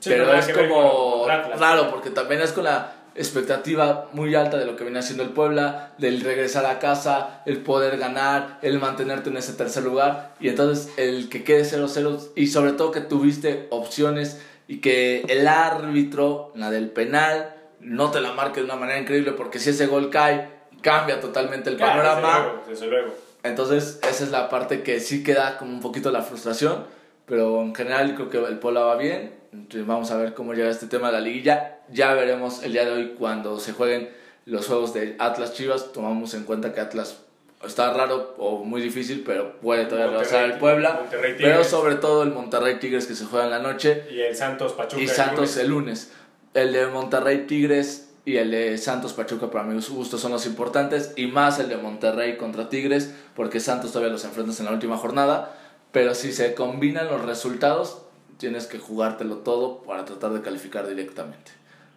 Sí, 0.00 0.10
pero 0.10 0.32
es 0.32 0.48
como 0.48 1.26
raro, 1.58 1.90
porque 1.90 2.10
también 2.10 2.40
es 2.40 2.52
con 2.52 2.64
la 2.64 2.94
expectativa 3.18 4.08
muy 4.12 4.34
alta 4.34 4.56
de 4.56 4.64
lo 4.64 4.76
que 4.76 4.84
viene 4.84 5.00
haciendo 5.00 5.22
el 5.22 5.30
Puebla, 5.30 5.92
del 5.98 6.20
regresar 6.20 6.64
a 6.66 6.78
casa, 6.78 7.42
el 7.46 7.58
poder 7.58 7.98
ganar, 7.98 8.58
el 8.62 8.78
mantenerte 8.78 9.28
en 9.30 9.36
ese 9.36 9.52
tercer 9.52 9.82
lugar. 9.82 10.34
Y 10.40 10.48
entonces 10.48 10.92
el 10.96 11.28
que 11.28 11.44
quede 11.44 11.62
0-0 11.64 12.30
y 12.36 12.46
sobre 12.46 12.72
todo 12.72 12.92
que 12.92 13.00
tuviste 13.00 13.66
opciones 13.70 14.40
y 14.66 14.80
que 14.80 15.22
el 15.28 15.48
árbitro, 15.48 16.52
la 16.54 16.70
del 16.70 16.90
penal, 16.90 17.54
no 17.80 18.10
te 18.10 18.20
la 18.20 18.32
marque 18.32 18.60
de 18.60 18.66
una 18.66 18.76
manera 18.76 18.98
increíble, 18.98 19.32
porque 19.32 19.58
si 19.58 19.70
ese 19.70 19.86
gol 19.86 20.10
cae, 20.10 20.48
cambia 20.82 21.20
totalmente 21.20 21.70
el 21.70 21.76
Claro, 21.76 22.02
panorama. 22.02 22.28
Desde 22.28 22.42
luego, 22.42 22.64
desde 22.68 22.86
luego. 22.86 23.14
Entonces, 23.42 24.00
esa 24.08 24.24
es 24.24 24.30
la 24.30 24.48
parte 24.48 24.82
que 24.82 25.00
sí 25.00 25.22
queda 25.22 25.58
como 25.58 25.72
un 25.72 25.80
poquito 25.80 26.10
la 26.10 26.22
frustración, 26.22 26.84
pero 27.26 27.62
en 27.62 27.74
general 27.74 28.14
creo 28.14 28.30
que 28.30 28.38
el 28.38 28.58
Puebla 28.58 28.80
va 28.80 28.96
bien. 28.96 29.37
Entonces, 29.52 29.86
vamos 29.86 30.10
a 30.10 30.16
ver 30.16 30.34
cómo 30.34 30.54
llega 30.54 30.70
este 30.70 30.86
tema 30.86 31.08
de 31.08 31.14
la 31.14 31.20
liguilla. 31.20 31.78
Ya 31.90 32.12
veremos 32.14 32.62
el 32.62 32.72
día 32.72 32.84
de 32.84 32.92
hoy 32.92 33.14
cuando 33.18 33.58
se 33.58 33.72
jueguen 33.72 34.10
los 34.44 34.66
juegos 34.66 34.94
de 34.94 35.16
Atlas 35.18 35.54
Chivas. 35.54 35.92
Tomamos 35.92 36.34
en 36.34 36.44
cuenta 36.44 36.72
que 36.74 36.80
Atlas 36.80 37.18
está 37.64 37.92
raro 37.92 38.34
o 38.38 38.64
muy 38.64 38.80
difícil, 38.80 39.22
pero 39.24 39.58
puede 39.60 39.86
todavía 39.86 40.10
rebasar 40.12 40.44
el 40.44 40.58
Puebla. 40.58 41.02
Pero 41.38 41.64
sobre 41.64 41.96
todo 41.96 42.22
el 42.22 42.30
Monterrey 42.30 42.78
Tigres 42.78 43.06
que 43.06 43.14
se 43.14 43.24
juega 43.24 43.46
en 43.46 43.50
la 43.50 43.58
noche 43.58 44.04
Y 44.10 44.20
el 44.20 44.36
Santos 44.36 44.72
Pachuca. 44.74 45.00
y 45.00 45.04
el 45.04 45.10
Santos 45.10 45.36
lunes. 45.40 45.56
el 45.56 45.68
lunes. 45.68 46.12
El 46.54 46.72
de 46.72 46.86
Monterrey 46.86 47.46
Tigres 47.46 48.10
y 48.24 48.36
el 48.36 48.50
de 48.50 48.76
Santos 48.78 49.14
Pachuca 49.14 49.50
para 49.50 49.64
mi 49.64 49.80
gusto 49.80 50.18
son 50.18 50.32
los 50.32 50.44
importantes 50.46 51.12
y 51.16 51.26
más 51.26 51.58
el 51.58 51.68
de 51.68 51.78
Monterrey 51.78 52.36
contra 52.36 52.68
Tigres 52.68 53.14
porque 53.34 53.60
Santos 53.60 53.92
todavía 53.92 54.12
los 54.12 54.24
enfrentas 54.24 54.60
en 54.60 54.66
la 54.66 54.72
última 54.72 54.96
jornada, 54.98 55.56
pero 55.92 56.14
si 56.14 56.32
se 56.32 56.54
combinan 56.54 57.08
los 57.08 57.24
resultados 57.24 58.02
tienes 58.38 58.66
que 58.66 58.78
jugártelo 58.78 59.38
todo 59.38 59.82
para 59.82 60.04
tratar 60.04 60.32
de 60.32 60.40
calificar 60.40 60.88
directamente. 60.88 61.52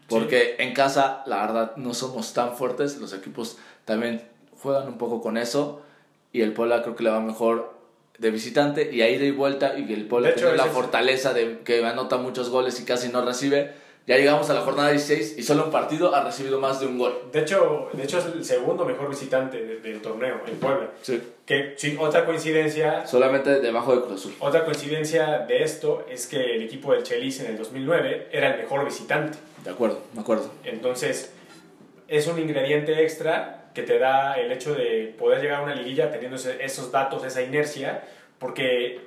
Porque 0.08 0.56
en 0.60 0.74
casa, 0.74 1.24
la 1.26 1.46
verdad, 1.46 1.76
no 1.78 1.94
somos 1.94 2.34
tan 2.34 2.58
fuertes, 2.58 2.98
los 2.98 3.14
equipos 3.14 3.58
también 3.86 4.22
juegan 4.62 4.88
un 4.88 4.98
poco 4.98 5.22
con 5.22 5.38
eso 5.38 5.82
y 6.34 6.42
el 6.42 6.54
Puebla 6.54 6.84
creo 6.84 6.96
que 6.96 7.04
le 7.04 7.10
va 7.10 7.22
mejor 7.22 7.74
de 8.18 8.30
visitante 8.30 8.94
y 8.94 9.02
a 9.02 9.10
ida 9.10 9.24
y 9.24 9.32
vuelta 9.32 9.78
y 9.80 9.92
el 9.94 10.08
Puebla 10.08 10.30
De 10.30 10.36
tiene 10.36 10.56
la 10.56 10.66
fortaleza 10.66 11.34
de 11.34 11.60
que 11.60 11.84
anota 11.86 12.18
muchos 12.18 12.50
goles 12.50 12.80
y 12.80 12.86
casi 12.86 13.10
no 13.10 13.24
recibe. 13.24 13.74
Ya 14.08 14.18
llegamos 14.18 14.50
a 14.50 14.54
la 14.56 14.62
jornada 14.62 14.90
16 14.90 15.36
y 15.38 15.44
solo 15.44 15.66
un 15.66 15.72
partido 15.72 16.14
ha 16.16 16.24
recibido 16.24 16.60
más 16.60 16.80
de 16.80 16.88
un 16.88 16.98
gol. 16.98 17.14
De 17.32 17.40
hecho, 17.42 17.90
de 17.94 18.04
hecho 18.04 18.18
es 18.18 18.26
el 18.26 18.44
segundo 18.44 18.84
mejor 18.84 19.10
visitante 19.10 19.64
de- 19.64 19.80
del 19.80 20.02
torneo, 20.02 20.42
en 20.48 20.56
Puebla. 20.56 20.90
Sí. 21.04 21.22
Que 21.46 21.76
sí, 21.78 21.96
otra 22.00 22.26
coincidencia, 22.26 23.06
Solamente 23.06 23.60
debajo 23.62 23.96
de 23.96 24.02
Cruz 24.02 24.20
Azul. 24.22 24.36
otra 24.40 24.66
coincidencia 24.66 25.40
de 25.48 25.64
esto 25.64 26.06
es 26.10 26.26
que 26.26 26.38
el 26.56 26.64
equipo 26.64 26.94
del 26.94 27.04
Chelis 27.04 27.42
en 27.42 27.52
el 27.52 27.58
2009 27.60 28.28
era 28.32 28.54
el 28.56 28.62
mejor 28.62 28.84
visitante. 28.86 29.38
De 29.64 29.70
acuerdo, 29.70 30.00
me 30.16 30.22
acuerdo. 30.22 30.52
Entonces, 30.64 31.32
es 32.08 32.26
un 32.28 32.40
ingrediente 32.40 33.04
extra 33.04 33.70
que 33.76 33.84
te 33.84 34.00
da 34.00 34.34
el 34.34 34.52
hecho 34.52 34.74
de 34.74 35.14
poder 35.18 35.42
llegar 35.42 35.62
a 35.62 35.64
una 35.64 35.76
liguilla 35.76 36.12
teniendo 36.12 36.38
esos 36.38 36.92
datos, 36.92 37.24
esa 37.24 37.42
inercia, 37.44 38.04
porque 38.40 39.00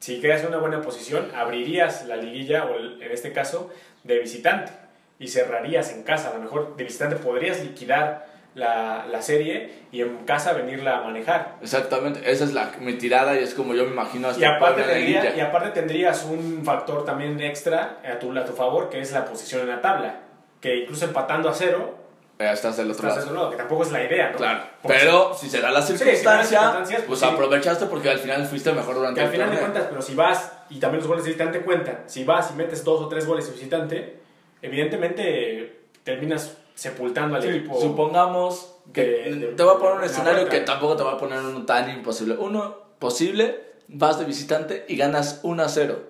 si 0.00 0.20
en 0.42 0.46
una 0.48 0.58
buena 0.58 0.80
posición, 0.80 1.30
abrirías 1.34 2.06
la 2.06 2.16
liguilla, 2.16 2.64
o 2.66 2.76
el- 2.76 3.02
en 3.02 3.10
este 3.12 3.32
caso, 3.32 3.70
de 4.04 4.18
visitante, 4.18 4.72
y 5.18 5.28
cerrarías 5.28 5.92
en 5.92 6.02
casa. 6.02 6.30
A 6.30 6.34
lo 6.34 6.40
mejor 6.40 6.76
de 6.76 6.84
visitante 6.84 7.16
podrías 7.16 7.60
liquidar 7.62 8.26
la, 8.54 9.06
la 9.10 9.22
serie 9.22 9.70
y 9.92 10.00
en 10.00 10.18
casa 10.24 10.52
venirla 10.52 10.98
a 10.98 11.02
manejar. 11.02 11.56
Exactamente, 11.62 12.20
esa 12.30 12.44
es 12.44 12.52
la, 12.54 12.72
mi 12.80 12.94
tirada 12.94 13.38
y 13.38 13.42
es 13.44 13.54
como 13.54 13.74
yo 13.74 13.84
me 13.84 13.90
imagino 13.92 14.28
hasta 14.28 14.40
Y 14.40 14.44
aparte, 14.44 14.82
tendría- 14.82 15.36
y 15.36 15.40
aparte 15.40 15.70
tendrías 15.70 16.24
un 16.24 16.62
factor 16.64 17.04
también 17.04 17.40
extra 17.40 17.98
a 18.04 18.18
tu, 18.18 18.36
a 18.36 18.44
tu 18.44 18.52
favor, 18.52 18.88
que 18.90 19.00
es 19.00 19.12
la 19.12 19.24
posición 19.24 19.62
en 19.62 19.68
la 19.68 19.80
tabla. 19.80 20.20
Que 20.60 20.76
incluso 20.78 21.04
empatando 21.04 21.48
a 21.48 21.54
cero, 21.54 21.94
estás 22.38 22.76
del 22.76 22.90
otro 22.90 23.08
Estás 23.08 23.16
lado. 23.16 23.16
de 23.16 23.22
otro 23.30 23.34
lado, 23.36 23.50
que 23.50 23.56
tampoco 23.56 23.82
es 23.82 23.90
la 23.92 24.04
idea, 24.04 24.30
¿no? 24.30 24.36
Claro, 24.36 24.60
Porque- 24.82 24.98
pero 25.00 25.34
si 25.34 25.50
se 25.50 25.60
da 25.60 25.70
la 25.70 25.82
circunstancia, 25.82 26.42
circunstancias, 26.42 27.02
pues 27.06 27.06
pues 27.06 27.20
sí. 27.20 27.26
aprovechaste 27.26 27.86
porque 27.86 28.10
al 28.10 28.18
final 28.18 28.46
fuiste 28.46 28.72
mejor 28.72 28.94
durante 28.94 29.14
Que 29.16 29.20
al 29.20 29.26
el 29.26 29.32
final 29.32 29.50
de 29.50 29.56
torneo. 29.56 29.72
cuentas, 29.72 29.88
pero 29.90 30.02
si 30.02 30.14
vas, 30.14 30.52
y 30.70 30.78
también 30.78 31.00
los 31.00 31.08
goles 31.08 31.24
de 31.24 31.30
visitante 31.30 31.60
cuentan, 31.62 32.04
si 32.06 32.24
vas 32.24 32.50
y 32.52 32.54
metes 32.54 32.84
dos 32.84 33.00
o 33.00 33.08
tres 33.08 33.26
goles 33.26 33.46
de 33.46 33.52
visitante, 33.52 34.20
evidentemente 34.62 35.80
terminas 36.04 36.56
sepultando 36.74 37.36
al 37.36 37.42
Sí, 37.42 37.48
equipo. 37.48 37.80
supongamos 37.80 38.74
que 38.92 39.02
de- 39.02 39.34
de- 39.34 39.46
te 39.48 39.62
voy 39.62 39.74
a 39.74 39.78
poner 39.78 39.94
un 39.96 40.00
de- 40.00 40.06
escenario 40.06 40.44
de- 40.44 40.50
que 40.50 40.60
tampoco 40.60 40.96
te 40.96 41.02
va 41.02 41.12
a 41.12 41.18
poner 41.18 41.40
uno 41.40 41.64
tan 41.66 41.90
imposible. 41.90 42.36
Uno 42.38 42.76
posible, 42.98 43.60
vas 43.88 44.18
de 44.18 44.24
visitante 44.24 44.84
y 44.88 44.96
ganas 44.96 45.40
1 45.42 45.62
a 45.62 45.68
0. 45.68 46.00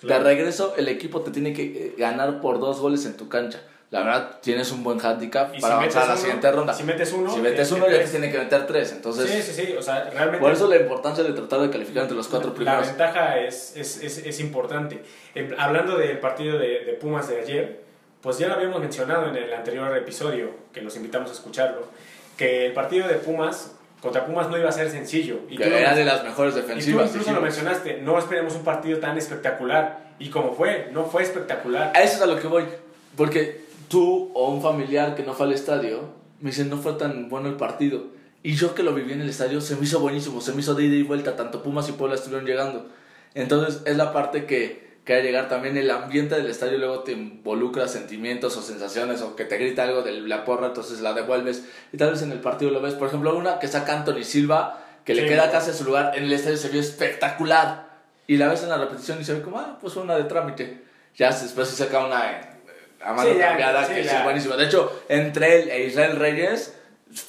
Claro. 0.00 0.24
De 0.24 0.30
regreso, 0.34 0.74
el 0.76 0.88
equipo 0.88 1.20
te 1.20 1.30
tiene 1.30 1.52
que 1.52 1.62
eh, 1.64 1.94
ganar 1.98 2.40
por 2.40 2.58
dos 2.58 2.80
goles 2.80 3.04
en 3.06 3.16
tu 3.16 3.28
cancha. 3.28 3.60
La 3.90 4.00
verdad, 4.02 4.38
tienes 4.42 4.72
un 4.72 4.82
buen 4.82 4.98
handicap 5.00 5.54
Y 5.54 5.60
para 5.60 5.74
si 5.74 5.78
avanzar 5.80 6.02
a 6.02 6.06
la 6.06 6.12
uno- 6.14 6.20
siguiente 6.20 6.50
ronda. 6.50 6.74
si 6.74 6.82
metes 6.82 7.12
uno, 7.12 7.32
si 7.32 7.40
metes 7.40 7.70
eh, 7.70 7.74
uno, 7.74 7.86
ya 7.86 7.92
tres. 7.92 8.04
te 8.06 8.18
tiene 8.18 8.32
que 8.32 8.38
meter 8.38 8.66
tres. 8.66 8.92
Entonces, 8.92 9.30
sí, 9.30 9.42
sí, 9.42 9.52
sí, 9.66 9.74
o 9.78 9.82
sea, 9.82 10.10
realmente... 10.10 10.38
por 10.40 10.52
eso 10.52 10.66
la 10.68 10.76
importancia 10.76 11.22
de 11.22 11.32
tratar 11.32 11.60
de 11.60 11.70
calificar 11.70 12.02
entre 12.02 12.16
los 12.16 12.26
cuatro 12.26 12.50
La 12.50 12.54
primeros. 12.56 12.86
ventaja 12.88 13.38
es, 13.38 13.76
es, 13.76 14.02
es, 14.02 14.18
es 14.18 14.40
importante. 14.40 15.02
Eh, 15.36 15.54
hablando 15.58 15.96
del 15.96 16.18
partido 16.18 16.58
de, 16.58 16.80
de 16.84 16.92
Pumas 16.94 17.28
de 17.28 17.38
ayer, 17.40 17.84
pues 18.20 18.38
ya 18.38 18.48
lo 18.48 18.54
habíamos 18.54 18.80
mencionado 18.80 19.28
en 19.28 19.36
el 19.36 19.52
anterior 19.52 19.96
episodio, 19.96 20.50
que 20.72 20.80
los 20.80 20.96
invitamos 20.96 21.30
a 21.30 21.34
escucharlo, 21.34 21.86
que 22.36 22.66
el 22.66 22.72
partido 22.72 23.06
de 23.06 23.14
Pumas 23.14 23.76
contra 24.00 24.26
Pumas 24.26 24.48
no 24.50 24.58
iba 24.58 24.68
a 24.68 24.72
ser 24.72 24.90
sencillo. 24.90 25.40
Y 25.48 25.56
que 25.56 25.66
era 25.78 25.94
de 25.94 26.04
las 26.04 26.24
mejores 26.24 26.54
y 26.54 26.60
tú 26.60 26.62
defensivas. 26.66 27.10
incluso 27.10 27.32
lo 27.32 27.40
mencionaste, 27.40 27.98
no 28.02 28.18
esperemos 28.18 28.54
un 28.56 28.64
partido 28.64 28.98
tan 28.98 29.16
espectacular. 29.18 30.00
Y 30.18 30.30
como 30.30 30.52
fue, 30.54 30.88
no 30.92 31.04
fue 31.04 31.22
espectacular. 31.22 31.92
A 31.94 32.02
eso 32.02 32.16
es 32.16 32.22
a 32.22 32.26
lo 32.26 32.38
que 32.40 32.46
voy. 32.48 32.64
Porque 33.16 33.63
tú 33.94 34.32
o 34.34 34.50
un 34.50 34.60
familiar 34.60 35.14
que 35.14 35.22
no 35.22 35.34
fue 35.34 35.46
al 35.46 35.52
estadio 35.52 36.00
me 36.40 36.50
dicen 36.50 36.68
no 36.68 36.78
fue 36.78 36.94
tan 36.94 37.28
bueno 37.28 37.48
el 37.48 37.54
partido. 37.54 38.06
Y 38.42 38.56
yo 38.56 38.74
que 38.74 38.82
lo 38.82 38.92
viví 38.92 39.12
en 39.12 39.20
el 39.20 39.28
estadio 39.28 39.60
se 39.60 39.76
me 39.76 39.84
hizo 39.84 40.00
buenísimo, 40.00 40.40
se 40.40 40.52
me 40.52 40.60
hizo 40.60 40.74
de 40.74 40.82
ida 40.84 40.96
y 40.96 41.04
vuelta. 41.04 41.36
Tanto 41.36 41.62
Pumas 41.62 41.88
y 41.88 41.92
Puebla 41.92 42.16
estuvieron 42.16 42.44
llegando. 42.44 42.86
Entonces 43.34 43.82
es 43.86 43.96
la 43.96 44.12
parte 44.12 44.46
que, 44.46 44.98
que 45.04 45.14
hay 45.14 45.22
que 45.22 45.28
llegar 45.28 45.48
también. 45.48 45.76
El 45.76 45.88
ambiente 45.92 46.34
del 46.34 46.46
estadio 46.50 46.76
luego 46.78 47.04
te 47.04 47.12
involucra 47.12 47.86
sentimientos 47.86 48.56
o 48.56 48.62
sensaciones 48.62 49.22
o 49.22 49.36
que 49.36 49.44
te 49.44 49.56
grita 49.58 49.84
algo 49.84 50.02
de 50.02 50.20
la 50.22 50.44
porra, 50.44 50.66
entonces 50.66 51.00
la 51.00 51.12
devuelves. 51.12 51.64
Y 51.92 51.96
tal 51.96 52.10
vez 52.10 52.22
en 52.22 52.32
el 52.32 52.40
partido 52.40 52.72
lo 52.72 52.80
ves. 52.82 52.94
Por 52.94 53.06
ejemplo, 53.08 53.36
una 53.36 53.60
que 53.60 53.68
saca 53.68 53.96
Anthony 53.96 54.24
Silva, 54.24 54.84
que 55.04 55.14
le 55.14 55.22
Sí. 55.22 55.28
queda 55.28 55.50
casi 55.52 55.70
a 55.70 55.74
su 55.74 55.84
lugar. 55.84 56.18
En 56.18 56.24
el 56.24 56.32
estadio 56.32 56.56
se 56.56 56.68
vio 56.68 56.80
espectacular. 56.80 57.94
Y 58.26 58.38
la 58.38 58.48
ves 58.48 58.62
en 58.64 58.70
la 58.70 58.78
repetición 58.78 59.20
y 59.20 59.24
se 59.24 59.34
ve 59.34 59.42
como, 59.42 59.58
ah, 59.58 59.78
pues 59.80 59.94
fue 59.94 60.02
una 60.02 60.16
de 60.16 60.24
trámite. 60.24 60.82
Ya 61.16 61.28
después 61.30 61.68
se 61.68 61.76
saca 61.76 62.04
una 62.04 62.53
a 63.04 63.12
mano 63.12 63.30
Sí, 63.30 63.38
ya, 63.38 63.48
cambiada 63.48 63.84
sí, 63.84 63.94
que 63.94 64.02
sí 64.02 64.08
ya. 64.08 64.18
es 64.18 64.24
buenísima. 64.24 64.56
De 64.56 64.64
hecho, 64.64 65.02
entre 65.08 65.62
él 65.62 65.70
e 65.70 65.84
Israel 65.84 66.16
Reyes, 66.16 66.74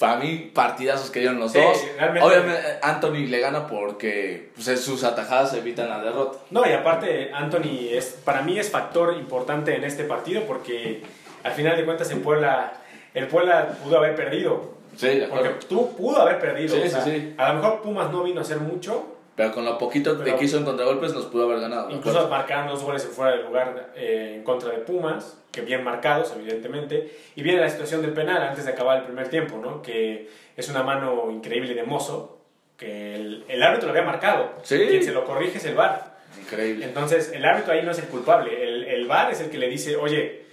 para 0.00 0.16
mí, 0.16 0.50
partidazos 0.52 1.10
que 1.10 1.20
dieron 1.20 1.38
los 1.38 1.52
Sí, 1.52 1.58
dos. 1.60 1.78
realmente. 1.96 2.26
Obviamente, 2.26 2.60
Anthony 2.82 3.26
le 3.28 3.38
gana 3.40 3.66
porque 3.66 4.50
pues, 4.54 4.80
sus 4.80 5.04
atajadas 5.04 5.54
evitan 5.54 5.88
la 5.88 6.02
derrota. 6.02 6.38
No, 6.50 6.66
y 6.68 6.72
aparte, 6.72 7.30
Anthony 7.32 7.88
es, 7.90 8.16
para 8.24 8.42
mí 8.42 8.58
es 8.58 8.70
factor 8.70 9.14
importante 9.14 9.76
en 9.76 9.84
este 9.84 10.04
partido 10.04 10.42
porque 10.42 11.02
al 11.44 11.52
final 11.52 11.76
de 11.76 11.84
cuentas 11.84 12.10
en 12.10 12.22
Puebla, 12.22 12.72
el 13.14 13.28
Puebla 13.28 13.68
pudo 13.84 13.98
haber 13.98 14.14
perdido. 14.16 14.74
Sí, 14.96 15.22
Porque 15.28 15.50
tú 15.68 15.94
pudo 15.94 16.22
haber 16.22 16.40
perdido. 16.40 16.74
Sí, 16.74 16.82
o 16.86 16.90
sea. 16.90 17.04
A 17.36 17.52
lo 17.52 17.60
mejor 17.60 17.82
Pumas 17.82 18.10
no 18.10 18.22
vino 18.22 18.40
a 18.40 18.42
hacer 18.42 18.58
mucho. 18.58 19.15
Pero 19.36 19.52
con 19.52 19.64
lo 19.66 19.76
poquito 19.76 20.16
Pero- 20.18 20.24
que 20.24 20.40
quiso 20.40 20.56
en 20.56 20.64
contragolpes, 20.64 21.12
nos 21.12 21.26
pudo 21.26 21.44
haber 21.44 21.60
ganado. 21.60 21.90
Incluso 21.90 22.26
marcaron 22.28 22.68
dos 22.68 22.82
goles 22.82 23.04
en 23.04 23.10
fuera 23.10 23.36
de 23.36 23.42
lugar 23.42 23.92
eh, 23.94 24.32
en 24.36 24.42
contra 24.42 24.70
de 24.70 24.78
Pumas, 24.78 25.38
que 25.52 25.60
bien 25.60 25.84
marcados, 25.84 26.32
evidentemente. 26.34 27.12
Y 27.34 27.42
viene 27.42 27.60
la 27.60 27.68
situación 27.68 28.00
del 28.02 28.12
penal 28.14 28.42
antes 28.42 28.64
de 28.64 28.72
acabar 28.72 28.98
el 28.98 29.04
primer 29.04 29.28
tiempo, 29.28 29.58
¿no? 29.58 29.82
Que 29.82 30.28
es 30.56 30.68
una 30.70 30.82
mano 30.82 31.30
increíble 31.30 31.74
de 31.74 31.82
Mozo, 31.82 32.38
que 32.78 33.14
el, 33.14 33.44
el 33.48 33.62
árbitro 33.62 33.88
lo 33.88 33.92
había 33.92 34.04
marcado. 34.10 34.52
Sí. 34.62 34.78
Quien 34.88 35.04
se 35.04 35.12
lo 35.12 35.24
corrige 35.24 35.58
es 35.58 35.64
el 35.66 35.74
VAR. 35.74 36.16
Increíble. 36.40 36.84
Entonces, 36.86 37.30
el 37.32 37.44
árbitro 37.44 37.72
ahí 37.74 37.82
no 37.82 37.90
es 37.90 37.98
el 37.98 38.06
culpable. 38.06 38.62
El, 38.62 38.84
el 38.84 39.06
VAR 39.06 39.30
es 39.32 39.40
el 39.40 39.50
que 39.50 39.58
le 39.58 39.68
dice, 39.68 39.96
oye, 39.96 40.44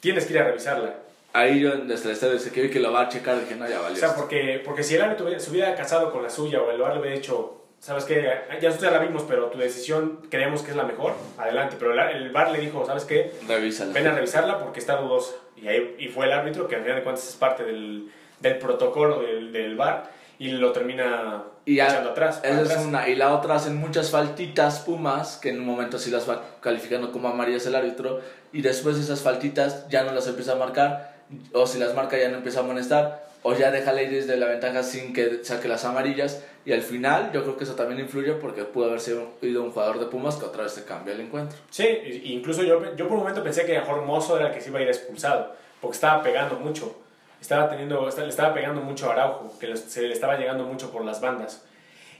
tienes 0.00 0.26
que 0.26 0.32
ir 0.32 0.38
a 0.40 0.44
revisarla. 0.44 0.94
Ahí 1.32 1.60
yo 1.60 1.76
desde 1.76 2.06
el 2.06 2.10
estadio, 2.14 2.38
que 2.52 2.60
vi 2.62 2.70
que 2.70 2.78
lo 2.80 2.92
va 2.92 3.02
a 3.02 3.08
checar, 3.08 3.40
dije, 3.40 3.54
no, 3.54 3.68
ya 3.68 3.78
valió. 3.80 3.94
O 3.96 4.00
sea, 4.00 4.14
porque, 4.14 4.60
porque 4.64 4.82
si 4.82 4.96
el 4.96 5.02
árbitro 5.02 5.38
se 5.40 5.50
hubiera 5.50 5.74
casado 5.74 6.12
con 6.12 6.22
la 6.22 6.28
suya 6.30 6.60
o 6.60 6.70
el 6.70 6.80
VAR 6.80 6.94
le 6.94 7.00
hubiera 7.00 7.16
dicho, 7.16 7.61
sabes 7.82 8.04
qué, 8.04 8.22
ya 8.22 8.68
nosotros 8.68 8.80
ya 8.80 8.96
la 8.96 9.04
vimos, 9.04 9.24
pero 9.28 9.46
tu 9.46 9.58
decisión 9.58 10.20
creemos 10.30 10.62
que 10.62 10.70
es 10.70 10.76
la 10.76 10.84
mejor, 10.84 11.14
adelante. 11.36 11.76
Pero 11.78 11.92
el, 11.92 11.98
el 11.98 12.30
VAR 12.30 12.52
le 12.52 12.60
dijo, 12.60 12.86
¿sabes 12.86 13.04
qué? 13.04 13.32
Revísala. 13.46 13.92
Ven 13.92 14.06
a 14.06 14.12
revisarla 14.12 14.58
porque 14.60 14.78
está 14.78 14.96
dudosa. 14.96 15.34
Y, 15.56 15.66
ahí, 15.66 15.96
y 15.98 16.08
fue 16.08 16.26
el 16.26 16.32
árbitro, 16.32 16.68
que 16.68 16.76
al 16.76 16.82
final 16.82 16.98
de 16.98 17.02
cuentas 17.02 17.28
es 17.28 17.34
parte 17.34 17.64
del, 17.64 18.08
del 18.40 18.58
protocolo 18.58 19.20
del, 19.20 19.52
del 19.52 19.76
VAR, 19.76 20.10
y 20.38 20.52
lo 20.52 20.72
termina 20.72 21.42
Y 21.64 21.76
ya, 21.76 21.88
echando 21.88 22.10
atrás. 22.10 22.40
esa 22.44 22.62
es 22.62 22.86
una. 22.86 23.08
Y 23.08 23.16
la 23.16 23.34
otra 23.34 23.56
hacen 23.56 23.76
muchas 23.76 24.10
faltitas 24.10 24.80
Pumas, 24.80 25.36
que 25.36 25.50
en 25.50 25.58
un 25.58 25.66
momento 25.66 25.98
sí 25.98 26.10
las 26.10 26.28
va 26.28 26.40
calificando 26.60 27.10
como 27.10 27.28
amarillas 27.28 27.66
el 27.66 27.74
árbitro, 27.74 28.20
y 28.52 28.62
después 28.62 28.96
esas 28.96 29.22
faltitas 29.22 29.88
ya 29.88 30.04
no 30.04 30.12
las 30.12 30.28
empieza 30.28 30.52
a 30.52 30.56
marcar, 30.56 31.16
o 31.52 31.66
si 31.66 31.80
las 31.80 31.94
marca 31.94 32.16
ya 32.16 32.28
no 32.28 32.36
empieza 32.36 32.60
a 32.60 32.62
amonestar, 32.62 33.31
o 33.42 33.54
ya 33.54 33.70
deja 33.70 33.92
la 33.92 34.02
desde 34.02 34.36
la 34.36 34.46
ventaja 34.46 34.82
sin 34.82 35.12
que 35.12 35.44
saque 35.44 35.68
las 35.68 35.84
amarillas, 35.84 36.44
y 36.64 36.72
al 36.72 36.82
final 36.82 37.32
yo 37.32 37.42
creo 37.42 37.56
que 37.56 37.64
eso 37.64 37.74
también 37.74 38.00
influye 38.00 38.32
porque 38.34 38.64
pudo 38.64 38.86
haber 38.86 39.00
sido 39.00 39.30
ido 39.42 39.62
un 39.64 39.72
jugador 39.72 39.98
de 39.98 40.06
Pumas 40.06 40.36
que 40.36 40.44
otra 40.44 40.62
vez 40.62 40.74
te 40.74 40.84
cambia 40.84 41.14
el 41.14 41.20
encuentro. 41.20 41.58
Sí, 41.70 41.84
incluso 42.24 42.62
yo, 42.62 42.94
yo 42.94 43.08
por 43.08 43.16
un 43.16 43.24
momento 43.24 43.42
pensé 43.42 43.66
que 43.66 43.72
mejor 43.72 44.02
Mozo 44.02 44.36
era 44.38 44.48
el 44.48 44.54
que 44.54 44.60
se 44.60 44.68
iba 44.70 44.78
a 44.78 44.82
ir 44.82 44.88
expulsado, 44.88 45.54
porque 45.80 45.96
estaba 45.96 46.22
pegando 46.22 46.56
mucho. 46.56 46.96
Estaba 47.40 47.68
teniendo, 47.68 48.08
le 48.08 48.28
estaba 48.28 48.54
pegando 48.54 48.80
mucho 48.80 49.10
a 49.10 49.14
Araujo, 49.14 49.58
que 49.58 49.76
se 49.76 50.02
le 50.02 50.12
estaba 50.12 50.36
llegando 50.36 50.62
mucho 50.62 50.92
por 50.92 51.04
las 51.04 51.20
bandas. 51.20 51.64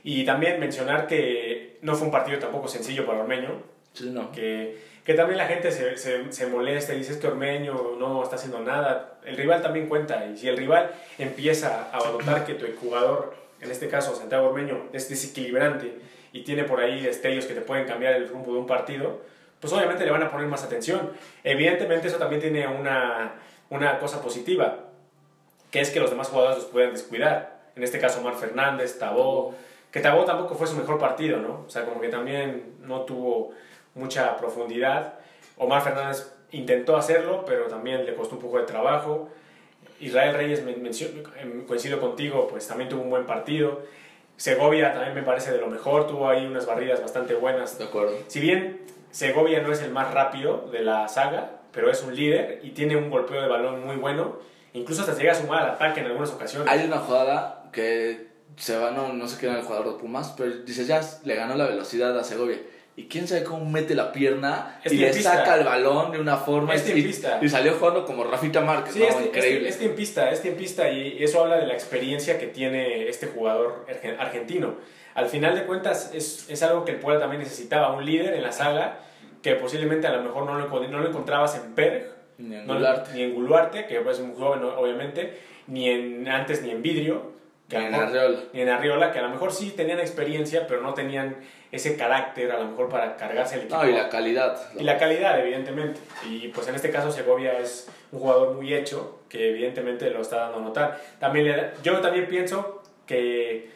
Y 0.03 0.25
también 0.25 0.59
mencionar 0.59 1.07
que 1.07 1.79
no 1.83 1.95
fue 1.95 2.07
un 2.07 2.11
partido 2.11 2.41
tampoco 2.41 2.67
sencillo 2.67 3.07
para 3.07 3.21
Ormeño, 3.21 3.63
Sí, 3.93 4.11
no. 4.11 4.33
que, 4.33 4.77
que 5.05 5.15
también 5.15 5.39
la 5.39 5.47
gente 5.47 5.73
se, 5.73 5.97
se, 5.97 6.33
se 6.33 6.47
molesta 6.47 6.95
y 6.95 6.99
dice 6.99 7.13
"Es 7.13 7.19
que 7.19 7.27
Ormeño 7.27 7.97
no 7.99 8.23
está 8.23 8.37
haciendo 8.37 8.61
nada. 8.61 9.15
El 9.25 9.37
rival 9.37 9.61
también 9.63 9.89
cuenta, 9.89 10.27
y 10.27 10.37
si 10.37 10.49
el 10.49 10.57
rival 10.57 10.91
empieza 11.19 11.89
a 11.93 11.99
notar 11.99 12.45
que 12.45 12.55
tu 12.55 12.67
jugador, 12.81 13.35
en 13.61 13.71
este 13.71 13.89
caso 13.89 14.15
Santiago 14.15 14.49
Ormeño, 14.49 14.89
es 14.93 15.09
desequilibrante 15.09 15.93
y 16.33 16.43
tiene 16.43 16.65
por 16.65 16.81
ahí 16.81 17.01
destellos 17.01 17.47
que 17.47 17.55
te 17.55 17.61
pueden 17.61 17.87
cambiar 17.87 18.15
el 18.15 18.29
rumbo 18.29 18.53
de 18.53 18.59
un 18.61 18.67
partido, 18.67 19.21
pues 19.61 19.73
obviamente 19.73 20.05
le 20.05 20.11
van 20.11 20.23
a 20.23 20.31
poner 20.31 20.47
más 20.47 20.65
atención. 20.65 21.11
Evidentemente 21.45 22.09
eso 22.09 22.17
también 22.17 22.41
tiene 22.41 22.67
una, 22.67 23.35
una 23.71 23.99
cosa 23.99 24.21
positiva, 24.23 24.79
que 25.71 25.81
es 25.81 25.91
que 25.91 26.01
los 26.01 26.11
demás 26.11 26.29
jugadores 26.29 26.59
los 26.59 26.67
pueden 26.67 26.93
descuidar. 26.93 27.61
En 27.77 27.83
este 27.83 27.99
caso 27.99 28.21
Omar 28.21 28.35
Fernández, 28.35 28.99
Tabó, 28.99 29.55
que 29.91 30.01
Tabó 30.01 30.25
tampoco 30.25 30.55
fue 30.55 30.67
su 30.67 30.77
mejor 30.77 30.99
partido, 30.99 31.39
¿no? 31.39 31.65
O 31.67 31.71
sea, 31.71 31.85
como 31.85 32.01
que 32.01 32.09
también 32.09 32.77
no 32.81 33.03
tuvo 33.03 33.53
mucha 33.95 34.37
profundidad. 34.37 35.15
Omar 35.57 35.83
Fernández 35.83 36.33
intentó 36.51 36.97
hacerlo, 36.97 37.45
pero 37.47 37.67
también 37.67 38.05
le 38.05 38.15
costó 38.15 38.37
un 38.37 38.43
poco 38.43 38.59
de 38.59 38.65
trabajo. 38.65 39.29
Israel 40.01 40.35
Reyes, 40.35 40.63
em, 41.39 41.65
coincido 41.67 42.01
contigo, 42.01 42.49
pues 42.49 42.67
también 42.67 42.89
tuvo 42.89 43.03
un 43.03 43.11
buen 43.11 43.27
partido. 43.27 43.83
Segovia 44.37 44.93
también 44.93 45.15
me 45.15 45.23
parece 45.23 45.53
de 45.53 45.59
lo 45.59 45.69
mejor, 45.69 46.07
tuvo 46.07 46.29
ahí 46.29 46.45
unas 46.45 46.67
barridas 46.67 47.01
bastante 47.01 47.35
buenas. 47.35 47.79
De 47.79 47.85
acuerdo. 47.85 48.17
Si 48.27 48.41
bien 48.41 48.81
Segovia 49.11 49.61
no 49.61 49.73
es 49.73 49.83
el 49.83 49.93
más 49.93 50.13
rápido 50.13 50.69
de 50.73 50.81
la 50.81 51.07
saga, 51.09 51.61
pero 51.71 51.91
es 51.91 52.03
un 52.03 52.17
líder 52.17 52.61
y 52.63 52.71
tiene 52.71 52.97
un 52.97 53.11
golpeo 53.11 53.41
de 53.41 53.49
balón 53.49 53.85
muy 53.85 53.97
bueno, 53.97 54.39
incluso 54.73 55.03
hasta 55.03 55.15
llega 55.15 55.33
a 55.33 55.35
sumar 55.37 55.63
al 55.63 55.71
ataque 55.71 56.01
en 56.01 56.07
algunas 56.07 56.31
ocasiones. 56.31 56.69
Hay 56.69 56.85
una 56.87 56.99
jugada 56.99 57.71
que 57.73 58.33
se 58.57 58.77
va, 58.77 58.91
no, 58.91 59.13
no 59.13 59.29
sé 59.29 59.39
quién 59.39 59.53
era 59.53 59.61
el 59.61 59.67
jugador 59.67 59.93
de 59.93 60.01
Pumas, 60.01 60.35
pero 60.37 60.51
dice 60.51 60.85
ya 60.85 61.01
le 61.25 61.35
ganó 61.35 61.55
la 61.55 61.67
velocidad 61.67 62.19
a 62.19 62.25
Segovia. 62.25 62.59
Y 62.95 63.05
quién 63.05 63.27
sabe 63.27 63.43
cómo 63.43 63.65
mete 63.65 63.95
la 63.95 64.13
pierna 64.13 64.79
y 64.85 64.97
le 64.97 65.13
saca 65.15 65.55
el 65.57 65.65
balón 65.65 66.13
de 66.13 66.21
una 66.21 66.37
forma. 66.37 66.75
Es 66.75 66.87
y, 66.89 66.99
y 67.41 67.49
salió 67.49 67.73
jugando 67.75 68.05
como 68.05 68.23
Rafita 68.25 68.61
Márquez, 68.61 68.93
Sí, 68.93 69.01
¿no? 69.09 69.21
Increíble. 69.25 69.69
es 69.71 69.79
tiempista, 69.79 70.31
es 70.31 70.43
tiempista 70.43 70.91
y 70.91 71.23
eso 71.25 71.43
habla 71.43 71.57
de 71.57 71.67
la 71.67 71.73
experiencia 71.73 72.39
que 72.39 72.49
tiene 72.49 73.09
este 73.09 73.29
jugador 73.29 73.87
argen- 73.89 74.17
argentino. 74.19 74.75
Al 75.15 75.27
final 75.27 75.55
de 75.55 75.65
cuentas 75.65 76.11
es, 76.15 76.47
es 76.51 76.63
algo 76.63 76.85
que 76.85 76.93
el 76.93 76.99
Puebla 76.99 77.21
también 77.21 77.43
necesitaba, 77.43 77.93
un 77.93 78.05
líder 78.05 78.35
en 78.35 78.43
la 78.43 78.53
saga 78.53 78.99
que 79.43 79.55
posiblemente 79.55 80.07
a 80.07 80.13
lo 80.13 80.23
mejor 80.23 80.45
no 80.45 80.59
lo, 80.59 80.69
no 80.89 80.99
lo 81.01 81.09
encontrabas 81.09 81.57
en 81.57 81.75
Perg, 81.75 82.13
Ni 82.39 82.57
en 82.57 82.67
no- 82.67 82.75
Gularte. 82.75 83.13
ni 83.15 83.23
en 83.23 83.35
Guluarte, 83.35 83.87
que 83.87 83.99
es 84.07 84.19
un 84.21 84.35
joven 84.35 84.63
obviamente, 84.65 85.39
ni 85.67 85.89
en, 85.89 86.29
antes 86.29 86.61
ni 86.63 86.71
en 86.71 86.83
Vidrio, 86.83 87.33
que 87.71 87.77
en 87.79 87.91
mejor- 87.91 88.49
ni 88.53 88.61
en 88.61 88.69
Arriola, 88.69 89.13
que 89.13 89.19
a 89.19 89.23
lo 89.23 89.31
mejor 89.31 89.51
sí 89.53 89.71
tenían 89.75 89.99
experiencia, 89.99 90.67
pero 90.67 90.83
no 90.83 90.93
tenían 90.95 91.37
ese 91.73 91.97
carácter 91.97 92.53
a 92.53 92.59
lo 92.59 92.67
mejor 92.67 92.89
para 92.89 93.17
cargarse 93.17 93.55
el 93.57 93.63
equipo. 93.63 93.83
No, 93.83 93.89
y 93.89 93.93
la 93.95 94.09
calidad. 94.09 94.57
Y 94.79 94.85
la 94.85 94.99
calidad, 94.99 95.41
evidentemente. 95.41 95.99
Y 96.29 96.49
pues 96.49 96.69
en 96.69 96.75
este 96.77 96.91
caso 96.91 97.11
Segovia 97.11 97.59
es 97.59 97.89
un 98.13 98.21
jugador 98.21 98.55
muy 98.55 98.73
hecho, 98.75 99.21
que 99.29 99.51
evidentemente 99.51 100.11
lo 100.11 100.21
está 100.21 100.37
dando 100.37 100.59
a 100.59 100.61
notar. 100.61 101.01
También 101.19 101.47
le 101.47 101.71
yo 101.83 101.99
también 102.01 102.29
pienso 102.29 102.83
que 103.07 103.71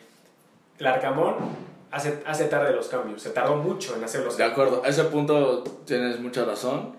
Larcamón 0.78 1.36
hace, 1.90 2.22
hace 2.26 2.44
tarde 2.46 2.72
los 2.74 2.88
cambios, 2.88 3.22
se 3.22 3.30
tardó 3.30 3.56
mucho 3.56 3.96
en 3.96 4.04
hacer 4.04 4.22
los 4.22 4.36
De 4.36 4.44
acuerdo, 4.44 4.82
a 4.84 4.88
ese 4.88 5.04
punto 5.04 5.64
tienes 5.86 6.20
mucha 6.20 6.44
razón. 6.44 6.94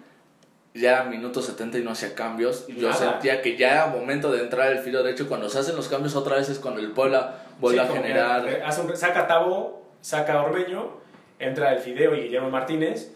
ya 0.74 1.04
minuto 1.04 1.42
70 1.42 1.78
y 1.80 1.84
no 1.84 1.92
hacía 1.92 2.14
cambios. 2.16 2.66
Y 2.68 2.76
yo 2.76 2.92
sentía 2.94 3.42
que 3.42 3.56
ya 3.58 3.72
era 3.74 3.88
momento 3.88 4.32
de 4.32 4.42
entrar 4.42 4.72
el 4.72 4.80
filo 4.80 5.02
derecho. 5.04 5.28
Cuando 5.28 5.50
se 5.50 5.58
hacen 5.60 5.76
los 5.76 5.88
cambios 5.88 6.16
otra 6.16 6.36
vez 6.38 6.50
es 6.50 6.60
cuando 6.60 6.80
el 6.82 6.92
Puebla 6.92 7.36
vuelve 7.60 7.82
Sí, 7.84 7.88
a 7.88 7.92
generar. 7.92 8.62
hace 8.66 8.82
un- 8.82 8.96
saca 8.98 9.26
Tabo, 9.26 9.87
saca 10.08 10.34
a 10.40 10.44
Ormeño, 10.44 10.90
entra 11.38 11.74
el 11.74 11.80
Fideo 11.80 12.16
y 12.16 12.22
Guillermo 12.22 12.50
Martínez 12.50 13.12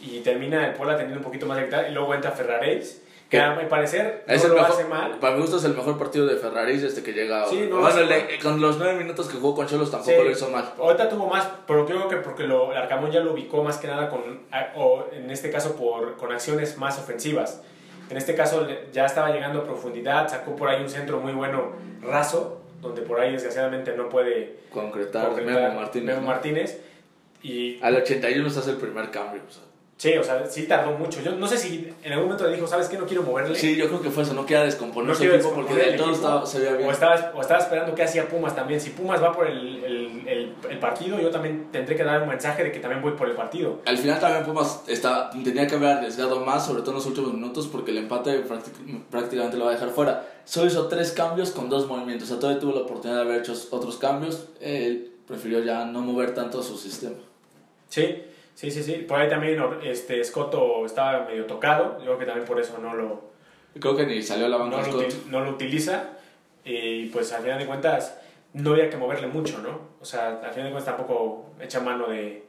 y 0.00 0.20
termina 0.20 0.64
el 0.68 0.74
Puebla 0.74 0.96
teniendo 0.96 1.18
un 1.18 1.24
poquito 1.24 1.44
más 1.46 1.56
de 1.58 1.64
guitarra 1.64 1.88
y 1.88 1.92
luego 1.92 2.14
entra 2.14 2.30
Ferraréis, 2.30 3.02
que 3.28 3.40
a 3.40 3.56
mi 3.56 3.64
parecer 3.64 4.22
Es 4.28 4.42
no 4.44 4.50
el 4.50 4.54
lo 4.54 4.62
mejor- 4.62 4.76
hace 4.80 4.84
mal. 4.88 5.10
Para 5.18 5.34
mi 5.34 5.40
gusto 5.40 5.56
es 5.56 5.64
el 5.64 5.74
mejor 5.74 5.98
partido 5.98 6.24
de 6.26 6.36
Ferrari 6.36 6.78
desde 6.78 7.02
que 7.02 7.12
llega. 7.12 7.46
Sí, 7.48 7.66
no 7.68 7.80
bueno, 7.80 7.96
mal. 8.06 8.24
con 8.40 8.60
los 8.60 8.78
nueve 8.78 8.94
minutos 8.96 9.26
que 9.26 9.38
jugó 9.38 9.56
con 9.56 9.66
Cholos 9.66 9.90
tampoco 9.90 10.12
Sí. 10.12 10.22
lo 10.24 10.30
hizo 10.30 10.48
mal. 10.50 10.72
Ahorita 10.78 11.08
tuvo 11.08 11.26
más, 11.26 11.48
pero 11.66 11.84
creo 11.84 12.06
que 12.08 12.18
porque 12.18 12.44
lo, 12.44 12.70
el 12.70 12.78
Arcamón 12.78 13.10
ya 13.10 13.18
lo 13.18 13.32
ubicó 13.32 13.64
más 13.64 13.78
que 13.78 13.88
nada 13.88 14.08
con, 14.08 14.20
o 14.76 15.06
en 15.12 15.28
este 15.32 15.50
caso 15.50 15.74
por, 15.74 16.16
con 16.16 16.30
acciones 16.32 16.78
más 16.78 16.96
ofensivas. 17.00 17.62
En 18.08 18.16
este 18.16 18.36
caso 18.36 18.60
le- 18.60 18.86
ya 18.92 19.04
estaba 19.06 19.30
llegando 19.30 19.58
a 19.62 19.64
profundidad, 19.64 20.28
sacó 20.28 20.54
por 20.54 20.68
ahí 20.68 20.80
un 20.80 20.88
centro 20.88 21.18
muy 21.18 21.32
bueno, 21.32 21.72
raso, 22.02 22.60
donde 22.86 23.02
por 23.02 23.20
ahí 23.20 23.32
desgraciadamente 23.32 23.96
no 23.96 24.08
puede 24.08 24.56
Concretar, 24.70 25.28
concretar 25.28 25.62
Memo 25.62 25.74
Martínez. 25.80 26.06
Memo 26.06 26.20
¿no? 26.22 26.26
Martínez. 26.26 26.80
Y 27.42 27.78
Al 27.82 27.96
81 27.96 28.50
se 28.50 28.58
hace 28.58 28.70
el 28.70 28.76
primer 28.76 29.10
cambio. 29.10 29.42
o 29.46 29.52
sea. 29.52 29.62
Sí, 29.96 30.16
o 30.16 30.22
sea, 30.22 30.46
sí 30.46 30.64
tardó 30.66 30.92
mucho. 30.92 31.20
Yo 31.22 31.32
no 31.32 31.46
sé 31.46 31.56
si 31.56 31.88
en 32.02 32.12
algún 32.12 32.26
momento 32.28 32.46
le 32.46 32.54
dijo, 32.54 32.66
¿sabes 32.66 32.88
qué? 32.88 32.98
No 32.98 33.06
quiero 33.06 33.22
moverle. 33.22 33.54
Sí, 33.58 33.76
yo 33.76 33.86
creo 33.88 34.00
que 34.02 34.10
fue 34.10 34.22
eso, 34.22 34.34
no 34.34 34.44
quería 34.44 34.64
descomponer 34.64 35.08
No 35.10 35.14
su 35.14 35.24
equipo 35.24 35.52
porque 35.54 35.74
del 35.74 35.88
el 35.90 35.96
todo 35.96 36.12
estaba, 36.12 36.44
se 36.46 36.58
veía 36.60 36.72
bien. 36.76 36.88
O 36.88 36.92
estaba, 36.92 37.32
o 37.34 37.40
estaba 37.40 37.60
esperando 37.60 37.94
qué 37.94 38.02
hacía 38.02 38.28
Pumas 38.28 38.54
también. 38.54 38.80
Si 38.80 38.90
Pumas 38.90 39.22
va 39.22 39.32
por 39.32 39.46
el, 39.46 39.84
el, 39.84 40.28
el, 40.28 40.54
el 40.70 40.78
partido, 40.78 41.18
yo 41.20 41.30
también 41.30 41.68
tendré 41.72 41.96
que 41.96 42.04
dar 42.04 42.22
un 42.22 42.28
mensaje 42.28 42.62
de 42.64 42.72
que 42.72 42.78
también 42.80 43.00
voy 43.02 43.12
por 43.12 43.28
el 43.28 43.34
partido. 43.34 43.80
Al 43.86 43.96
final 43.98 44.20
también 44.20 44.44
Pumas 44.44 44.82
está, 44.86 45.30
tenía 45.30 45.66
que 45.66 45.74
haber 45.76 45.88
arriesgado 45.96 46.40
más, 46.40 46.66
sobre 46.66 46.80
todo 46.82 46.90
en 46.90 46.96
los 46.96 47.06
últimos 47.06 47.32
minutos, 47.32 47.66
porque 47.66 47.90
el 47.90 47.98
empate 47.98 48.44
prácti- 48.44 49.02
prácticamente 49.10 49.56
lo 49.56 49.64
va 49.64 49.70
a 49.70 49.74
dejar 49.74 49.90
fuera. 49.90 50.28
Solo 50.44 50.66
hizo 50.68 50.86
tres 50.88 51.10
cambios 51.12 51.50
con 51.50 51.68
dos 51.68 51.86
movimientos. 51.88 52.28
O 52.28 52.32
sea, 52.32 52.40
todavía 52.40 52.60
tuvo 52.60 52.72
la 52.72 52.80
oportunidad 52.82 53.20
de 53.24 53.28
haber 53.30 53.40
hecho 53.40 53.54
otros 53.70 53.96
cambios. 53.96 54.46
Él 54.60 55.12
prefirió 55.26 55.58
ya 55.64 55.84
no 55.86 56.02
mover 56.02 56.34
tanto 56.34 56.62
su 56.62 56.76
sistema. 56.78 57.16
Sí, 57.88 58.22
sí, 58.56 58.70
sí, 58.72 58.82
sí. 58.82 58.92
Por 59.06 59.20
ahí 59.20 59.28
también 59.28 59.62
este, 59.84 60.24
Scotto 60.24 60.84
estaba 60.84 61.24
medio 61.26 61.44
tocado. 61.46 61.98
Yo 61.98 62.04
creo 62.06 62.18
que 62.18 62.24
también 62.26 62.46
por 62.46 62.58
eso 62.58 62.76
no 62.82 62.94
lo, 62.94 63.30
Creo 63.78 63.94
que 63.94 64.06
ni 64.06 64.22
salió 64.22 64.46
a 64.46 64.48
la 64.48 64.56
banca 64.56 64.78
no 64.78 64.82
lo, 64.82 64.92
Scott. 64.92 65.02
util- 65.04 65.26
no 65.30 65.40
lo 65.44 65.50
utiliza. 65.50 66.10
Y 66.64 67.06
pues 67.10 67.32
al 67.32 67.42
final 67.42 67.58
de 67.60 67.66
cuentas 67.66 68.18
no 68.54 68.72
había 68.72 68.90
que 68.90 68.96
moverle 68.96 69.28
mucho, 69.28 69.58
¿no? 69.60 69.78
O 70.00 70.04
sea, 70.04 70.40
al 70.42 70.50
final 70.50 70.64
de 70.64 70.72
cuentas 70.72 70.96
tampoco 70.96 71.50
echa 71.60 71.78
mano 71.80 72.08
de... 72.08 72.44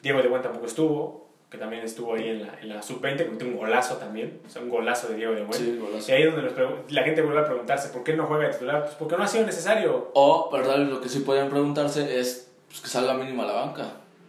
Diego 0.00 0.22
de 0.22 0.28
Buen 0.28 0.40
tampoco 0.42 0.66
estuvo, 0.66 1.26
que 1.50 1.58
también 1.58 1.82
estuvo 1.82 2.14
ahí 2.14 2.28
en 2.28 2.42
la, 2.46 2.58
en 2.62 2.68
la 2.68 2.80
sub-20, 2.82 3.16
que 3.16 3.24
metió 3.24 3.48
un 3.48 3.56
golazo 3.56 3.96
también. 3.96 4.40
O 4.46 4.48
sea, 4.48 4.62
un 4.62 4.68
golazo 4.70 5.08
de 5.08 5.16
Diego 5.16 5.34
de 5.34 5.42
Buen. 5.42 5.52
Sí, 5.58 5.76
golazo. 5.76 6.12
Y 6.12 6.14
ahí 6.14 6.22
es 6.22 6.32
donde 6.32 6.48
los 6.48 6.92
la 6.92 7.02
gente 7.02 7.20
vuelve 7.22 7.40
a 7.40 7.44
preguntarse, 7.46 7.88
¿por 7.88 8.04
qué 8.04 8.14
no 8.14 8.26
juega 8.26 8.46
de 8.46 8.52
titular? 8.52 8.84
Pues 8.84 8.94
porque 8.94 9.16
no 9.16 9.24
ha 9.24 9.26
sido 9.26 9.44
necesario. 9.44 10.12
O, 10.14 10.48
verdad, 10.52 10.78
lo 10.78 11.00
que 11.00 11.08
sí 11.08 11.18
podrían 11.20 11.48
preguntarse 11.50 12.20
es 12.20 12.48
pues, 12.68 12.80
que 12.80 12.88
salga 12.88 13.14
mínimo 13.14 13.42
a 13.42 13.46
la 13.46 13.52
banca. 13.54 13.86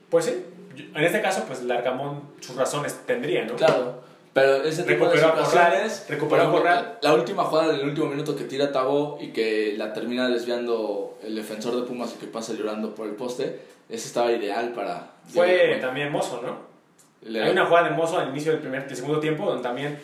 Pues 0.10 0.26
sí, 0.26 0.44
en 0.96 1.04
este 1.04 1.22
caso, 1.22 1.44
pues 1.48 1.64
Larcamón 1.64 2.22
sus 2.40 2.56
razones 2.56 3.00
tendría, 3.06 3.46
¿no? 3.46 3.56
Claro. 3.56 4.02
Pero 4.34 4.64
ese 4.64 4.84
tipo 4.84 5.06
de 5.08 5.16
Recuperó 5.16 5.28
a 5.42 5.46
situaciones. 5.46 6.06
Recuperó 6.08 6.52
Corral. 6.52 7.00
La 7.02 7.14
última 7.14 7.44
jugada 7.44 7.74
del 7.74 7.84
último 7.88 8.08
minuto 8.08 8.36
que 8.36 8.44
tira 8.44 8.72
Tabo 8.72 9.18
y 9.20 9.30
que 9.32 9.74
la 9.78 9.92
termina 9.92 10.28
desviando 10.30 11.18
el 11.24 11.36
defensor 11.36 11.76
de 11.76 11.82
Pumas 11.82 12.14
y 12.16 12.20
que 12.20 12.28
pasa 12.28 12.54
llorando 12.54 12.94
por 12.94 13.08
el 13.08 13.14
poste. 13.16 13.60
Ese 13.90 14.08
estaba 14.08 14.32
ideal 14.32 14.70
para. 14.74 15.12
Fue 15.28 15.78
también 15.82 16.12
Mozo, 16.12 16.42
¿no? 16.44 16.58
le- 17.28 17.44
Hay 17.44 17.52
una 17.52 17.66
jugada 17.66 17.90
de 17.90 17.96
Mozo 17.96 18.20
al 18.20 18.30
inicio 18.30 18.52
del 18.52 18.62
primer 18.62 18.88
del 18.88 18.96
segundo 18.96 19.20
tiempo 19.20 19.46
donde 19.48 19.64
también 19.64 20.00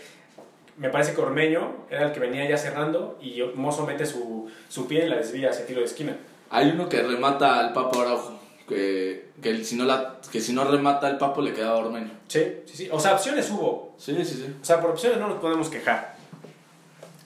me 0.78 0.90
parece 0.90 1.14
que 1.14 1.22
Ormeño 1.22 1.86
era 1.90 2.08
el 2.08 2.12
que 2.12 2.20
venía 2.20 2.50
ya 2.50 2.58
cerrando 2.58 3.18
y 3.22 3.42
Mozo 3.54 3.86
mete 3.86 4.06
su, 4.08 4.50
su 4.68 4.88
pie 4.88 5.06
y 5.06 5.10
la 5.10 5.18
desvía 5.18 5.52
hacia 5.52 5.66
tiro 5.68 5.80
de 5.82 5.86
esquina. 5.86 6.18
Hay 6.50 6.72
uno 6.72 6.90
que 6.90 7.02
remata 7.04 7.60
al 7.60 7.74
Papo 7.74 8.02
Araujo. 8.02 8.40
Que, 8.68 9.30
que, 9.44 9.64
si 9.64 9.76
no 9.76 9.86
la, 9.86 10.16
que 10.32 10.42
si 10.42 10.52
no 10.54 10.64
remata 10.64 11.08
el 11.08 11.18
Papo 11.18 11.42
le 11.42 11.54
queda 11.54 11.76
Ormeño. 11.76 12.10
Sí, 12.28 12.44
sí, 12.66 12.78
sí. 12.78 12.90
O 12.92 13.00
sea, 13.00 13.14
opciones 13.14 13.50
hubo. 13.52 13.94
Sí, 13.98 14.16
sí, 14.26 14.26
sí. 14.26 14.56
O 14.60 14.66
sea, 14.66 14.82
por 14.82 14.90
opciones 14.92 15.20
no 15.20 15.28
nos 15.28 15.40
podemos 15.40 15.70
quejar. 15.70 16.16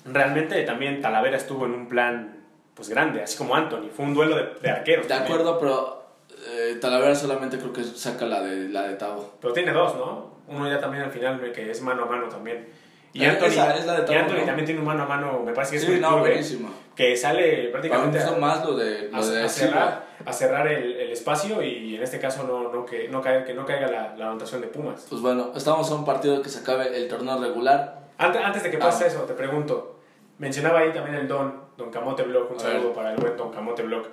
Realmente 0.06 0.62
también 0.64 1.02
Talavera 1.02 1.38
estuvo 1.38 1.66
en 1.66 1.74
un 1.74 1.88
plan 1.88 2.36
pues 2.74 2.90
grande, 2.90 3.22
así 3.22 3.38
como 3.38 3.56
Anthony. 3.56 3.90
Fue 3.96 4.06
un 4.06 4.14
duelo 4.14 4.36
de, 4.36 4.50
de 4.62 4.70
arqueros. 4.70 5.08
De 5.08 5.14
también. 5.14 5.34
acuerdo, 5.34 5.60
pero 5.60 6.06
eh, 6.50 6.78
Talavera 6.82 7.14
solamente 7.16 7.58
creo 7.58 7.74
que 7.74 7.84
saca 7.84 8.26
la 8.26 8.42
de, 8.42 8.70
la 8.70 8.84
de 8.88 8.96
Tabo. 8.96 9.36
Pero 9.42 9.54
tiene 9.54 9.72
dos, 9.74 9.96
¿no? 9.96 10.40
Uno 10.48 10.70
ya 10.70 10.80
también 10.80 11.04
al 11.04 11.12
final 11.12 11.52
que 11.54 11.70
es 11.70 11.82
mano 11.82 12.04
a 12.04 12.06
mano 12.06 12.28
también. 12.30 12.68
Y 13.14 13.24
Eh, 13.24 13.30
Anthony, 13.30 13.48
esa 13.48 13.76
es 13.78 13.86
la 13.86 13.94
de 13.94 14.04
y 14.04 14.06
Tabo, 14.06 14.20
Anthony 14.20 14.40
¿no? 14.40 14.46
también 14.46 14.66
tiene 14.66 14.80
un 14.82 14.88
mano 14.88 15.04
a 15.04 15.08
mano, 15.08 15.42
me 15.46 15.54
parece 15.54 15.72
que 15.72 15.78
es 15.78 15.84
Sí, 15.84 15.92
no, 16.00 16.10
Iturbe, 16.10 16.20
buenísimo. 16.30 16.70
que 16.96 17.16
sale 17.18 17.68
prácticamente 17.70 18.20
a, 18.20 18.32
más 18.32 18.64
lo 18.66 18.76
de, 18.76 19.10
a- 19.14 19.20
lo 19.20 19.28
de 19.28 19.44
a 19.44 19.50
cerrar, 19.50 20.06
a 20.26 20.34
cerrar 20.34 20.68
el, 20.68 20.96
el 20.98 21.12
espacio 21.12 21.62
y 21.64 21.96
en 21.96 22.04
este 22.04 22.20
caso 22.20 22.44
no, 22.44 22.72
no, 22.72 22.86
que, 22.86 23.08
no, 23.08 23.22
caiga, 23.22 23.46
que 23.46 23.54
no 23.54 23.66
caiga 23.66 23.88
la, 23.88 24.16
la 24.18 24.26
anotación 24.28 24.62
de 24.62 24.68
Pumas. 24.68 25.06
Pues 25.10 25.22
bueno, 25.22 25.52
estamos 25.56 25.90
a 25.92 25.96
un 25.96 26.06
partido 26.06 26.42
que 26.42 26.50
se 26.50 26.60
acabe 26.60 26.96
el 26.96 27.08
torneo 27.08 27.40
regular. 27.40 28.00
Antes, 28.18 28.42
antes 28.44 28.64
de 28.64 28.72
que 28.72 28.78
pase 28.78 29.06
Ah. 29.06 29.08
eso, 29.08 29.22
te 29.22 29.34
pregunto, 29.34 30.00
mencionaba 30.38 30.80
ahí 30.80 30.92
también 30.92 31.16
el 31.16 31.28
Don, 31.28 31.54
Don 31.78 31.90
Camote 31.90 32.24
Block, 32.24 32.52
un 32.52 32.58
A 32.58 32.60
saludo 32.60 32.94
para 32.94 33.14
el 33.14 33.18
buen 33.18 33.38
Don 33.38 33.52
Camote 33.52 33.84
Block. 33.84 34.08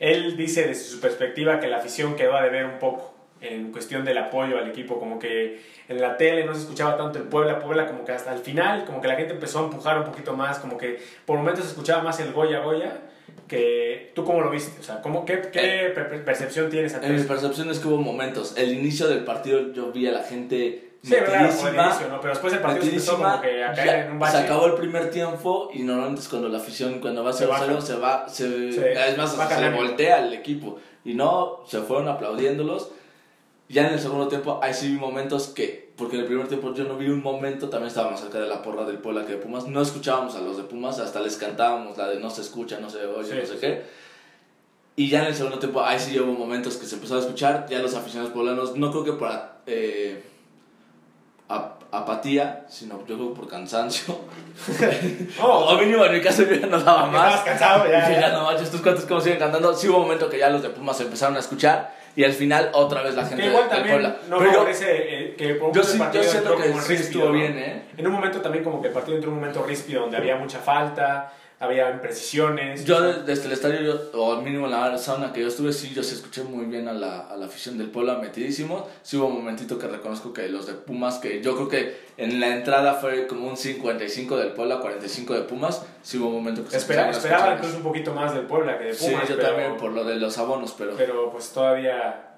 Él 0.00 0.36
dice 0.36 0.66
desde 0.66 0.82
su 0.84 1.00
perspectiva 1.00 1.60
que 1.60 1.68
la 1.68 1.76
afición 1.76 2.16
quedó 2.16 2.34
a 2.34 2.42
deber 2.42 2.66
un 2.66 2.78
poco 2.80 3.14
en 3.40 3.70
cuestión 3.72 4.04
del 4.04 4.18
apoyo 4.18 4.58
al 4.58 4.68
equipo, 4.68 4.98
como 4.98 5.18
que 5.18 5.62
en 5.88 6.00
la 6.00 6.16
tele 6.16 6.44
no 6.44 6.54
se 6.54 6.62
escuchaba 6.62 6.96
tanto 6.96 7.18
el 7.18 7.24
Puebla, 7.24 7.58
Puebla 7.60 7.86
como 7.86 8.04
que 8.04 8.12
hasta 8.12 8.32
el 8.32 8.38
final, 8.40 8.84
como 8.84 9.00
que 9.00 9.08
la 9.08 9.14
gente 9.16 9.32
empezó 9.34 9.60
a 9.60 9.62
empujar 9.64 9.98
un 9.98 10.04
poquito 10.04 10.32
más, 10.36 10.58
como 10.60 10.76
que 10.78 11.00
por 11.26 11.38
momentos 11.38 11.64
se 11.64 11.70
escuchaba 11.70 12.02
más 12.02 12.18
el 12.20 12.32
Goya 12.32 12.60
Goya, 12.60 13.00
que 13.56 14.12
tú 14.14 14.24
cómo 14.24 14.40
lo 14.40 14.50
viste, 14.50 14.80
o 14.80 14.82
sea, 14.82 15.00
¿cómo, 15.02 15.24
¿qué, 15.24 15.40
qué 15.52 15.92
per- 15.94 16.24
percepción 16.24 16.70
tienes 16.70 16.94
ante 16.94 17.06
En 17.06 17.16
mi 17.16 17.22
percepción 17.22 17.70
es 17.70 17.78
que 17.78 17.88
hubo 17.88 17.98
momentos. 17.98 18.54
El 18.56 18.72
inicio 18.72 19.08
del 19.08 19.24
partido 19.24 19.72
yo 19.72 19.92
vi 19.92 20.06
a 20.06 20.12
la 20.12 20.22
gente 20.22 20.88
Sí, 21.04 21.10
verdad, 21.10 21.46
el 21.46 21.74
inicio, 21.74 22.08
¿no? 22.08 22.20
Pero 22.20 22.32
después 22.34 22.52
el 22.52 22.60
partido 22.60 22.84
se 22.84 22.90
empezó 22.90 23.16
como 23.18 23.40
que 23.40 23.64
a 23.64 23.74
ya 23.74 24.04
en 24.04 24.12
un 24.12 24.18
bache. 24.20 24.38
Se 24.38 24.44
acabó 24.44 24.66
el 24.66 24.74
primer 24.74 25.10
tiempo 25.10 25.68
y 25.74 25.82
normalmente 25.82 26.20
es 26.22 26.28
cuando 26.28 26.48
la 26.48 26.58
afición, 26.58 27.00
cuando 27.00 27.24
va 27.24 27.32
Se 27.32 27.44
0-0, 27.44 27.48
baja. 27.48 27.80
se 27.80 27.94
va, 27.96 28.28
se, 28.28 28.72
Sí, 28.72 28.80
es 28.80 29.18
más, 29.18 29.32
se 29.48 29.60
le 29.60 29.70
voltea 29.70 30.24
el 30.24 30.32
equipo. 30.32 30.78
Y 31.04 31.14
no, 31.14 31.60
se 31.66 31.80
fueron 31.80 32.06
aplaudiéndolos. 32.08 32.92
Ya 33.68 33.88
en 33.88 33.94
el 33.94 33.98
segundo 34.00 34.28
tiempo, 34.28 34.60
ahí 34.62 34.72
sí 34.74 34.92
vi 34.92 34.98
momentos 34.98 35.48
que, 35.48 35.81
porque 35.96 36.16
en 36.16 36.22
el 36.22 36.26
primer 36.26 36.48
tiempo 36.48 36.72
yo 36.74 36.84
no 36.84 36.96
vi 36.96 37.08
un 37.08 37.22
momento, 37.22 37.68
también 37.68 37.88
estábamos 37.88 38.20
cerca 38.20 38.38
de 38.40 38.46
la 38.48 38.62
porra 38.62 38.84
del 38.84 38.98
Puebla 38.98 39.24
que 39.26 39.32
de 39.32 39.38
Pumas, 39.38 39.66
no 39.66 39.80
escuchábamos 39.82 40.34
a 40.36 40.40
los 40.40 40.56
de 40.56 40.62
Pumas, 40.64 40.98
hasta 40.98 41.20
les 41.20 41.36
cantábamos 41.36 41.96
la 41.98 42.08
de 42.08 42.18
no 42.20 42.30
se 42.30 42.40
escucha, 42.42 42.80
no 42.80 42.88
se 42.90 43.04
oye, 43.06 43.28
Sí, 43.30 43.34
no 43.38 43.46
sé 43.46 43.52
sí, 43.54 43.58
qué. 43.60 43.82
Y 44.96 45.08
ya 45.08 45.20
en 45.20 45.26
el 45.28 45.34
segundo 45.34 45.58
tiempo, 45.58 45.82
ahí 45.82 45.98
sí 45.98 46.18
hubo 46.18 46.32
momentos 46.32 46.76
que 46.76 46.86
se 46.86 46.96
empezó 46.96 47.16
a 47.16 47.20
escuchar, 47.20 47.66
ya 47.68 47.78
los 47.80 47.94
aficionados 47.94 48.32
poblanos, 48.32 48.76
no 48.76 48.90
creo 48.90 49.04
que 49.04 49.12
por 49.12 49.30
eh, 49.66 50.22
ap- 51.48 51.82
apatía, 51.94 52.66
sino 52.68 52.98
yo 53.06 53.16
creo 53.16 53.28
que 53.30 53.36
por 53.40 53.48
cansancio. 53.48 54.14
Oh, 55.40 55.46
o 55.74 55.78
mínimo 55.78 56.04
en 56.04 56.12
mi 56.12 56.20
caso 56.20 56.42
yo 56.44 56.54
ya 56.54 56.66
no 56.66 56.78
daba 56.80 57.06
Estabas 57.06 57.12
más. 57.12 57.40
cansado 57.40 57.84
ya, 57.86 58.10
ya. 58.10 58.20
ya 58.20 58.32
no 58.32 58.44
manches, 58.44 58.64
estos 58.64 58.80
cuantos 58.80 59.04
cómo 59.04 59.20
siguen 59.20 59.38
cantando. 59.38 59.74
Sí 59.74 59.88
hubo 59.88 59.98
un 59.98 60.02
momento 60.04 60.28
que 60.28 60.38
ya 60.38 60.48
los 60.50 60.62
de 60.62 60.70
Pumas 60.70 60.96
se 60.96 61.04
empezaron 61.04 61.36
a 61.36 61.40
escuchar 61.40 61.94
y 62.14 62.24
al 62.24 62.32
final 62.32 62.70
otra 62.74 63.02
vez 63.02 63.14
la 63.14 63.24
gente 63.24 63.42
Que 63.42 63.48
igual 63.48 63.68
también 63.68 64.02
no 64.28 64.38
Pero 64.38 64.52
favorece 64.52 64.86
eh, 64.90 65.34
que 65.36 65.54
por 65.54 65.68
un 65.68 65.74
yo, 65.74 65.82
sí, 65.82 65.98
yo 66.12 66.22
siento 66.22 66.56
que 66.56 66.68
como 66.70 66.82
sí 66.82 66.88
ríspido, 66.88 66.98
estuvo 67.08 67.24
¿no? 67.26 67.32
bien, 67.32 67.58
¿eh? 67.58 67.82
En 67.96 68.06
un 68.06 68.12
momento 68.12 68.40
también 68.40 68.62
como 68.64 68.80
que 68.80 68.88
el 68.88 68.94
partido 68.94 69.16
entró 69.16 69.30
en 69.30 69.34
un 69.34 69.40
momento 69.40 69.62
ríspido 69.64 70.02
donde 70.02 70.16
había 70.16 70.36
mucha 70.36 70.58
falta, 70.58 71.32
había 71.62 71.90
imprecisiones. 71.90 72.84
Yo 72.84 73.00
de- 73.00 73.22
desde 73.22 73.46
el 73.46 73.52
estadio, 73.52 73.80
yo- 73.80 74.20
o 74.20 74.34
al 74.34 74.42
mínimo 74.42 74.66
en 74.66 74.72
la 74.72 74.98
sauna 74.98 75.32
que 75.32 75.40
yo 75.42 75.48
estuve, 75.48 75.72
sí, 75.72 75.92
yo 75.94 76.02
sí 76.02 76.14
escuché 76.16 76.42
muy 76.42 76.66
bien 76.66 76.88
a 76.88 76.92
la, 76.92 77.20
a 77.20 77.36
la 77.36 77.46
afición 77.46 77.78
del 77.78 77.88
Puebla 77.88 78.16
metidísimo. 78.18 78.88
Sí 79.02 79.16
hubo 79.16 79.26
un 79.28 79.34
momentito 79.36 79.78
que 79.78 79.86
reconozco 79.86 80.32
que 80.32 80.48
los 80.48 80.66
de 80.66 80.74
Pumas, 80.74 81.18
que 81.18 81.40
yo 81.40 81.54
creo 81.54 81.68
que 81.68 81.96
en 82.16 82.40
la 82.40 82.48
entrada 82.48 82.94
fue 82.94 83.26
como 83.28 83.46
un 83.48 83.56
55 83.56 84.36
del 84.36 84.52
Puebla, 84.52 84.80
45 84.80 85.34
de 85.34 85.42
Pumas. 85.42 85.86
Sí 86.02 86.18
hubo 86.18 86.28
un 86.28 86.34
momento 86.34 86.64
que 86.64 86.70
se 86.70 86.78
Espera- 86.78 87.10
esperaba 87.10 87.54
incluso 87.54 87.76
un 87.76 87.82
poquito 87.84 88.12
más 88.12 88.34
del 88.34 88.44
Puebla 88.46 88.76
que 88.78 88.84
de 88.86 88.94
Sí, 88.94 89.10
Pumas, 89.10 89.28
yo 89.28 89.36
pero, 89.36 89.48
también 89.48 89.76
por 89.76 89.92
lo 89.92 90.04
de 90.04 90.16
los 90.16 90.36
abonos, 90.38 90.74
pero... 90.76 90.94
pero 90.96 91.30
pues 91.30 91.50
todavía 91.52 92.28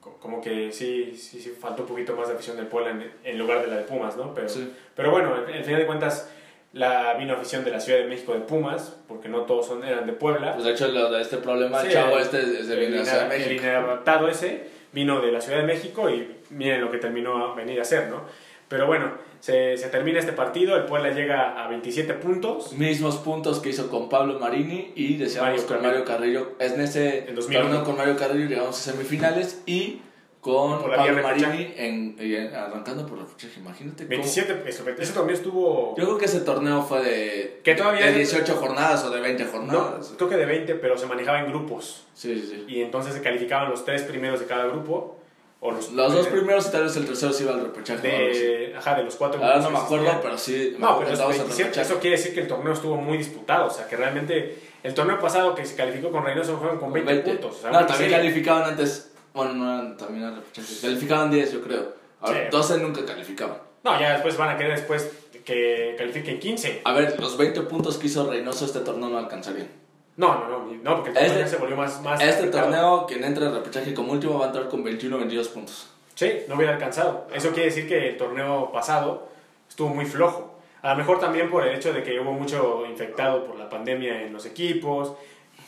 co- 0.00 0.18
como 0.20 0.40
que 0.40 0.70
sí, 0.70 1.16
sí, 1.16 1.40
sí 1.40 1.52
faltó 1.60 1.82
un 1.82 1.88
poquito 1.88 2.14
más 2.14 2.28
de 2.28 2.34
afición 2.34 2.56
del 2.56 2.66
Puebla 2.68 2.90
en, 2.90 3.12
en 3.24 3.38
lugar 3.38 3.60
de 3.60 3.66
la 3.66 3.76
de 3.78 3.82
Pumas, 3.82 4.16
¿no? 4.16 4.32
Pero, 4.34 4.48
Sí. 4.48 4.72
pero 4.94 5.10
bueno, 5.10 5.34
al 5.34 5.64
final 5.64 5.80
de 5.80 5.86
cuentas 5.86 6.30
la 6.78 7.14
vino 7.14 7.34
afición 7.34 7.64
de 7.64 7.70
la 7.70 7.80
Ciudad 7.80 7.98
de 8.00 8.06
México 8.06 8.32
de 8.32 8.40
Pumas, 8.40 8.96
porque 9.08 9.28
no 9.28 9.42
todos 9.42 9.66
son, 9.66 9.84
eran 9.84 10.06
de 10.06 10.12
Puebla. 10.12 10.52
Pues 10.54 10.64
de 10.64 10.72
hecho 10.72 10.88
lo 10.88 11.16
este 11.18 11.36
problema, 11.38 11.82
Sí, 11.82 11.88
chavo 11.90 12.18
este 12.18 12.40
es 12.40 12.68
de 12.68 12.86
el, 12.86 12.94
ina- 12.94 13.34
el 13.34 13.52
inadaptado 13.52 14.28
ese 14.28 14.68
vino 14.92 15.20
de 15.20 15.32
la 15.32 15.40
Ciudad 15.40 15.58
de 15.58 15.64
México 15.66 16.08
y 16.08 16.36
miren 16.50 16.80
lo 16.80 16.90
que 16.90 16.98
terminó 16.98 17.44
a 17.52 17.54
venir 17.54 17.78
a 17.78 17.82
hacer, 17.82 18.08
¿no? 18.08 18.22
Pero 18.68 18.86
bueno, 18.86 19.12
se, 19.40 19.76
se 19.78 19.88
termina 19.88 20.18
este 20.18 20.32
partido, 20.32 20.76
el 20.76 20.84
Puebla 20.84 21.10
llega 21.10 21.62
a 21.64 21.68
27 21.68 22.12
puntos. 22.14 22.72
Mismos 22.74 23.16
puntos 23.16 23.60
que 23.60 23.70
hizo 23.70 23.88
con 23.88 24.08
Pablo 24.10 24.38
Marini 24.38 24.92
y 24.94 25.16
deseamos 25.16 25.50
Mario 25.52 25.66
con. 25.66 25.82
Mario 25.82 26.04
Carrillo. 26.04 26.52
Es 26.58 26.72
en 26.72 26.82
ese 26.82 27.18
En 27.30 27.34
2001. 27.34 27.64
torneo 27.66 27.84
con 27.84 27.96
Mario 27.96 28.16
Carrillo 28.16 28.46
llegamos 28.46 28.78
a 28.78 28.92
semifinales 28.92 29.62
y 29.64 30.02
con 30.40 30.80
Por 30.80 30.90
la 30.90 30.96
Pablo. 30.98 31.22
Marini 31.22 31.74
en, 31.76 32.16
en- 32.18 32.54
arrancando 32.54 33.04
por 33.06 33.18
repechaje. 33.18 33.58
Imagínate 33.60 34.04
cómo- 34.04 34.08
27, 34.10 34.62
eso, 34.66 34.84
ese 34.96 35.12
torneo 35.12 35.34
estuvo... 35.34 35.94
Yo 35.98 36.04
creo 36.04 36.18
que 36.18 36.26
ese 36.26 36.40
torneo 36.40 36.82
fue 36.82 37.02
de, 37.02 37.60
Que 37.64 37.74
todavía- 37.74 38.06
de 38.06 38.12
18 38.14 38.54
jornadas 38.56 39.04
o 39.04 39.10
de 39.10 39.20
20 39.20 39.44
No, 39.44 39.50
jornadas. 39.50 40.12
creo 40.16 40.28
que 40.28 40.36
de 40.36 40.46
20, 40.46 40.74
pero 40.76 40.96
se 40.96 41.06
manejaba 41.06 41.40
en 41.40 41.48
grupos. 41.48 42.04
Sí, 42.14 42.34
sí, 42.40 42.46
sí. 42.48 42.64
Y 42.68 42.82
entonces 42.82 43.14
se 43.14 43.20
calificaban 43.22 43.68
los 43.70 43.84
tres 43.84 44.02
primeros 44.02 44.38
de 44.40 44.46
cada 44.46 44.66
grupo. 44.66 45.16
O 45.60 45.72
los, 45.72 45.90
Los 45.90 46.12
dos 46.14 46.28
primeros 46.28 46.68
y 46.68 46.70
tal 46.70 46.84
vez 46.84 46.96
el 46.96 47.04
tercero 47.04 47.32
sí 47.32 47.42
iba 47.42 47.52
al 47.52 47.60
repechaje. 47.60 48.06
de, 48.06 48.74
ajá, 48.78 48.94
de 48.94 49.02
los 49.02 49.16
cuatro 49.16 49.42
Ahora 49.42 49.58
no 49.58 49.70
me 49.70 49.78
acuerdo, 49.78 50.20
pero 50.22 50.38
sí. 50.38 50.76
No, 50.78 51.00
pero 51.00 51.12
es 51.12 51.18
en 51.18 51.26
27, 51.26 51.62
repechaje. 51.64 51.80
eso 51.90 51.98
quiere 52.00 52.16
decir 52.16 52.32
que 52.32 52.40
el 52.42 52.46
torneo 52.46 52.72
estuvo 52.74 52.94
muy 52.96 53.18
disputado. 53.18 53.66
O 53.66 53.70
sea, 53.70 53.88
que 53.88 53.96
realmente 53.96 54.56
el 54.84 54.94
torneo 54.94 55.18
pasado 55.18 55.56
que 55.56 55.66
se 55.66 55.74
calificó 55.74 56.12
con 56.12 56.24
Reynoso 56.24 56.56
fueron 56.58 56.78
con 56.78 56.92
20, 56.92 57.12
20. 57.12 57.30
puntos. 57.32 57.56
O 57.58 57.60
sea, 57.62 57.70
no, 57.72 57.78
también 57.80 57.98
serie- 58.10 58.16
calificaban 58.18 58.70
antes. 58.70 59.07
Bueno, 59.38 59.54
no 59.54 59.72
eran 59.72 59.96
también 59.96 60.24
al 60.24 60.34
repechaje. 60.34 60.74
Calificaban 60.82 61.30
10, 61.30 61.52
yo 61.52 61.62
creo. 61.62 61.92
Ahora, 62.20 62.40
Sí. 62.40 62.46
12 62.50 62.78
nunca 62.78 63.04
calificaban. 63.06 63.58
No, 63.84 64.00
ya 64.00 64.14
después 64.14 64.36
van 64.36 64.48
a 64.50 64.56
querer 64.58 64.72
después 64.76 65.08
que 65.44 65.94
califiquen 65.96 66.40
15. 66.40 66.80
A 66.84 66.92
ver, 66.92 67.20
los 67.20 67.36
20 67.38 67.60
puntos 67.62 67.98
que 67.98 68.08
hizo 68.08 68.28
Reynoso 68.28 68.64
este 68.64 68.80
torneo 68.80 69.08
no 69.08 69.16
alcanzarían. 69.18 69.68
No, 70.16 70.34
no, 70.40 70.48
no, 70.48 70.72
no 70.82 70.94
porque 70.96 71.10
el 71.10 71.16
Este- 71.16 71.28
torneo 71.28 71.44
ya 71.44 71.48
se 71.48 71.56
volvió 71.58 71.76
más. 71.76 72.02
más 72.02 72.20
Este 72.20 72.32
complicado. 72.50 72.64
torneo, 72.64 73.06
quien 73.06 73.22
entre 73.22 73.46
al 73.46 73.54
repechaje 73.54 73.94
como 73.94 74.10
último 74.12 74.40
va 74.40 74.46
a 74.46 74.48
entrar 74.48 74.68
con 74.68 74.82
21 74.82 75.14
o 75.14 75.18
22 75.20 75.46
puntos. 75.48 75.88
Sí, 76.16 76.40
no 76.48 76.56
hubiera 76.56 76.72
alcanzado. 76.72 77.28
Eso 77.32 77.50
quiere 77.50 77.66
decir 77.66 77.86
que 77.88 78.08
el 78.08 78.16
torneo 78.16 78.72
pasado 78.72 79.28
estuvo 79.68 79.90
muy 79.90 80.04
flojo. 80.06 80.58
A 80.82 80.90
lo 80.90 80.96
mejor 80.96 81.20
también 81.20 81.48
por 81.48 81.64
el 81.64 81.76
hecho 81.76 81.92
de 81.92 82.02
que 82.02 82.18
hubo 82.18 82.32
mucho 82.32 82.84
infectado 82.90 83.44
por 83.46 83.56
la 83.56 83.68
pandemia 83.70 84.22
en 84.22 84.32
los 84.32 84.44
equipos, 84.46 85.12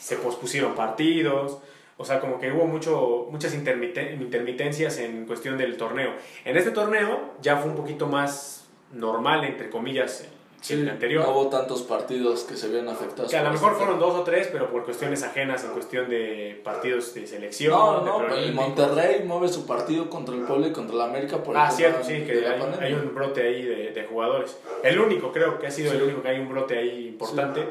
se 0.00 0.16
pospusieron 0.16 0.74
partidos, 0.74 1.58
o 2.00 2.04
sea, 2.04 2.18
como 2.18 2.40
que 2.40 2.50
hubo 2.50 2.64
mucho, 2.66 3.28
muchas 3.30 3.54
intermite- 3.54 4.14
intermitencias 4.14 4.98
en 4.98 5.26
cuestión 5.26 5.58
del 5.58 5.76
torneo. 5.76 6.12
En 6.44 6.56
este 6.56 6.70
torneo 6.70 7.34
ya 7.42 7.56
fue 7.58 7.70
un 7.70 7.76
poquito 7.76 8.06
más 8.06 8.68
normal, 8.92 9.44
entre 9.44 9.68
comillas, 9.68 10.26
que 10.66 10.74
el 10.74 10.88
anterior. 10.90 11.24
No 11.24 11.32
hubo 11.32 11.46
tantos 11.48 11.82
partidos 11.82 12.44
que 12.44 12.54
se 12.56 12.68
vieron 12.68 12.88
afectados. 12.88 13.30
Que 13.30 13.36
a 13.38 13.42
lo 13.42 13.50
mejor 13.50 13.72
este 13.72 13.82
fueron 13.84 13.98
dos 14.00 14.14
o 14.14 14.22
tres, 14.24 14.48
pero 14.52 14.70
por 14.70 14.84
cuestiones 14.84 15.22
ajenas 15.22 15.64
en 15.64 15.70
cuestión 15.70 16.08
de 16.10 16.60
partidos 16.64 17.14
de 17.14 17.26
selección. 17.26 17.70
No, 17.72 18.02
no, 18.04 18.26
el 18.26 18.34
League. 18.34 18.52
Monterrey 18.52 19.22
mueve 19.24 19.48
su 19.48 19.66
partido 19.66 20.10
contra 20.10 20.34
el 20.34 20.42
Puebla 20.42 20.68
y 20.68 20.72
contra 20.72 20.96
el 20.96 21.00
América 21.02 21.42
por 21.42 21.56
Ah, 21.56 21.70
cierto, 21.70 22.04
sí, 22.04 22.24
que 22.26 22.34
la 22.42 22.52
hay, 22.80 22.92
un 22.92 23.14
brote 23.14 23.42
ahí 23.42 23.62
de, 23.62 23.90
de 23.92 24.04
jugadores. 24.04 24.58
El 24.82 24.98
único, 25.00 25.32
creo 25.32 25.58
que 25.58 25.66
ha 25.66 25.70
sido 25.70 25.92
el 25.92 25.98
Sí. 25.98 26.04
único 26.04 26.22
que 26.22 26.28
hay 26.28 26.40
un 26.40 26.48
brote 26.50 26.76
ahí 26.78 27.08
importante. 27.08 27.66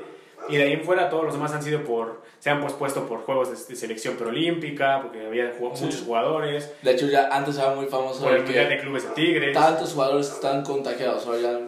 Y 0.50 0.58
de 0.58 0.64
ahí 0.64 0.74
en 0.74 0.84
fuera 0.84 1.10
todos 1.10 1.24
los 1.26 1.34
demás 1.34 1.52
han 1.54 1.62
sido 1.64 1.84
por, 1.84 2.22
se 2.39 2.50
han 2.50 2.62
pospuesto 2.62 3.06
por 3.08 3.20
juegos 3.22 3.50
de, 3.50 3.74
de 3.74 3.76
selección 3.80 4.16
preolímpica, 4.16 5.02
porque 5.02 5.26
había 5.26 5.52
Sí. 5.54 5.60
muchos 5.86 6.02
jugadores, 6.02 6.72
De 6.82 6.91
hecho, 6.91 7.08
ya 7.08 7.30
antes 7.32 7.58
era 7.58 7.72
muy 7.76 7.86
famoso 7.88 8.24
por 8.24 8.32
el 8.34 8.43
Mundial 8.43 8.70
de 8.70 8.80
Clubes 8.80 9.04
de 9.04 9.10
Tigres. 9.10 9.54
tantos 9.54 9.93
jugadores 9.93 10.30
están 10.30 10.64
contagiados. 10.64 11.26
Ahora 11.28 11.39
ya, 11.39 11.60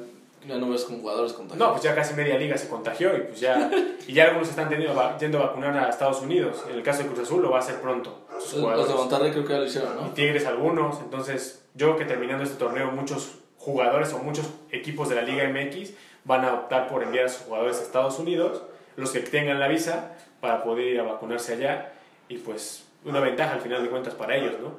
ya 0.48 0.58
no 0.58 0.70
ves 0.70 0.84
con 0.86 1.00
jugadores 1.02 1.34
contagiados. 1.34 1.68
No, 1.68 1.74
pues 1.74 1.84
ya 1.84 1.94
casi 1.94 2.14
media 2.16 2.38
liga 2.38 2.58
se 2.58 2.68
contagió 2.68 3.16
y 3.16 3.22
pues 3.22 3.40
ya, 3.40 3.70
y 4.08 4.14
ya 4.14 4.26
algunos 4.26 4.50
están 4.50 4.70
teniendo, 4.70 4.96
va- 4.96 5.18
yendo 5.18 5.38
a 5.40 5.48
vacunar 5.48 5.78
a 5.78 5.90
Estados 5.90 6.22
Unidos. 6.22 6.64
En 6.70 6.76
el 6.78 6.84
caso 6.84 7.04
de 7.04 7.10
Cruz 7.10 7.20
Azul 7.20 7.42
lo 7.42 7.52
va 7.52 7.58
a 7.58 7.60
hacer 7.62 7.76
pronto. 7.82 8.18
Los- 8.34 8.88
de 8.88 8.94
Monterrey 8.96 9.32
creo 9.32 9.46
que 9.46 9.54
ya 9.54 9.60
lo 9.60 9.66
hicieron, 9.66 9.92
y 10.00 10.02
¿no? 10.04 10.10
Tigres 10.12 10.46
algunos. 10.46 11.00
Entonces, 11.02 11.64
yo 11.76 11.88
creo 11.88 11.98
que 12.00 12.06
terminando 12.06 12.44
este 12.44 12.56
torneo, 12.58 12.90
muchos 12.92 13.36
jugadores 13.58 14.12
o 14.14 14.18
muchos 14.20 14.48
equipos 14.72 15.08
de 15.10 15.16
la 15.16 15.22
Liga 15.22 15.48
MX 15.48 15.92
van 16.24 16.44
a 16.46 16.54
optar 16.56 16.88
por 16.88 17.04
enviar 17.04 17.26
a 17.26 17.30
sus 17.30 17.44
jugadores 17.44 17.78
a 17.80 17.82
Estados 17.84 18.18
Unidos, 18.18 18.64
los 18.96 19.12
que 19.12 19.20
tengan 19.20 19.60
la 19.60 19.68
visa, 19.68 20.16
para 20.39 20.64
poder 20.64 20.88
ir 20.88 21.00
a 21.00 21.04
vacunarse 21.04 21.54
allá. 21.54 21.94
Y 22.28 22.38
pues, 22.38 22.86
una 23.06 23.20
ventaja 23.20 23.54
al 23.54 23.62
final 23.62 23.84
de 23.84 23.89
cuentas 23.89 24.14
para 24.16 24.36
ellos, 24.36 24.56
¿no? 24.62 24.76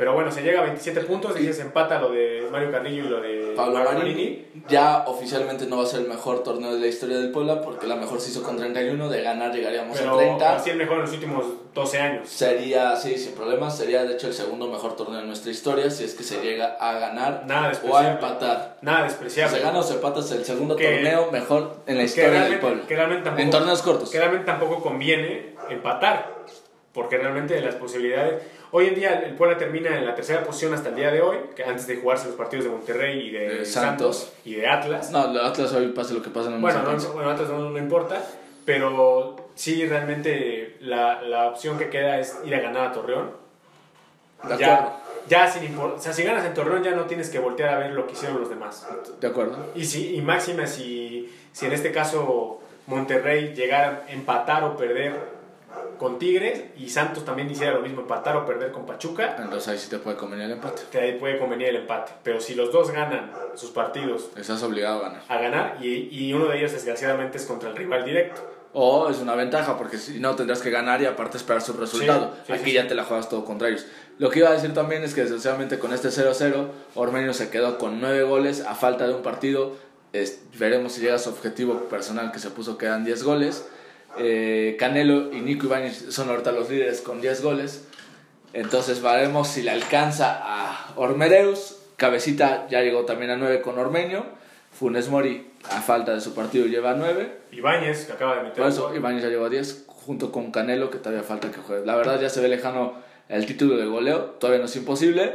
Pero 0.00 0.14
bueno, 0.14 0.32
se 0.32 0.40
llega 0.40 0.60
a 0.60 0.62
27 0.62 1.00
puntos 1.02 1.38
y 1.38 1.52
se 1.52 1.60
empata 1.60 2.00
lo 2.00 2.10
de 2.10 2.48
Mario 2.50 2.70
Carrillo 2.72 3.04
y 3.04 3.08
lo 3.10 3.20
de 3.20 3.52
Pablo 3.54 3.74
Mario 3.74 3.98
Marini 3.98 4.46
ya 4.66 5.04
oficialmente 5.06 5.66
no 5.66 5.76
va 5.76 5.82
a 5.82 5.86
ser 5.86 6.00
el 6.00 6.08
mejor 6.08 6.42
torneo 6.42 6.72
de 6.72 6.80
la 6.80 6.86
historia 6.86 7.18
del 7.18 7.30
Puebla 7.30 7.60
porque 7.60 7.86
la 7.86 7.96
mejor 7.96 8.18
se 8.18 8.30
hizo 8.30 8.42
con 8.42 8.56
31, 8.56 9.10
de 9.10 9.22
ganar 9.22 9.52
llegaríamos 9.54 9.98
Pero 9.98 10.14
a 10.14 10.16
30. 10.16 10.56
así 10.56 10.70
el 10.70 10.78
mejor 10.78 10.94
en 10.96 11.02
los 11.02 11.12
últimos 11.12 11.44
12 11.74 11.98
años. 11.98 12.28
Sería, 12.30 12.96
sí, 12.96 13.18
sin 13.18 13.34
problemas, 13.34 13.76
sería 13.76 14.02
de 14.04 14.14
hecho 14.14 14.28
el 14.28 14.32
segundo 14.32 14.68
mejor 14.68 14.96
torneo 14.96 15.20
de 15.20 15.26
nuestra 15.26 15.50
historia 15.50 15.90
si 15.90 16.04
es 16.04 16.14
que 16.14 16.22
se 16.24 16.40
llega 16.40 16.78
a 16.80 16.98
ganar 16.98 17.44
Nada 17.46 17.70
o 17.86 17.94
a 17.94 18.08
empatar. 18.12 18.78
Nada 18.80 19.00
Si 19.00 19.08
despreciable. 19.08 19.58
se 19.58 19.62
gana 19.62 19.80
o 19.80 19.82
se 19.82 19.94
empata 19.96 20.20
es 20.20 20.30
el 20.30 20.46
segundo 20.46 20.76
Que- 20.76 20.92
torneo 20.94 21.30
mejor 21.30 21.76
en 21.86 21.98
la 21.98 22.04
historia 22.04 22.44
del 22.44 22.58
Puebla. 22.58 22.84
que 22.88 22.96
realmente 22.96 23.24
tampoco, 23.24 23.42
En 23.42 23.50
torneos 23.50 23.82
cortos. 23.82 24.08
que 24.10 24.16
realmente 24.18 24.46
tampoco 24.46 24.80
conviene 24.82 25.56
empatar, 25.68 26.36
porque 26.94 27.18
realmente 27.18 27.60
las 27.60 27.74
posibilidades... 27.74 28.42
Hoy 28.72 28.86
en 28.86 28.94
día 28.94 29.20
el 29.26 29.34
Puebla 29.34 29.58
termina 29.58 29.96
en 29.98 30.06
la 30.06 30.14
tercera 30.14 30.44
posición 30.44 30.72
hasta 30.74 30.90
el 30.90 30.94
día 30.94 31.10
de 31.10 31.20
hoy, 31.20 31.38
que 31.56 31.64
antes 31.64 31.86
de 31.88 31.96
jugarse 31.96 32.26
los 32.28 32.36
partidos 32.36 32.66
de 32.66 32.70
Monterrey 32.70 33.18
y 33.26 33.30
de, 33.30 33.38
De 33.58 33.64
Santos. 33.64 34.16
Santos. 34.18 34.32
y 34.44 34.54
de 34.54 34.68
Atlas. 34.68 35.10
No, 35.10 35.18
Atlas 35.20 35.72
hoy 35.72 35.88
pase 35.88 36.14
lo 36.14 36.22
que 36.22 36.30
pase 36.30 36.48
en 36.48 36.54
el 36.54 36.60
bueno, 36.60 36.80
no, 36.82 37.12
bueno, 37.12 37.30
Atlas 37.30 37.48
no, 37.48 37.70
no 37.70 37.78
importa, 37.78 38.22
pero 38.64 39.36
sí 39.56 39.84
realmente 39.86 40.76
la, 40.80 41.20
la 41.22 41.48
opción 41.48 41.78
que 41.78 41.88
queda 41.90 42.20
es 42.20 42.38
ir 42.44 42.54
a 42.54 42.60
ganar 42.60 42.88
a 42.88 42.92
Torreón. 42.92 43.30
De 44.44 44.54
acuerdo. 44.54 44.58
Ya, 44.60 44.96
ya 45.28 45.50
sin 45.50 45.64
impor- 45.64 45.94
o 45.96 45.98
sea, 45.98 46.12
si 46.12 46.22
ganas 46.22 46.44
en 46.46 46.54
Torreón 46.54 46.82
ya 46.84 46.92
no 46.92 47.04
tienes 47.06 47.28
que 47.28 47.40
voltear 47.40 47.70
a 47.74 47.78
ver 47.78 47.90
lo 47.90 48.06
que 48.06 48.12
hicieron 48.12 48.38
los 48.40 48.48
demás. 48.48 48.86
De 49.20 49.26
acuerdo. 49.26 49.66
Y, 49.74 49.84
si, 49.84 50.14
y 50.14 50.22
máxima 50.22 50.66
si, 50.68 51.28
si 51.52 51.66
en 51.66 51.72
este 51.72 51.90
caso 51.90 52.60
Monterrey 52.86 53.52
llegara 53.54 54.04
a 54.08 54.12
empatar 54.12 54.62
o 54.64 54.76
perder 54.76 55.39
con 55.98 56.18
Tigres 56.18 56.64
y 56.78 56.88
Santos 56.88 57.24
también 57.24 57.50
hiciera 57.50 57.74
lo 57.74 57.80
mismo, 57.82 58.00
empatar 58.02 58.36
o 58.36 58.46
perder 58.46 58.72
con 58.72 58.86
Pachuca, 58.86 59.36
Entonces 59.38 59.68
ahí 59.68 59.78
sí 59.78 59.90
te 59.90 59.98
puede 59.98 60.16
convenir 60.16 60.46
el 60.46 60.52
empate. 60.52 60.82
te 60.90 60.98
ahí 61.00 61.18
puede 61.18 61.38
convenir 61.38 61.68
el 61.68 61.76
empate. 61.76 62.12
Pero 62.22 62.40
si 62.40 62.54
los 62.54 62.72
dos 62.72 62.90
ganan 62.90 63.30
sus 63.54 63.70
partidos 63.70 64.30
Estás 64.36 64.62
obligado 64.62 65.00
a 65.00 65.08
ganar. 65.10 65.22
a 65.28 65.38
ganar 65.38 65.76
y, 65.80 66.08
y 66.10 66.32
uno 66.32 66.46
de 66.46 66.58
ellos 66.58 66.72
desgraciadamente 66.72 67.36
es 67.38 67.44
contra 67.44 67.68
el 67.70 67.76
rival 67.76 68.04
directo. 68.04 68.40
O 68.72 69.10
es 69.10 69.18
una 69.18 69.34
ventaja, 69.34 69.76
porque 69.76 69.98
si 69.98 70.20
no 70.20 70.36
tendrás 70.36 70.60
que 70.62 70.70
ganar 70.70 71.02
y 71.02 71.06
aparte 71.06 71.36
esperar 71.36 71.60
su 71.60 71.72
resultado. 71.72 72.34
Sí, 72.36 72.42
sí, 72.46 72.52
Aquí 72.52 72.64
sí, 72.66 72.72
ya 72.74 72.86
te 72.86 72.94
la 72.94 73.02
juegas 73.04 73.28
todo 73.28 73.44
contra 73.44 73.68
ellos. 73.68 73.84
Lo 74.18 74.30
que 74.30 74.38
iba 74.38 74.48
a 74.48 74.52
decir 74.52 74.72
también 74.72 75.02
es 75.02 75.12
que 75.12 75.22
desgraciadamente 75.22 75.78
con 75.80 75.92
este 75.92 76.08
0-0, 76.10 76.68
Ormeño 76.94 77.34
se 77.34 77.50
quedó 77.50 77.78
con 77.78 78.00
9 78.00 78.22
goles 78.22 78.60
a 78.64 78.74
falta 78.76 79.08
de 79.08 79.14
un 79.14 79.22
partido. 79.22 79.72
Es- 80.12 80.42
veremos 80.56 80.92
si 80.92 81.00
llega 81.00 81.16
a 81.16 81.18
su 81.18 81.30
objetivo 81.30 81.74
personal 81.88 82.30
que 82.30 82.38
se 82.38 82.50
puso 82.50 82.78
que 82.78 82.86
eran 82.86 83.04
10 83.04 83.24
goles. 83.24 83.66
Eh, 84.18 84.76
Canelo 84.78 85.32
y 85.32 85.40
Nico 85.40 85.66
Ibáñez 85.66 86.06
son 86.10 86.28
ahorita 86.28 86.52
los 86.52 86.68
líderes 86.70 87.00
con 87.00 87.20
10 87.20 87.42
goles. 87.42 87.88
Entonces 88.52 89.02
veremos 89.02 89.48
si 89.48 89.62
le 89.62 89.70
alcanza 89.70 90.40
a 90.42 90.92
Ormereus. 90.96 91.76
Cabecita 91.96 92.66
ya 92.68 92.80
llegó 92.80 93.04
también 93.04 93.30
a 93.30 93.36
9 93.36 93.60
con 93.60 93.78
Ormeño. 93.78 94.24
Funes 94.72 95.08
Mori, 95.08 95.50
a 95.70 95.80
falta 95.82 96.14
de 96.14 96.20
su 96.20 96.34
partido, 96.34 96.66
lleva 96.66 96.94
9. 96.94 97.38
Ibáñez, 97.52 98.06
que 98.06 98.12
acaba 98.12 98.36
de 98.36 98.42
meter 98.44 98.58
Por 98.58 98.68
eso. 98.68 98.94
Ibáñez 98.94 99.22
ya 99.22 99.28
llegó 99.28 99.46
a 99.46 99.48
10, 99.48 99.84
junto 99.86 100.32
con 100.32 100.52
Canelo, 100.52 100.90
que 100.90 100.98
todavía 100.98 101.22
falta 101.22 101.50
que 101.50 101.58
juegue. 101.60 101.84
La 101.84 101.96
verdad 101.96 102.20
ya 102.20 102.28
se 102.28 102.40
ve 102.40 102.48
lejano 102.48 102.94
el 103.30 103.46
título 103.46 103.76
de 103.76 103.86
goleo, 103.86 104.22
todavía 104.40 104.58
no 104.58 104.66
es 104.66 104.74
imposible, 104.76 105.34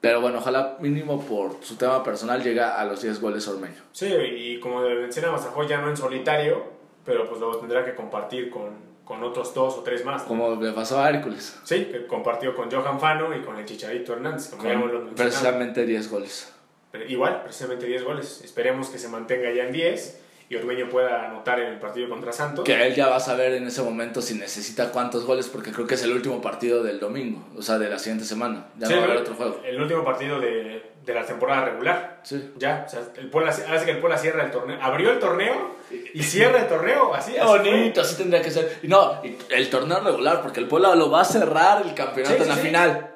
pero 0.00 0.20
bueno, 0.20 0.38
ojalá 0.38 0.76
mínimo 0.80 1.24
por 1.24 1.56
su 1.62 1.76
tema 1.76 2.02
personal 2.04 2.42
llega 2.42 2.78
a 2.78 2.84
los 2.84 3.00
10 3.00 3.20
goles 3.20 3.48
Ormeño. 3.48 3.80
Sí, 3.92 4.06
y 4.06 4.60
como 4.60 4.80
menciona 4.82 5.32
Masajó, 5.32 5.66
ya 5.66 5.80
no 5.80 5.88
en 5.88 5.96
solitario, 5.96 6.64
pero 7.04 7.28
pues 7.28 7.40
lo 7.40 7.56
tendrá 7.58 7.84
que 7.84 7.94
compartir 7.94 8.50
con, 8.50 8.70
con 9.04 9.22
otros 9.22 9.52
dos 9.54 9.78
o 9.78 9.82
tres 9.82 10.04
más. 10.04 10.22
Como 10.22 10.56
le 10.56 10.72
pasó 10.72 11.00
a 11.00 11.10
Hércules, 11.10 11.58
Sí, 11.64 11.86
que 11.86 12.06
compartió 12.06 12.54
con 12.54 12.70
Johan 12.70 13.00
Fano 13.00 13.34
y 13.36 13.42
con 13.42 13.56
el 13.58 13.64
Chicharito 13.64 14.12
Hernández, 14.14 14.48
como 14.48 14.62
con 14.62 15.14
precisamente 15.14 15.84
10 15.84 16.10
goles. 16.10 16.52
Pero 16.90 17.04
igual, 17.06 17.42
precisamente 17.42 17.86
10 17.86 18.04
goles. 18.04 18.42
Esperemos 18.44 18.88
que 18.90 18.98
se 18.98 19.08
mantenga 19.08 19.50
ya 19.50 19.64
en 19.64 19.72
10 19.72 20.21
y 20.52 20.56
Ormeño 20.56 20.86
pueda 20.90 21.24
anotar 21.30 21.58
en 21.60 21.68
el 21.72 21.78
partido 21.78 22.10
contra 22.10 22.30
Santos. 22.30 22.62
Que 22.64 22.86
él 22.86 22.94
ya 22.94 23.08
va 23.08 23.16
a 23.16 23.20
saber 23.20 23.54
en 23.54 23.66
ese 23.66 23.80
momento 23.80 24.20
si 24.20 24.34
necesita 24.34 24.90
cuántos 24.92 25.24
goles, 25.24 25.48
porque 25.48 25.72
creo 25.72 25.86
que 25.86 25.94
es 25.94 26.02
el 26.02 26.12
último 26.12 26.42
partido 26.42 26.82
del 26.82 27.00
domingo, 27.00 27.42
o 27.56 27.62
sea, 27.62 27.78
de 27.78 27.88
la 27.88 27.98
siguiente 27.98 28.26
semana. 28.26 28.66
Ya 28.78 28.86
Sí, 28.86 28.92
no 28.92 29.00
va 29.00 29.06
a 29.06 29.10
haber 29.10 29.22
otro 29.22 29.34
juego. 29.34 29.60
El 29.64 29.80
último 29.80 30.04
partido 30.04 30.38
de, 30.38 30.82
de 31.06 31.14
la 31.14 31.24
temporada 31.24 31.64
regular. 31.64 32.20
Sí. 32.22 32.52
Ya, 32.58 32.84
o 32.86 32.90
sea, 32.90 33.00
el 33.16 33.30
Puebla, 33.30 33.50
hace 33.50 33.84
que 33.86 33.92
el 33.92 33.98
Puebla 33.98 34.18
cierra 34.18 34.44
el 34.44 34.50
torneo. 34.50 34.78
Abrió 34.82 35.10
el 35.12 35.18
torneo 35.18 35.74
y 36.12 36.22
cierra 36.22 36.60
el 36.60 36.68
torneo, 36.68 37.14
así. 37.14 37.34
así 37.34 37.46
Bonito, 37.48 38.02
así 38.02 38.16
tendría 38.16 38.42
que 38.42 38.50
ser. 38.50 38.78
Y 38.82 38.88
no, 38.88 39.22
el 39.48 39.70
torneo 39.70 40.00
regular, 40.00 40.42
porque 40.42 40.60
el 40.60 40.68
Puebla 40.68 40.94
lo 40.94 41.10
va 41.10 41.22
a 41.22 41.24
cerrar 41.24 41.80
el 41.86 41.94
campeonato 41.94 42.36
Sí, 42.36 42.42
en 42.42 42.48
la 42.50 42.56
sí. 42.56 42.60
final. 42.60 43.11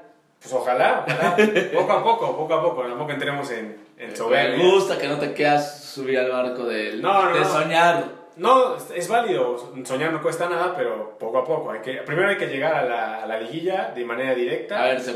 Pues 0.49 0.63
ojalá, 0.63 1.05
ojalá. 1.07 1.37
poco 1.75 1.93
a 1.93 2.03
poco, 2.05 2.37
poco 2.37 2.55
a 2.55 2.63
poco. 2.63 2.83
Tampoco 2.83 3.11
entremos 3.13 3.51
en, 3.51 3.77
en 3.99 4.11
Me 4.11 4.17
soberbia. 4.17 4.65
gusta 4.65 4.97
que 4.99 5.09
no 5.09 5.19
te 5.19 5.35
quedas 5.35 5.85
subir 5.85 6.19
al 6.19 6.31
barco 6.31 6.65
del, 6.65 7.03
No, 7.03 7.25
no, 7.31 7.35
de 7.35 7.41
no. 7.41 7.49
soñar. 7.49 8.05
No, 8.37 8.77
es- 8.95 9.09
válido. 9.09 9.73
Soñar 9.85 10.13
no 10.13 10.23
cuesta 10.23 10.49
nada, 10.49 10.75
pero 10.77 11.17
poco 11.19 11.39
a 11.39 11.45
poco. 11.45 11.71
Hay 11.71 11.81
que, 11.81 11.95
primero 12.03 12.29
hay 12.29 12.37
que 12.37 12.47
llegar 12.47 12.75
a 12.75 12.85
la, 12.85 13.23
a 13.23 13.27
la 13.27 13.41
liguilla 13.41 13.93
de 13.95 14.05
manera 14.05 14.35
directa. 14.35 14.83
A 14.83 14.87
ver, 14.89 15.01
se, 15.01 15.15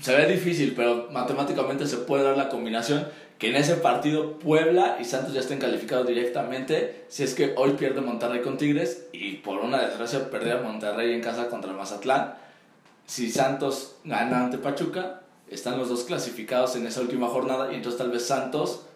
se 0.00 0.16
ve 0.16 0.26
difícil, 0.26 0.72
pero 0.76 1.08
matemáticamente 1.10 1.86
se 1.86 1.98
puede 1.98 2.22
dar 2.24 2.36
la 2.36 2.48
combinación 2.48 3.06
que 3.38 3.48
en 3.48 3.56
ese 3.56 3.76
partido 3.76 4.38
Puebla 4.38 4.98
y 5.00 5.04
Santos 5.04 5.32
ya 5.32 5.40
estén 5.40 5.58
calificados 5.58 6.06
directamente 6.06 7.04
si 7.08 7.22
es 7.24 7.34
que 7.34 7.54
hoy 7.56 7.70
pierde 7.70 8.02
Monterrey 8.02 8.40
con 8.42 8.58
Tigres 8.58 9.08
y 9.12 9.36
por 9.36 9.60
una 9.60 9.78
desgracia 9.80 10.30
perder 10.30 10.58
a 10.58 10.60
Monterrey 10.62 11.12
en 11.14 11.22
casa 11.22 11.48
contra 11.48 11.70
el 11.70 11.76
Mazatlán. 11.78 12.34
Si 13.10 13.28
Santos 13.28 13.96
gana 14.04 14.44
ante 14.44 14.56
Pachuca, 14.56 15.22
están 15.50 15.76
los 15.76 15.88
dos 15.88 16.04
clasificados 16.04 16.76
en 16.76 16.86
esa 16.86 17.00
última 17.00 17.26
jornada 17.26 17.72
y 17.72 17.74
entonces 17.74 17.98
tal 17.98 18.12
vez 18.12 18.24
Santos 18.24 18.86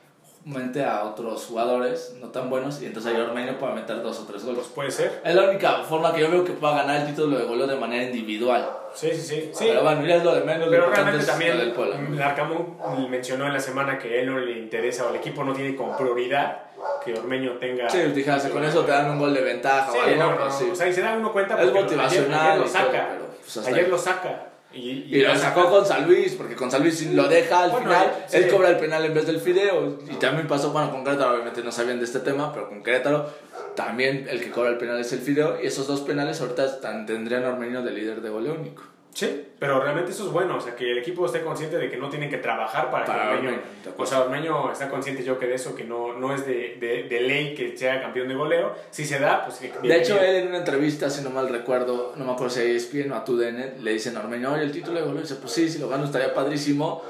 mete 0.44 0.84
a 0.84 1.02
otros 1.02 1.46
jugadores 1.46 2.14
no 2.20 2.28
tan 2.28 2.48
buenos 2.48 2.80
y 2.80 2.86
entonces 2.86 3.12
ahí 3.12 3.20
Ormeño 3.20 3.58
puede 3.58 3.74
meter 3.74 4.02
dos 4.04 4.20
o 4.20 4.22
tres 4.24 4.44
goles. 4.44 4.60
Pues 4.60 4.72
puede 4.72 4.90
ser. 4.92 5.20
Es 5.24 5.34
la 5.34 5.50
única 5.50 5.82
forma 5.82 6.14
que 6.14 6.20
yo 6.20 6.30
veo 6.30 6.44
que 6.44 6.52
pueda 6.52 6.76
ganar 6.76 7.00
el 7.00 7.08
título 7.08 7.36
de 7.36 7.44
goleo 7.44 7.66
de 7.66 7.74
manera 7.74 8.04
individual. 8.04 8.70
Sí, 8.94 9.10
sí, 9.10 9.20
sí. 9.20 9.50
sí. 9.52 9.64
Pero 9.66 9.82
bueno, 9.82 10.06
ya 10.06 10.14
es 10.14 10.22
lo 10.22 10.32
de 10.32 10.44
menos. 10.44 10.68
Pero 10.70 10.90
realmente 10.90 11.18
es 11.18 11.26
también. 11.26 12.16
Larcamón 12.16 12.76
mencionó 13.10 13.48
en 13.48 13.52
la 13.54 13.60
semana 13.60 13.98
que 13.98 14.20
él 14.20 14.32
no 14.32 14.38
le 14.38 14.60
interesa 14.60 15.06
o 15.06 15.10
el 15.10 15.16
equipo 15.16 15.42
no 15.42 15.54
tiene 15.54 15.74
como 15.74 15.96
prioridad 15.96 16.63
que 17.04 17.14
Ormeño 17.14 17.52
tenga... 17.58 17.88
Sí, 17.88 17.98
dijase, 18.14 18.50
con 18.50 18.64
eso 18.64 18.84
te 18.84 18.92
dan 18.92 19.10
un 19.10 19.18
gol 19.18 19.34
de 19.34 19.40
ventaja 19.42 19.90
Sí, 19.92 19.98
o 19.98 20.02
algo, 20.02 20.22
no, 20.22 20.44
no, 20.44 20.50
sí. 20.50 20.68
O 20.72 20.74
sea, 20.74 20.88
y 20.88 20.92
se 20.92 21.02
da 21.02 21.16
uno 21.16 21.32
cuenta 21.32 21.60
Es 21.62 21.72
motivacional 21.72 22.40
Ayer, 22.40 22.40
ayer 22.52 22.58
lo 22.58 22.64
todo, 22.64 22.72
saca. 22.72 23.08
pero, 23.12 23.26
pues, 23.40 23.56
hasta 23.56 23.70
ayer 23.70 23.84
ahí. 23.84 23.90
lo 23.90 23.98
saca. 23.98 24.46
Y, 24.72 24.90
Y 25.08 25.22
lo 25.22 25.36
sacó 25.36 25.70
con 25.70 25.86
San 25.86 26.04
Luis, 26.06 26.32
porque 26.34 26.56
con 26.56 26.68
San 26.68 26.82
Luis 26.82 27.06
lo 27.12 27.28
deja 27.28 27.62
al 27.62 27.70
Bueno, 27.70 27.86
final, 27.86 28.24
sí. 28.26 28.36
él 28.38 28.48
cobra 28.50 28.70
el 28.70 28.76
penal 28.78 29.04
en 29.04 29.14
vez 29.14 29.24
del 29.26 29.38
fideo. 29.40 29.98
Y 30.10 30.14
también 30.16 30.48
pasó, 30.48 30.72
bueno, 30.72 30.90
con 30.90 31.04
Querétaro 31.04 31.32
obviamente 31.34 31.62
no 31.62 31.70
sabían 31.70 31.98
de 32.00 32.04
este 32.06 32.18
tema, 32.18 32.52
pero 32.52 32.68
con 32.68 32.82
Querétaro 32.82 33.30
también 33.76 34.26
el 34.28 34.40
que 34.42 34.50
cobra 34.50 34.70
el 34.70 34.78
penal 34.78 34.98
es 34.98 35.12
el 35.12 35.20
fideo. 35.20 35.58
Y 35.62 35.66
esos 35.68 35.86
dos 35.86 36.00
penales 36.00 36.40
ahorita 36.40 36.64
están- 36.64 37.06
tendrían 37.06 37.44
Ormeño 37.44 37.82
de 37.82 37.92
líder 37.92 38.20
de 38.20 38.30
goleo 38.30 38.54
único. 38.54 38.82
Sí, 39.14 39.46
pero 39.60 39.80
realmente 39.80 40.10
eso 40.10 40.24
es 40.26 40.32
bueno, 40.32 40.56
o 40.56 40.60
sea, 40.60 40.74
que 40.74 40.90
el 40.90 40.98
equipo 40.98 41.24
esté 41.24 41.40
consciente 41.42 41.78
de 41.78 41.88
que 41.88 41.96
no 41.96 42.10
tienen 42.10 42.28
que 42.28 42.38
trabajar 42.38 42.90
para, 42.90 43.04
Para 43.06 43.30
que 43.30 43.36
Ormeño... 43.46 43.58
O 43.96 44.04
sea, 44.04 44.22
Ormeño 44.22 44.72
está 44.72 44.90
consciente 44.90 45.22
yo 45.22 45.38
que 45.38 45.46
de 45.46 45.54
eso, 45.54 45.76
que 45.76 45.84
no, 45.84 46.14
no 46.14 46.34
es 46.34 46.44
de, 46.44 46.76
de, 46.80 47.04
de 47.04 47.20
ley 47.20 47.54
que 47.54 47.78
sea 47.78 48.02
campeón 48.02 48.26
de 48.26 48.34
goleo. 48.34 48.74
Si 48.90 49.04
se 49.04 49.20
da, 49.20 49.44
pues... 49.46 49.58
que- 49.58 49.72
De 49.88 49.96
hecho, 49.98 50.20
él 50.20 50.34
en 50.34 50.48
una 50.48 50.58
entrevista, 50.58 51.08
si 51.10 51.22
no 51.22 51.30
mal 51.30 51.48
recuerdo, 51.48 52.12
no 52.16 52.24
me 52.24 52.32
acuerdo 52.32 52.50
si 52.54 52.60
a 52.60 52.64
ESPN 52.64 53.12
o 53.12 53.14
a 53.14 53.24
TUDN, 53.24 53.84
le 53.84 53.92
dicen 53.92 54.16
a 54.16 54.20
Ormeño, 54.20 54.52
oye, 54.52 54.64
el 54.64 54.72
título 54.72 54.98
de 54.98 55.06
goleo. 55.06 55.20
Y 55.20 55.22
dice, 55.22 55.36
pues 55.36 55.52
sí, 55.52 55.68
si 55.70 55.78
lo 55.78 55.88
gano 55.88 56.04
estaría 56.06 56.34
padrísimo, 56.34 57.02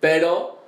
pero 0.00 0.58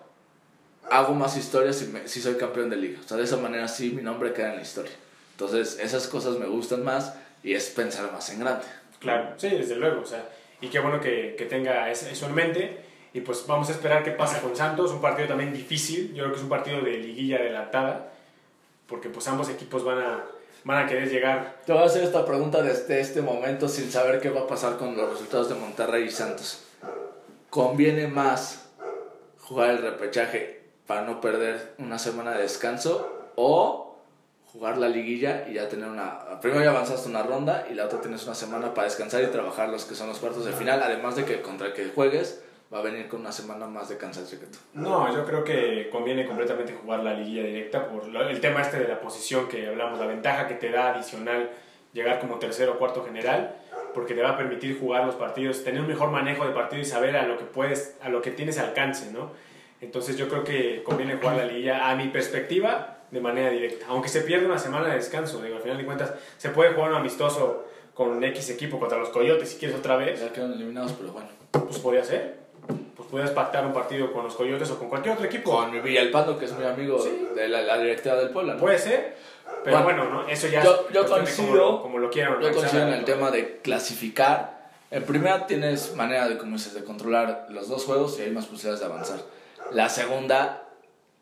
hago 0.91 1.15
más 1.15 1.37
historias 1.37 1.77
si, 1.77 1.87
me- 1.87 2.07
si 2.07 2.21
soy 2.21 2.35
campeón 2.35 2.71
de 2.71 2.77
liga. 2.77 3.01
O 3.05 3.09
sea, 3.09 3.17
de 3.17 3.25
esa 3.25 3.37
manera 3.39 3.67
sí 3.67 3.91
mi 3.91 4.03
nombre 4.03 4.33
queda 4.33 4.51
en 4.51 4.57
la 4.57 4.63
historia. 4.63 4.93
Entonces, 5.33 5.79
esas 5.83 6.07
cosas 6.07 6.39
me 6.39 6.47
gustan 6.47 6.85
más 6.85 7.15
y 7.43 7.55
es 7.55 7.69
pensar 7.71 8.13
más 8.13 8.31
en 8.31 8.39
grande. 8.39 8.65
Claro, 9.01 9.35
sí, 9.37 9.49
desde 9.49 9.75
luego, 9.77 10.03
o 10.03 10.07
sea, 10.07 10.25
y 10.65 10.69
qué 10.69 10.79
bueno 10.79 11.01
que, 11.01 11.35
que 11.37 11.45
tenga 11.45 11.91
eso 11.91 12.27
en 12.27 12.35
mente. 12.35 12.79
Y 13.13 13.21
pues 13.21 13.47
vamos 13.47 13.69
a 13.69 13.73
esperar 13.73 14.03
qué 14.03 14.11
pasa 14.11 14.41
con 14.41 14.57
Santos, 14.57 14.91
un 14.91 15.01
partido 15.01 15.29
también 15.29 15.53
difícil, 15.53 16.09
yo 16.15 16.25
creo 16.25 16.31
que 16.31 16.37
es 16.37 16.43
un 16.43 16.49
partido 16.49 16.81
de 16.81 16.99
liguilla 16.99 17.37
adelantada, 17.37 18.13
porque 18.89 19.09
pues 19.09 19.29
ambos 19.29 19.49
equipos 19.49 19.85
van 19.85 19.99
a, 19.99 20.25
van 20.65 20.85
a 20.85 20.89
querer 20.89 21.09
llegar. 21.09 21.61
Te 21.65 21.73
voy 21.73 21.83
a 21.83 21.87
hacer 21.87 22.03
esta 22.03 22.27
pregunta 22.27 22.61
desde 22.61 23.01
este 23.01 23.23
momento 23.23 23.69
sin 23.69 23.91
saber 23.93 24.21
qué 24.21 24.31
va 24.31 24.41
a 24.41 24.47
pasar 24.49 24.79
con 24.79 24.97
los 24.97 25.11
resultados 25.11 25.49
de 25.49 25.55
Monterrey 25.55 26.05
y 26.05 26.11
Santos. 26.11 26.65
¿Conviene 27.51 28.09
más 28.09 28.69
jugar 29.39 29.71
el 29.71 29.79
repechaje 29.79 30.63
para 30.89 31.03
no 31.03 31.21
perder 31.21 31.75
una 31.79 32.01
semana 32.01 32.33
de 32.33 32.43
descanso 32.43 33.31
o 33.37 33.94
jugar 34.55 34.79
la 34.79 34.89
liguilla 34.89 35.47
y 35.51 35.55
ya 35.55 35.69
tener 35.69 35.89
una... 35.89 36.41
Primero 36.41 36.63
ya 36.63 36.71
avanzaste 36.71 37.09
una 37.09 37.25
ronda 37.25 37.67
y 37.69 37.75
la 37.75 37.87
otra 37.87 38.01
tienes 38.01 38.25
una 38.25 38.37
semana 38.37 38.73
para 38.73 38.87
descansar 38.87 39.23
y 39.25 39.27
trabajar 39.27 39.69
los 39.69 39.85
que 39.85 39.97
son 39.97 40.09
los 40.09 40.19
cuartos 40.19 40.45
de 40.47 40.53
final, 40.53 40.81
además 40.81 41.17
de 41.17 41.25
que 41.25 41.43
contra 41.43 41.67
el 41.67 41.73
que 41.73 41.89
juegues 41.93 42.41
va 42.73 42.79
a 42.79 42.83
venir 42.83 43.09
con 43.09 43.21
una 43.21 43.33
semana 43.33 43.67
más 43.67 43.89
de 43.89 43.97
cansancio 43.97 44.39
que 44.39 44.47
tú. 44.47 44.59
No, 44.75 45.13
yo 45.13 45.25
creo 45.27 45.43
que 45.43 45.91
conviene 45.91 46.25
completamente 46.25 46.73
jugar 46.73 47.01
la 47.01 47.15
liguilla 47.15 47.43
directa 47.43 47.89
por 47.89 48.05
el 48.05 48.41
tema 48.41 48.63
este 48.63 48.79
de 48.79 48.87
la 48.87 49.01
posición 49.01 49.49
que 49.49 49.67
hablamos, 49.67 49.99
la 49.99 50.07
ventaja 50.07 50.47
que 50.47 50.55
te 50.55 50.71
da 50.71 50.95
adicional 50.95 51.51
llegar 51.93 52.21
como 52.21 52.39
tercero 52.39 52.75
o 52.75 52.79
cuarto 52.79 53.05
general, 53.05 53.57
porque 53.93 54.15
te 54.15 54.23
va 54.23 54.31
a 54.31 54.37
permitir 54.37 54.79
jugar 54.79 55.05
los 55.05 55.17
partidos, 55.17 55.65
tener 55.65 55.81
un 55.81 55.89
mejor 55.89 56.11
manejo 56.11 56.47
de 56.47 56.53
partido 56.53 56.81
y 56.81 56.85
saber 56.85 57.17
a 57.17 57.27
lo 57.27 57.39
que 57.39 57.45
puedes, 57.45 57.97
a 58.01 58.09
lo 58.09 58.23
que 58.23 58.31
tienes 58.31 58.59
alcance, 58.59 59.11
¿no? 59.11 59.33
Entonces 59.81 60.17
yo 60.17 60.29
creo 60.29 60.45
que 60.45 60.83
conviene 60.85 61.17
jugar 61.17 61.37
la 61.37 61.45
liguilla, 61.45 61.91
a 61.91 61.97
mi 61.97 62.09
perspectiva, 62.09 62.94
de 63.11 63.21
manera 63.21 63.51
directa. 63.51 63.87
Aunque 63.89 64.09
se 64.09 64.21
pierda 64.23 64.47
una 64.47 64.59
semana 64.59 64.89
de 64.89 64.97
descanso, 64.97 65.41
digo, 65.43 65.57
al 65.57 65.63
final 65.63 65.79
de 65.79 65.85
cuentas, 65.85 66.13
se 66.39 66.51
puede 66.51 66.73
jugar 66.73 66.91
un 66.91 66.97
amistoso 66.97 67.65
con 67.95 68.23
X 68.25 68.51
equipo 68.51 68.81
contra 68.81 68.99
los 68.99 69.11
Coyotes 69.11 69.49
si 69.51 69.59
quieres 69.59 69.77
otra 69.77 69.97
vez, 69.97 70.21
Ya 70.21 70.33
quedan 70.33 70.53
eliminados, 70.53 70.93
pero 70.93 71.13
bueno. 71.13 71.29
pues 71.53 71.79
podría 71.79 72.05
ser. 72.05 72.43
Pues 72.97 73.09
podrías 73.09 73.31
pactar 73.31 73.65
un 73.67 73.73
partido 73.73 74.13
con 74.13 74.25
los 74.25 74.35
Coyotes 74.35 74.71
o 74.71 74.79
con 74.79 74.89
cualquier 74.89 75.15
otro 75.15 75.27
equipo. 75.27 75.51
Con 75.53 75.83
Villalpando, 75.83 76.39
que 76.39 76.47
es 76.47 76.53
muy 76.53 76.65
amigo 76.65 76.99
Sí. 77.01 77.29
de 77.35 77.49
la, 77.49 77.63
la 77.63 77.79
directiva 77.79 78.17
del 78.17 78.31
Puebla, 78.31 78.55
¿no? 78.55 78.61
Puede 78.61 78.79
ser, 78.79 79.17
pero 79.63 79.83
Bueno, 79.83 80.05
bueno, 80.07 80.23
¿no? 80.23 80.29
eso 80.29 80.49
ya 80.49 80.63
yo- 80.65 80.89
yo 80.91 81.07
coincido- 81.07 81.55
lo- 81.55 81.83
como 81.83 81.99
lo 81.99 82.11
quieran 82.11 82.41
Yo 82.41 82.53
considero 82.53 82.89
en 82.89 82.95
el 82.95 83.05
tema 83.05 83.31
de 83.31 83.59
clasificar. 83.63 84.55
En 84.91 85.05
primera 85.05 85.47
tienes 85.47 85.95
manera 85.95 86.29
de, 86.29 86.39
como 86.39 86.53
dices, 86.57 86.75
de 86.75 86.85
controlar 86.85 87.47
los 87.51 87.69
dos 87.69 87.85
juegos 87.85 88.19
y 88.19 88.23
hay 88.23 88.31
más 88.31 88.47
posibilidades 88.47 88.81
de 88.81 88.87
avanzar. 88.87 89.19
La 89.73 89.89
segunda 89.89 90.64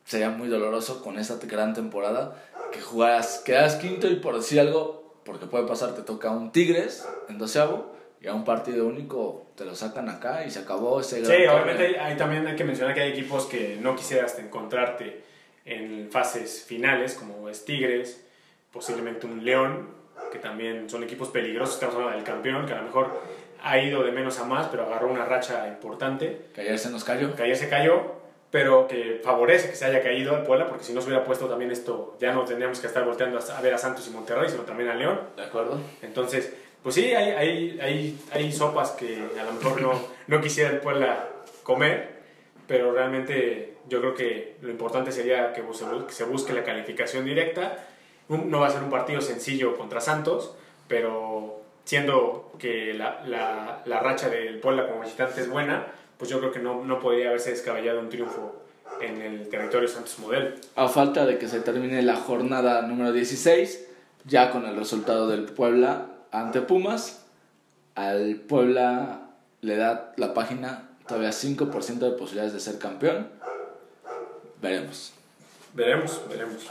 sería 0.05 0.29
muy 0.29 0.47
doloroso 0.47 1.03
con 1.03 1.17
esta 1.17 1.37
gran 1.45 1.73
temporada 1.73 2.35
que 2.71 2.81
jugaras, 2.81 3.41
quedas 3.45 3.75
quinto 3.75 4.07
y 4.07 4.15
por 4.15 4.35
decir 4.35 4.59
algo, 4.59 5.15
porque 5.23 5.45
puede 5.45 5.67
pasar, 5.67 5.93
te 5.95 6.01
toca 6.01 6.31
un 6.31 6.51
Tigres 6.51 7.07
en 7.29 7.37
doceavo 7.37 7.93
y 8.19 8.27
a 8.27 8.33
un 8.33 8.43
partido 8.43 8.85
único 8.87 9.47
te 9.55 9.65
lo 9.65 9.75
sacan 9.75 10.09
acá 10.09 10.45
y 10.45 10.51
se 10.51 10.59
acabó 10.59 10.99
ese 10.99 11.21
gran 11.21 11.31
Sí, 11.31 11.45
obviamente 11.45 11.85
hay, 11.87 11.95
hay 11.95 12.17
también 12.17 12.47
hay 12.47 12.55
que 12.55 12.63
mencionar 12.63 12.95
que 12.95 13.01
hay 13.01 13.11
equipos 13.11 13.45
que 13.45 13.77
no 13.81 13.95
quisieras 13.95 14.37
encontrarte 14.39 15.23
en 15.65 16.09
fases 16.11 16.63
finales, 16.63 17.13
como 17.13 17.47
es 17.47 17.63
Tigres, 17.63 18.25
posiblemente 18.71 19.27
un 19.27 19.45
León, 19.45 19.89
que 20.31 20.39
también 20.39 20.89
son 20.89 21.03
equipos 21.03 21.29
peligrosos, 21.29 21.75
estamos 21.75 21.95
hablando 21.95 22.17
del 22.17 22.25
campeón, 22.25 22.65
que 22.65 22.73
a 22.73 22.77
lo 22.77 22.83
mejor 22.83 23.21
ha 23.61 23.77
ido 23.79 24.03
de 24.03 24.11
menos 24.11 24.39
a 24.39 24.45
más, 24.45 24.67
pero 24.67 24.83
agarró 24.83 25.07
una 25.07 25.25
racha 25.25 25.67
importante, 25.67 26.47
Que 26.53 26.61
ayer 26.61 26.77
se 26.77 26.89
nos 26.89 27.03
cayó. 27.03 27.35
que 27.35 27.43
ayer 27.43 27.55
se 27.55 27.69
cayó, 27.69 28.22
pero 28.53 28.87
que 28.87 29.19
favorece 29.23 29.67
que 29.71 29.75
se 29.75 29.83
haya 29.85 30.03
caído 30.03 30.35
al 30.35 30.43
Puebla, 30.43 30.67
porque 30.67 30.83
si 30.83 30.93
no 30.93 31.01
se 31.01 31.07
hubiera 31.07 31.25
puesto 31.25 31.47
también 31.47 31.71
esto, 31.71 32.15
ya 32.19 32.31
no 32.33 32.45
tendríamos 32.45 32.79
que 32.79 32.85
estar 32.85 33.03
volteando 33.03 33.39
a 33.39 33.61
ver 33.61 33.73
a 33.73 33.79
Santos 33.79 34.07
y 34.07 34.11
Monterrey, 34.11 34.47
sino 34.47 34.61
también 34.61 34.89
a 34.91 34.93
León. 34.93 35.19
¿De 35.35 35.41
acuerdo? 35.41 35.79
Entonces, 36.03 36.53
pues 36.83 36.93
sí, 36.93 37.15
hay, 37.15 37.31
hay, 37.31 37.79
hay, 37.81 38.19
hay 38.31 38.51
sopas 38.51 38.91
que 38.91 39.17
a 39.39 39.43
lo 39.43 39.53
mejor 39.53 39.81
no, 39.81 39.99
no 40.27 40.39
quisiera 40.39 40.69
el 40.69 40.77
Puebla 40.77 41.29
comer, 41.63 42.09
pero 42.67 42.91
realmente 42.93 43.73
yo 43.89 43.99
creo 44.01 44.13
que 44.13 44.57
lo 44.61 44.69
importante 44.69 45.11
sería 45.11 45.51
que 45.53 45.61
se 45.73 45.85
bus- 45.85 46.05
que 46.05 46.13
se 46.13 46.23
busque 46.25 46.53
la 46.53 46.63
calificación 46.63 47.25
directa. 47.25 47.79
No 48.29 48.59
va 48.59 48.67
a 48.67 48.69
ser 48.69 48.83
un 48.83 48.91
partido 48.91 49.19
sencillo 49.21 49.75
contra 49.75 49.99
Santos, 49.99 50.55
pero 50.87 51.59
siendo 51.85 52.51
que 52.59 52.93
la, 52.93 53.23
la, 53.25 53.81
la 53.85 53.99
racha 53.99 54.29
del 54.29 54.59
Puebla 54.59 54.87
como 54.87 55.01
visitante 55.01 55.41
es 55.41 55.49
buena, 55.49 55.87
pues 56.23 56.31
yo 56.31 56.39
creo 56.39 56.53
que 56.53 56.59
no, 56.59 56.85
no 56.85 57.01
podría 57.01 57.27
haberse 57.27 57.49
descabellado 57.49 57.99
un 57.99 58.07
triunfo 58.07 58.55
en 59.01 59.21
el 59.21 59.49
territorio 59.49 59.89
Santos 59.89 60.17
Modelo. 60.19 60.55
A 60.77 60.87
falta 60.87 61.25
de 61.25 61.37
que 61.37 61.49
se 61.49 61.59
termine 61.59 62.01
la 62.01 62.15
jornada 62.15 62.81
número 62.83 63.11
16, 63.11 63.89
ya 64.23 64.49
con 64.49 64.65
el 64.65 64.77
resultado 64.77 65.27
del 65.27 65.43
Puebla 65.43 66.05
ante 66.31 66.61
Pumas, 66.61 67.25
al 67.95 68.37
Puebla 68.37 69.31
le 69.59 69.75
da 69.75 70.13
la 70.15 70.33
página 70.33 70.91
todavía 71.09 71.31
5% 71.31 71.99
de 71.99 72.11
posibilidades 72.11 72.53
de 72.53 72.61
ser 72.61 72.79
campeón. 72.79 73.27
Veremos. 74.61 75.11
Veremos, 75.73 76.21
veremos. 76.29 76.67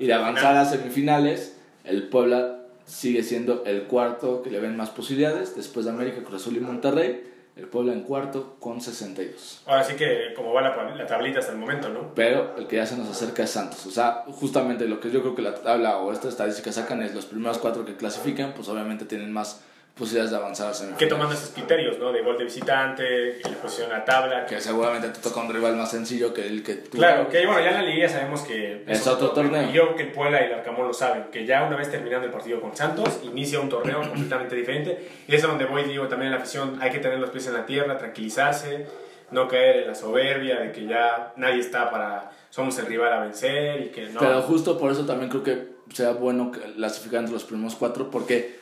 Y 0.00 0.08
de 0.08 0.14
avanzar 0.14 0.56
a 0.56 0.64
semifinales, 0.64 1.56
el 1.84 2.08
Puebla 2.08 2.58
sigue 2.86 3.22
siendo 3.22 3.62
el 3.66 3.84
cuarto 3.84 4.42
que 4.42 4.50
le 4.50 4.58
ven 4.58 4.76
más 4.76 4.90
posibilidades, 4.90 5.54
después 5.54 5.86
de 5.86 5.92
América, 5.92 6.24
Cruz 6.24 6.42
Azul 6.42 6.56
y 6.56 6.60
Monterrey. 6.60 7.37
El 7.58 7.66
Puebla 7.66 7.92
en 7.92 8.02
cuarto 8.02 8.56
con 8.60 8.80
62. 8.80 9.62
Ahora 9.66 9.82
sí 9.82 9.96
que 9.96 10.32
como 10.36 10.52
va 10.52 10.62
la, 10.62 10.94
la 10.94 11.06
tablita 11.06 11.40
hasta 11.40 11.52
el 11.52 11.58
momento, 11.58 11.88
¿no? 11.88 12.14
Pero 12.14 12.54
el 12.56 12.68
que 12.68 12.76
ya 12.76 12.86
se 12.86 12.96
nos 12.96 13.08
acerca 13.08 13.42
es 13.42 13.50
Santos. 13.50 13.84
O 13.84 13.90
sea, 13.90 14.22
justamente 14.28 14.86
lo 14.86 15.00
que 15.00 15.10
yo 15.10 15.22
creo 15.22 15.34
que 15.34 15.42
la 15.42 15.54
tabla 15.54 15.98
o 15.98 16.12
esta 16.12 16.28
estadística 16.28 16.70
sacan 16.70 17.02
es 17.02 17.14
los 17.14 17.26
primeros 17.26 17.58
cuatro 17.58 17.84
que 17.84 17.96
clasifican, 17.96 18.52
pues 18.54 18.68
obviamente 18.68 19.04
tienen 19.06 19.32
más 19.32 19.60
posibilidades 19.98 20.30
de 20.30 20.36
avanzar 20.36 20.68
a 20.68 20.70
que 20.70 20.76
semifinales. 20.76 21.08
tomando 21.08 21.34
esos 21.34 21.50
criterios, 21.50 21.98
¿no? 21.98 22.12
De 22.12 22.22
gol 22.22 22.38
de 22.38 22.44
visitante, 22.44 23.40
la 23.42 23.56
posición 23.60 23.92
a 23.92 24.04
tabla. 24.04 24.46
Que 24.46 24.60
seguramente 24.60 25.08
te 25.08 25.20
toca 25.20 25.40
un 25.40 25.52
rival 25.52 25.76
más 25.76 25.90
sencillo 25.90 26.32
que 26.32 26.46
el 26.46 26.62
que 26.62 26.74
tú. 26.74 26.98
Claro, 26.98 27.28
que 27.28 27.44
bueno, 27.44 27.60
ya 27.60 27.70
en 27.70 27.74
la 27.74 27.82
liguilla 27.82 28.08
sabemos 28.08 28.42
que 28.42 28.84
Es 28.86 29.06
otro 29.06 29.30
torneo. 29.30 29.68
Y 29.68 29.72
yo 29.72 29.96
que 29.96 30.04
el 30.04 30.12
Puebla 30.12 30.40
y 30.40 30.46
el 30.46 30.54
Arcamón 30.54 30.86
lo 30.86 30.94
saben, 30.94 31.24
que 31.32 31.44
ya 31.44 31.64
una 31.64 31.76
vez 31.76 31.90
terminando 31.90 32.26
el 32.26 32.32
partido 32.32 32.60
con 32.60 32.76
Santos, 32.76 33.20
inicia 33.24 33.60
un 33.60 33.68
torneo 33.68 34.00
completamente 34.08 34.54
diferente. 34.54 35.08
Y 35.26 35.34
es 35.34 35.42
a 35.44 35.48
donde 35.48 35.64
voy, 35.64 35.82
digo, 35.84 36.06
también 36.06 36.28
en 36.28 36.36
la 36.36 36.42
afición, 36.42 36.78
hay 36.80 36.90
que 36.90 37.00
tener 37.00 37.18
los 37.18 37.30
pies 37.30 37.48
en 37.48 37.54
la 37.54 37.66
tierra, 37.66 37.98
tranquilizarse, 37.98 38.86
no 39.30 39.48
caer 39.48 39.82
en 39.82 39.88
la 39.88 39.94
soberbia 39.94 40.60
de 40.60 40.72
que 40.72 40.86
ya 40.86 41.32
nadie 41.36 41.60
está 41.60 41.90
para, 41.90 42.30
somos 42.50 42.78
el 42.78 42.86
rival 42.86 43.12
a 43.12 43.20
vencer 43.20 43.80
y 43.82 43.88
que 43.88 44.06
no. 44.06 44.20
Pero 44.20 44.42
justo 44.42 44.78
por 44.78 44.92
eso 44.92 45.04
también 45.04 45.28
creo 45.28 45.42
que 45.42 45.78
sea 45.92 46.12
bueno 46.12 46.50
clasificar 46.50 47.20
entre 47.20 47.34
los 47.34 47.44
primeros 47.44 47.74
cuatro, 47.74 48.10
porque 48.10 48.57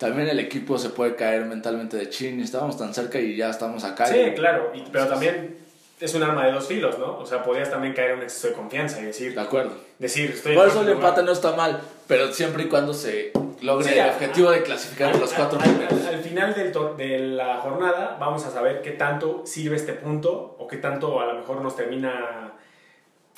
también 0.00 0.28
el 0.28 0.40
equipo 0.40 0.78
se 0.78 0.88
puede 0.88 1.14
caer 1.14 1.44
mentalmente 1.44 1.96
de 1.96 2.08
chin. 2.08 2.40
Estábamos 2.40 2.76
tan 2.78 2.92
cerca 2.94 3.20
y 3.20 3.36
ya 3.36 3.50
estamos 3.50 3.84
acá. 3.84 4.06
Sí, 4.06 4.18
y- 4.18 4.34
claro, 4.34 4.72
y- 4.74 4.82
pero 4.90 5.06
también 5.06 5.58
es 6.00 6.14
un 6.14 6.22
arma 6.22 6.46
de 6.46 6.52
dos 6.52 6.66
filos, 6.66 6.98
¿no? 6.98 7.18
O 7.18 7.26
sea, 7.26 7.42
podrías 7.42 7.70
también 7.70 7.92
caer 7.92 8.12
en 8.12 8.16
un 8.16 8.22
exceso 8.24 8.48
de 8.48 8.54
confianza 8.54 8.98
y 9.00 9.04
decir, 9.04 9.34
De 9.34 9.40
acuerdo. 9.42 9.72
decir 9.98 10.30
estoy 10.30 10.56
Por 10.56 10.66
eso 10.68 10.80
el 10.80 10.88
empate 10.88 11.22
no 11.22 11.32
está 11.32 11.52
mal, 11.54 11.80
pero 12.08 12.32
siempre 12.32 12.62
y 12.64 12.66
cuando 12.68 12.94
se 12.94 13.30
logre 13.60 13.92
Sí, 13.92 13.98
el 13.98 14.08
objetivo 14.08 14.50
de 14.50 14.62
clasificar 14.62 15.14
los 15.16 15.34
cuatro 15.34 15.58
al, 15.60 15.68
al- 15.68 15.74
primeros. 15.76 16.06
al 16.06 16.20
final 16.20 16.54
del 16.54 16.72
de 16.96 17.18
la 17.18 17.58
jornada 17.58 18.16
vamos 18.18 18.46
a 18.46 18.50
saber 18.50 18.80
qué 18.80 18.92
tanto 18.92 19.42
sirve 19.44 19.76
este 19.76 19.92
punto 19.92 20.56
o 20.58 20.66
qué 20.66 20.78
tanto 20.78 21.20
a 21.20 21.26
lo 21.26 21.34
mejor 21.34 21.60
nos 21.60 21.76
termina 21.76 22.52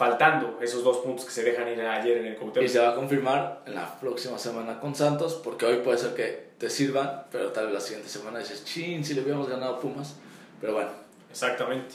faltando 0.07 0.59
esos 0.61 0.82
dos 0.82 0.98
puntos 0.98 1.24
que 1.24 1.30
se 1.30 1.44
dejan 1.44 1.68
ir 1.68 1.80
ayer 1.80 2.18
en 2.18 2.26
el 2.26 2.32
Y 2.32 2.36
Cuauhtémoc. 2.36 2.68
se 2.68 2.78
va 2.80 2.88
a 2.90 2.94
confirmar 2.96 3.62
en 3.66 3.74
la 3.76 4.00
próxima 4.00 4.36
semana 4.36 4.80
con 4.80 4.94
Santos, 4.96 5.40
porque 5.44 5.64
hoy 5.66 5.76
puede 5.76 5.96
ser 5.98 6.14
que 6.14 6.53
te 6.59 6.68
sirvan, 6.70 7.24
pero 7.30 7.53
tal 7.53 7.66
vez 7.66 7.74
la 7.74 7.80
siguiente 7.80 8.09
semana 8.09 8.40
dices, 8.40 8.64
chin, 8.64 9.05
si 9.05 9.14
le 9.14 9.20
hubiéramos 9.20 9.48
ganado 9.48 9.76
a 9.76 9.80
Pumas. 9.80 10.16
Pero 10.61 10.74
bueno, 10.74 10.90
Exactamente. 11.30 11.94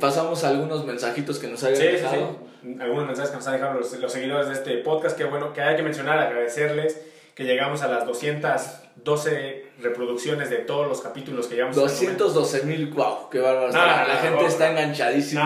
pasamos 0.00 0.42
a 0.44 0.48
algunos 0.48 0.86
mensajitos 0.86 1.38
que 1.38 1.48
nos 1.48 1.62
hayan 1.64 1.76
Sí, 1.76 1.82
sí, 1.86 1.92
dejado. 1.92 2.38
sí. 2.62 2.76
Algunos 2.80 3.06
mensajes 3.06 3.30
que 3.30 3.36
nos 3.36 3.46
han 3.46 3.52
dejado 3.54 3.74
los, 3.78 3.92
los 3.98 4.10
seguidores 4.12 4.46
de 4.48 4.54
este 4.54 4.78
podcast, 4.78 5.16
que 5.18 5.24
bueno, 5.24 5.52
que 5.52 5.60
hay 5.60 5.76
que 5.76 5.82
mencionar, 5.82 6.18
agradecerles 6.18 6.98
que 7.34 7.44
llegamos 7.44 7.82
a 7.82 7.88
las 7.88 8.06
212 8.06 9.66
reproducciones 9.80 10.50
de 10.50 10.58
todos 10.58 10.86
los 10.88 11.00
capítulos 11.00 11.46
que 11.46 11.56
llevamos. 11.56 11.76
hasta 11.76 11.90
el 11.98 12.02
momento. 12.04 12.24
212 12.28 12.66
mil, 12.66 12.86
wow, 12.94 13.28
qué 13.30 13.38
bárbaro. 13.40 13.68
está. 13.68 14.02
Ah, 14.02 14.08
la 14.08 14.14
no, 14.14 14.20
gente 14.20 14.42
no, 14.42 14.48
está 14.48 14.64
no. 14.72 14.78
enganchadísima. 14.78 15.42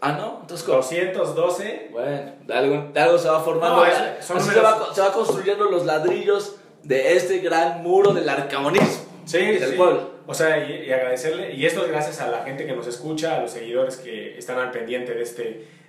Ah, 0.00 0.12
no, 0.12 0.38
entonces 0.42 0.64
¿cómo? 0.66 0.78
212 0.78 1.88
Bueno, 1.92 2.32
de 2.46 2.54
algo, 2.54 2.90
de 2.92 3.00
algo 3.00 3.18
se 3.18 3.28
va 3.28 3.40
formando. 3.40 3.76
No, 3.76 3.86
es- 3.86 4.24
son 4.24 4.36
Así 4.36 4.50
se 4.50 4.60
va, 4.60 4.94
se 4.94 5.00
va 5.00 5.12
construyendo 5.12 5.64
los 5.70 5.86
ladrillos 5.86 6.56
de 6.82 7.16
este 7.16 7.38
gran 7.38 7.82
muro 7.82 8.12
del 8.12 8.28
arcamonismo. 8.28 9.04
Sí, 9.24 9.38
del 9.38 9.70
sí. 9.70 9.76
pueblo. 9.76 10.10
O 10.26 10.34
sea, 10.34 10.58
y, 10.68 10.86
y 10.86 10.92
agradecerle, 10.92 11.54
y 11.54 11.64
esto 11.64 11.82
es 11.84 11.88
gracias 11.90 12.20
a 12.20 12.28
la 12.28 12.44
gente 12.44 12.66
que 12.66 12.74
nos 12.76 12.86
escucha, 12.86 13.36
a 13.36 13.40
los 13.40 13.50
seguidores 13.52 13.96
que 13.96 14.36
están 14.38 14.58
al 14.58 14.70
pendiente 14.70 15.14
de 15.14 15.22
este, 15.22 15.42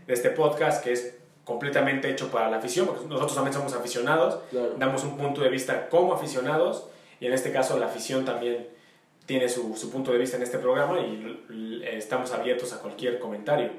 de 0.08 0.14
este 0.14 0.30
podcast, 0.30 0.84
que 0.84 0.94
es 0.94 1.18
completamente 1.44 2.10
hecho 2.10 2.30
para 2.32 2.50
la 2.50 2.58
afición, 2.58 2.86
porque 2.88 3.06
nosotros 3.08 3.36
también 3.36 3.54
somos 3.54 3.74
aficionados, 3.74 4.40
Claro. 4.52 4.74
damos 4.78 5.04
un 5.04 5.18
punto 5.18 5.42
de 5.42 5.50
vista 5.50 5.90
como 5.90 6.14
aficionados, 6.14 6.88
y 7.20 7.28
en 7.28 7.34
este 7.34 7.52
caso 7.52 7.78
la 7.78 7.86
afición 7.88 8.26
también 8.26 8.68
tiene 9.26 9.48
su, 9.50 9.76
su 9.76 9.90
punto 9.92 10.12
de 10.12 10.18
vista 10.18 10.38
en 10.38 10.44
este 10.44 10.58
programa, 10.58 11.00
y 11.00 11.82
estamos 11.86 12.32
abiertos 12.32 12.74
a 12.74 12.80
cualquier 12.80 13.20
comentario. 13.20 13.70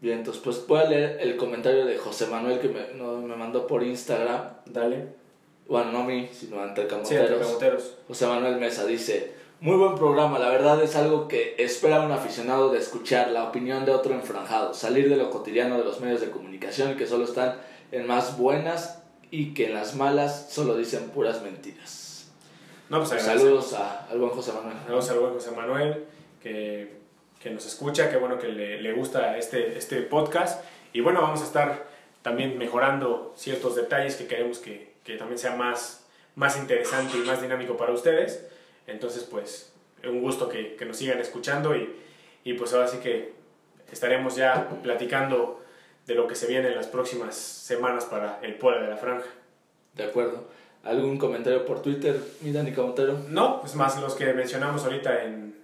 Bien, 0.00 0.18
entonces 0.18 0.42
pues 0.42 0.66
voy 0.66 0.80
a 0.80 0.84
leer 0.84 1.18
el 1.20 1.36
comentario 1.36 1.86
de 1.86 1.96
José 1.96 2.26
Manuel 2.26 2.60
que 2.60 2.68
me, 2.68 2.92
no, 2.94 3.18
me 3.18 3.34
mandó 3.36 3.66
por 3.66 3.82
Instagram. 3.82 4.42
Dale. 4.66 5.06
Bueno, 5.68 5.90
no 5.92 5.98
a 6.00 6.04
mí, 6.04 6.28
sino 6.32 6.56
Sí, 6.56 6.82
Camoteros. 6.88 7.10
entre 7.10 7.38
camoteros. 7.38 7.94
José 8.06 8.26
Manuel 8.26 8.56
Mesa 8.56 8.84
dice, 8.86 9.34
muy 9.60 9.76
buen 9.76 9.94
programa, 9.96 10.38
la 10.38 10.50
verdad 10.50 10.82
es 10.82 10.94
algo 10.96 11.28
que 11.28 11.56
espera 11.58 12.02
un 12.02 12.12
aficionado 12.12 12.70
de 12.70 12.78
escuchar 12.78 13.30
la 13.30 13.44
opinión 13.44 13.84
de 13.84 13.92
otro 13.92 14.14
enfranjado, 14.14 14.74
salir 14.74 15.08
de 15.08 15.16
lo 15.16 15.30
cotidiano 15.30 15.78
de 15.78 15.84
los 15.84 16.00
medios 16.00 16.20
de 16.20 16.30
comunicación 16.30 16.96
que 16.96 17.06
solo 17.06 17.24
están 17.24 17.56
en 17.90 18.06
más 18.06 18.38
buenas 18.38 19.02
y 19.30 19.54
que 19.54 19.66
en 19.66 19.74
las 19.74 19.96
malas 19.96 20.48
solo 20.50 20.76
dicen 20.76 21.10
puras 21.10 21.42
mentiras. 21.42 22.30
No, 22.88 23.02
pues. 23.02 23.20
Saludos 23.22 23.72
a, 23.72 24.06
al 24.08 24.18
buen 24.18 24.30
José 24.30 24.52
Manuel. 24.52 24.76
Saludos 24.84 25.10
al 25.10 25.18
buen 25.18 25.32
José 25.32 25.50
Manuel, 25.50 26.04
que, 26.40 26.95
que 27.46 27.52
nos 27.52 27.64
escucha, 27.64 28.10
que 28.10 28.16
bueno 28.16 28.40
que 28.40 28.48
le, 28.48 28.82
le 28.82 28.92
gusta 28.92 29.38
este, 29.38 29.78
este 29.78 30.02
podcast. 30.02 30.64
Y 30.92 31.00
bueno, 31.00 31.22
vamos 31.22 31.42
a 31.42 31.44
estar 31.44 31.86
también 32.22 32.58
mejorando 32.58 33.32
ciertos 33.36 33.76
detalles 33.76 34.16
que 34.16 34.26
queremos 34.26 34.58
que, 34.58 34.94
que 35.04 35.16
también 35.16 35.38
sea 35.38 35.54
más, 35.54 36.04
más 36.34 36.58
interesante 36.58 37.16
y 37.16 37.20
más 37.20 37.40
dinámico 37.40 37.76
para 37.76 37.92
ustedes. 37.92 38.44
Entonces, 38.88 39.22
pues, 39.22 39.72
un 40.02 40.22
gusto 40.22 40.48
que, 40.48 40.74
que 40.74 40.86
nos 40.86 40.96
sigan 40.96 41.20
escuchando 41.20 41.76
y, 41.76 41.94
y 42.42 42.54
pues 42.54 42.74
ahora 42.74 42.88
sí 42.88 42.98
que 42.98 43.34
estaremos 43.92 44.34
ya 44.34 44.68
platicando 44.82 45.62
de 46.04 46.16
lo 46.16 46.26
que 46.26 46.34
se 46.34 46.48
viene 46.48 46.66
en 46.66 46.74
las 46.74 46.88
próximas 46.88 47.36
semanas 47.36 48.06
para 48.06 48.40
el 48.42 48.56
Puebla 48.56 48.82
de 48.82 48.88
la 48.88 48.96
Franja. 48.96 49.28
De 49.94 50.02
acuerdo. 50.02 50.48
¿Algún 50.82 51.16
comentario 51.16 51.64
por 51.64 51.80
Twitter, 51.80 52.20
mi 52.40 52.50
Dani? 52.50 52.72
No, 53.28 53.60
pues 53.60 53.76
más 53.76 54.00
los 54.00 54.16
que 54.16 54.32
mencionamos 54.32 54.82
ahorita 54.82 55.22
en, 55.22 55.55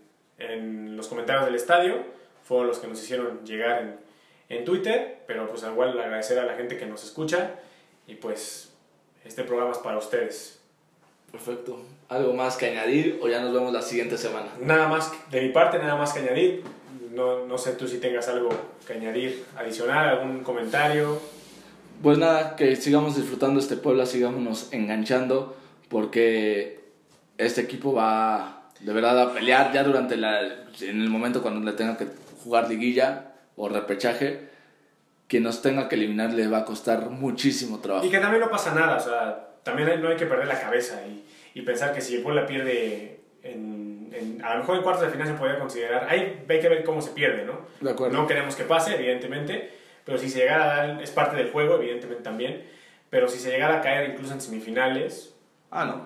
en 0.51 0.97
los 0.97 1.09
comentarios 1.09 1.45
del 1.47 1.55
estadio, 1.55 2.03
fueron 2.43 2.67
los 2.69 2.79
que 2.79 2.89
nos 2.89 3.03
hicieron 3.03 3.45
llegar 3.45 3.83
en, 3.83 3.97
en 4.49 4.65
Twitter, 4.65 5.23
pero 5.27 5.49
pues 5.49 5.63
igual 5.63 5.99
agradecer 5.99 6.39
a 6.39 6.45
la 6.45 6.55
gente 6.55 6.77
que 6.77 6.87
nos 6.87 7.05
escucha 7.05 7.55
y 8.07 8.15
pues 8.15 8.73
este 9.25 9.45
programa 9.45 9.73
es 9.73 9.79
para 9.79 9.99
ustedes. 9.99 10.61
Perfecto. 11.31 11.81
¿Algo 12.09 12.35
más 12.35 12.57
que 12.57 12.67
añadir 12.67 13.19
o 13.23 13.29
ya 13.29 13.41
nos 13.41 13.55
vemos 13.55 13.73
la 13.73 13.81
siguiente 13.81 14.19
semana? 14.19 14.49
Nada 14.61 14.89
más, 14.89 15.13
de 15.31 15.41
mi 15.41 15.49
parte, 15.49 15.79
nada 15.79 15.97
más 15.97 16.13
que 16.13 16.21
añadir. 16.21 16.63
No, 17.13 17.47
no 17.47 17.59
sé 17.59 17.73
tú 17.73 17.89
si 17.89 17.99
tengas 17.99 18.29
algo 18.29 18.51
que 18.87 18.95
añadir 18.95 19.45
adicional, 19.57 20.09
algún 20.09 20.43
comentario. 20.43 21.19
Pues 22.03 22.19
nada, 22.19 22.57
que 22.57 22.77
sigamos 22.77 23.17
disfrutando 23.17 23.61
este 23.61 23.77
Puebla, 23.77 24.07
sigámonos 24.07 24.73
enganchando, 24.73 25.57
porque 25.89 26.85
este 27.39 27.63
equipo 27.63 27.95
va 27.95 28.62
de 28.83 28.93
verdad 28.93 29.21
a 29.21 29.33
pelear 29.33 29.73
ya 29.73 29.83
durante 29.85 30.17
la, 30.17 30.41
en 30.43 31.01
el 31.01 31.09
momento 31.09 31.43
cuando 31.43 31.61
le 31.69 31.77
tenga 31.77 31.97
que 31.97 32.07
jugar 32.43 32.69
liguilla 32.69 33.33
o 33.57 33.69
repechaje, 33.69 34.49
quien 35.29 35.43
nos 35.45 35.63
tenga 35.63 35.89
que 35.89 35.95
eliminar 35.97 36.33
le 36.33 36.49
va 36.49 36.59
a 36.59 36.65
costar 36.65 37.09
muchísimo 37.11 37.81
trabajo. 37.81 38.05
Y 38.07 38.11
que 38.11 38.19
también 38.19 38.41
no 38.41 38.51
pasa 38.51 38.75
nada, 38.75 38.97
o 38.97 39.01
sea, 39.01 39.49
también 39.63 40.01
no 40.03 40.09
hay 40.09 40.17
que 40.17 40.27
perder 40.27 40.47
la 40.49 40.61
cabeza 40.61 41.01
y, 41.07 41.25
y 41.59 41.63
pensar 41.63 41.95
que 41.95 42.01
si 42.01 42.17
el 42.17 42.23
Puebla 42.23 42.47
pierde, 42.47 43.21
en, 43.43 44.11
en- 44.13 44.45
a 44.45 44.55
lo 44.55 44.61
mejor 44.61 44.77
en 44.77 44.83
cuartos 44.83 45.05
de 45.07 45.11
final 45.11 45.27
se 45.29 45.35
podría 45.35 45.59
considerar, 45.59 46.07
hay, 46.11 46.45
hay 46.49 46.61
que 46.61 46.69
ver 46.69 46.85
cómo 46.85 47.01
se 47.01 47.11
pierde, 47.13 47.45
¿no? 47.45 47.61
De 47.81 47.91
acuerdo. 47.91 48.17
No 48.21 48.27
queremos 48.27 48.57
que 48.57 48.65
pase, 48.65 48.95
evidentemente, 48.97 49.71
pero 50.05 50.19
si 50.19 50.29
se 50.29 50.41
llegara 50.41 50.65
a 50.65 50.67
dar, 50.87 51.03
es 51.03 51.11
parte 51.11 51.37
del 51.37 51.51
juego, 51.51 51.77
evidentemente 51.77 52.23
también, 52.25 52.65
pero 53.09 53.29
si 53.29 53.39
se 53.39 53.51
llegara 53.51 53.79
a 53.79 53.81
caer 53.81 54.11
incluso 54.11 54.33
en 54.35 54.41
semifinales, 54.41 55.32
Ah, 55.75 55.87
no, 55.87 56.03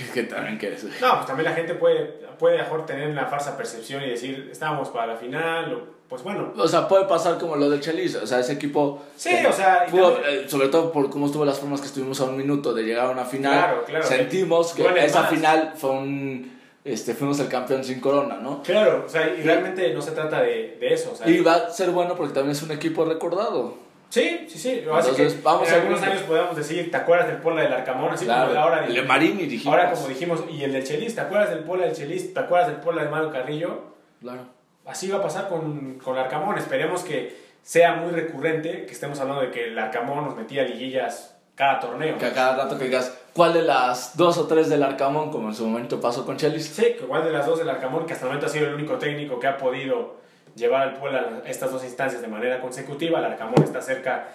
es 0.00 0.10
que 0.14 0.24
también 0.24 0.58
quieres. 0.58 0.82
no, 1.00 1.14
pues 1.14 1.26
también 1.26 1.44
la 1.48 1.54
gente 1.54 1.74
puede, 1.74 2.02
puede 2.38 2.58
mejor 2.58 2.84
tener 2.86 3.14
la 3.14 3.26
falsa 3.26 3.56
percepción 3.56 4.02
y 4.02 4.10
decir, 4.10 4.48
estábamos 4.50 4.88
para 4.88 5.06
la 5.06 5.16
final, 5.16 5.72
o, 5.74 5.80
pues 6.08 6.22
bueno. 6.24 6.52
O 6.58 6.66
sea, 6.66 6.88
puede 6.88 7.04
pasar 7.04 7.38
como 7.38 7.54
lo 7.56 7.70
del 7.70 7.80
Chelis, 7.80 8.16
o 8.16 8.26
sea, 8.26 8.40
ese 8.40 8.54
equipo... 8.54 9.02
Sí, 9.16 9.30
o 9.48 9.52
sea, 9.52 9.86
y 9.86 9.90
pudo- 9.92 10.14
también- 10.14 10.44
eh, 10.44 10.48
sobre 10.48 10.68
todo 10.68 10.90
por 10.90 11.08
cómo 11.08 11.26
estuvo 11.26 11.44
las 11.44 11.58
formas 11.58 11.80
que 11.80 11.86
estuvimos 11.86 12.20
a 12.20 12.24
un 12.24 12.36
minuto 12.36 12.74
de 12.74 12.82
llegar 12.82 13.06
a 13.06 13.10
una 13.10 13.24
final, 13.24 13.52
Claro, 13.52 13.84
claro. 13.84 14.04
sentimos 14.06 14.72
que 14.74 14.82
esa 15.04 15.22
más. 15.22 15.30
final 15.30 15.72
fue 15.76 15.90
un... 15.90 16.56
Este, 16.84 17.14
fuimos 17.14 17.40
el 17.40 17.48
campeón 17.48 17.82
sin 17.82 18.00
corona, 18.00 18.36
¿no? 18.40 18.62
Claro, 18.62 19.02
o 19.06 19.08
sea, 19.08 19.28
y 19.36 19.42
realmente 19.42 19.92
no 19.92 20.00
se 20.00 20.12
trata 20.12 20.40
de, 20.42 20.76
de 20.80 20.94
eso, 20.94 21.10
o 21.12 21.16
sea, 21.16 21.28
Y 21.28 21.40
va 21.40 21.54
a 21.54 21.70
ser 21.70 21.90
bueno 21.90 22.14
porque 22.14 22.32
también 22.32 22.52
es 22.52 22.62
un 22.62 22.70
equipo 22.70 23.04
recordado. 23.04 23.74
Sí, 24.16 24.46
sí, 24.48 24.58
sí. 24.58 24.70
Entonces, 24.78 25.34
que 25.34 25.42
vamos 25.42 25.68
en 25.68 25.74
a 25.74 25.76
algunos 25.76 26.00
ver. 26.00 26.10
años 26.10 26.22
podemos 26.22 26.56
decir, 26.56 26.90
¿te 26.90 26.96
acuerdas 26.96 27.28
del 27.28 27.36
Pola 27.36 27.62
del 27.62 27.72
Arcamón? 27.74 28.14
Así 28.14 28.24
como 28.24 28.38
ahora, 28.38 28.86
el 28.86 28.94
de 28.94 29.02
Marini 29.02 29.44
dijimos. 29.44 29.76
ahora 29.76 29.92
como 29.92 30.08
dijimos, 30.08 30.44
y 30.50 30.64
el 30.64 30.72
del 30.72 30.84
Chelis, 30.84 31.14
¿te 31.14 31.20
acuerdas 31.20 31.50
del 31.50 31.60
Pola 31.60 31.84
del 31.84 31.94
Chelis? 31.94 32.32
¿Te 32.32 32.40
acuerdas 32.40 32.68
del 32.68 32.76
Pola 32.78 33.04
de 33.04 33.10
Mario 33.10 33.30
Carrillo? 33.30 33.80
Claro. 34.22 34.46
Así 34.86 35.10
va 35.10 35.18
a 35.18 35.22
pasar 35.22 35.48
con, 35.48 35.98
con 36.02 36.14
el 36.16 36.22
Arcamón. 36.22 36.56
Esperemos 36.56 37.02
que 37.02 37.36
sea 37.62 37.96
muy 37.96 38.12
recurrente, 38.12 38.86
que 38.86 38.92
estemos 38.92 39.20
hablando 39.20 39.42
de 39.42 39.50
que 39.50 39.66
el 39.66 39.78
Arcamón 39.78 40.24
nos 40.24 40.34
metía 40.34 40.62
liguillas 40.62 41.36
cada 41.54 41.80
torneo. 41.80 42.16
Que 42.16 42.26
a 42.26 42.32
cada 42.32 42.56
rato 42.56 42.78
que 42.78 42.84
digas, 42.84 43.18
¿cuál 43.34 43.52
de 43.52 43.62
las 43.62 44.16
dos 44.16 44.38
o 44.38 44.46
tres 44.46 44.70
del 44.70 44.82
Arcamón, 44.82 45.30
como 45.30 45.48
en 45.48 45.54
su 45.54 45.66
momento 45.66 46.00
pasó 46.00 46.24
con 46.24 46.38
Chelis? 46.38 46.66
Sí, 46.66 46.94
que 46.96 47.04
igual 47.04 47.22
de 47.22 47.32
las 47.32 47.44
dos 47.44 47.58
del 47.58 47.68
Arcamón, 47.68 48.06
que 48.06 48.14
hasta 48.14 48.24
el 48.24 48.30
momento 48.30 48.46
ha 48.46 48.50
sido 48.50 48.68
el 48.68 48.74
único 48.74 48.96
técnico 48.96 49.38
que 49.38 49.46
ha 49.46 49.58
podido 49.58 50.24
llevar 50.56 50.82
al 50.82 50.94
Puebla 50.94 51.42
a 51.44 51.48
estas 51.48 51.70
dos 51.70 51.84
instancias 51.84 52.22
de 52.22 52.28
manera 52.28 52.60
consecutiva. 52.60 53.18
El 53.20 53.26
Arcamón 53.26 53.62
está 53.62 53.80
cerca 53.80 54.28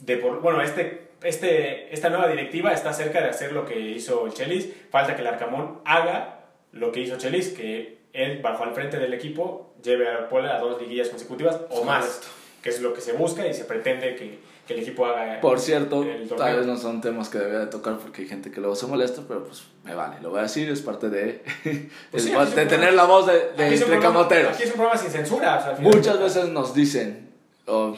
de... 0.00 0.16
Por, 0.18 0.40
bueno, 0.42 0.60
este, 0.60 1.08
este, 1.22 1.94
esta 1.94 2.10
nueva 2.10 2.28
directiva 2.28 2.72
está 2.72 2.92
cerca 2.92 3.22
de 3.22 3.28
hacer 3.28 3.52
lo 3.52 3.64
que 3.64 3.78
hizo 3.78 4.26
el 4.26 4.34
Chelis. 4.34 4.68
Falta 4.90 5.14
que 5.14 5.22
el 5.22 5.28
Arcamón 5.28 5.80
haga 5.84 6.40
lo 6.72 6.92
que 6.92 7.00
hizo 7.00 7.16
Chelis, 7.16 7.50
que 7.50 7.98
él, 8.12 8.40
bajo 8.42 8.64
al 8.64 8.74
frente 8.74 8.98
del 8.98 9.14
equipo, 9.14 9.74
lleve 9.82 10.08
al 10.08 10.28
Puebla 10.28 10.56
a 10.56 10.58
dos 10.58 10.80
liguillas 10.80 11.08
consecutivas 11.08 11.60
o 11.70 11.84
más, 11.84 12.20
que 12.62 12.70
es 12.70 12.80
lo 12.80 12.92
que 12.92 13.00
se 13.00 13.12
busca 13.12 13.46
y 13.46 13.54
se 13.54 13.64
pretende 13.64 14.16
que, 14.16 14.38
que 14.66 14.74
el 14.74 14.80
equipo 14.80 15.04
haga. 15.06 15.40
Por 15.40 15.60
cierto, 15.60 16.04
tal 16.36 16.56
vez 16.58 16.66
no 16.66 16.76
son 16.76 17.00
temas 17.00 17.28
que 17.28 17.38
debería 17.38 17.60
de 17.60 17.66
tocar 17.66 17.98
porque 17.98 18.22
hay 18.22 18.28
gente 18.28 18.50
que 18.50 18.60
luego 18.60 18.74
se 18.76 18.86
molesta, 18.86 19.22
pero 19.28 19.44
pues 19.44 19.64
me 19.84 19.94
vale, 19.94 20.16
lo 20.22 20.30
voy 20.30 20.38
a 20.40 20.42
decir, 20.42 20.68
es 20.70 20.80
parte 20.80 21.10
de, 21.10 21.42
Pues 22.10 22.24
es 22.26 22.32
sí, 22.48 22.54
de 22.56 22.66
tener 22.66 22.94
la 22.94 23.04
voz 23.04 23.26
de, 23.26 23.32
de 23.56 23.64
Aquí 23.64 23.74
es 23.74 23.80
un 23.80 23.84
entre 23.84 23.86
programa- 23.98 24.14
camoteros. 24.14 24.54
Aquí 24.54 24.62
es 24.62 24.70
un 24.70 24.76
programa 24.76 24.98
sin 25.00 25.10
censura. 25.10 25.58
o 25.58 25.62
sea, 25.62 25.76
Muchas 25.80 26.18
veces 26.20 26.48
nos 26.48 26.74
dicen, 26.74 27.30
o 27.66 27.96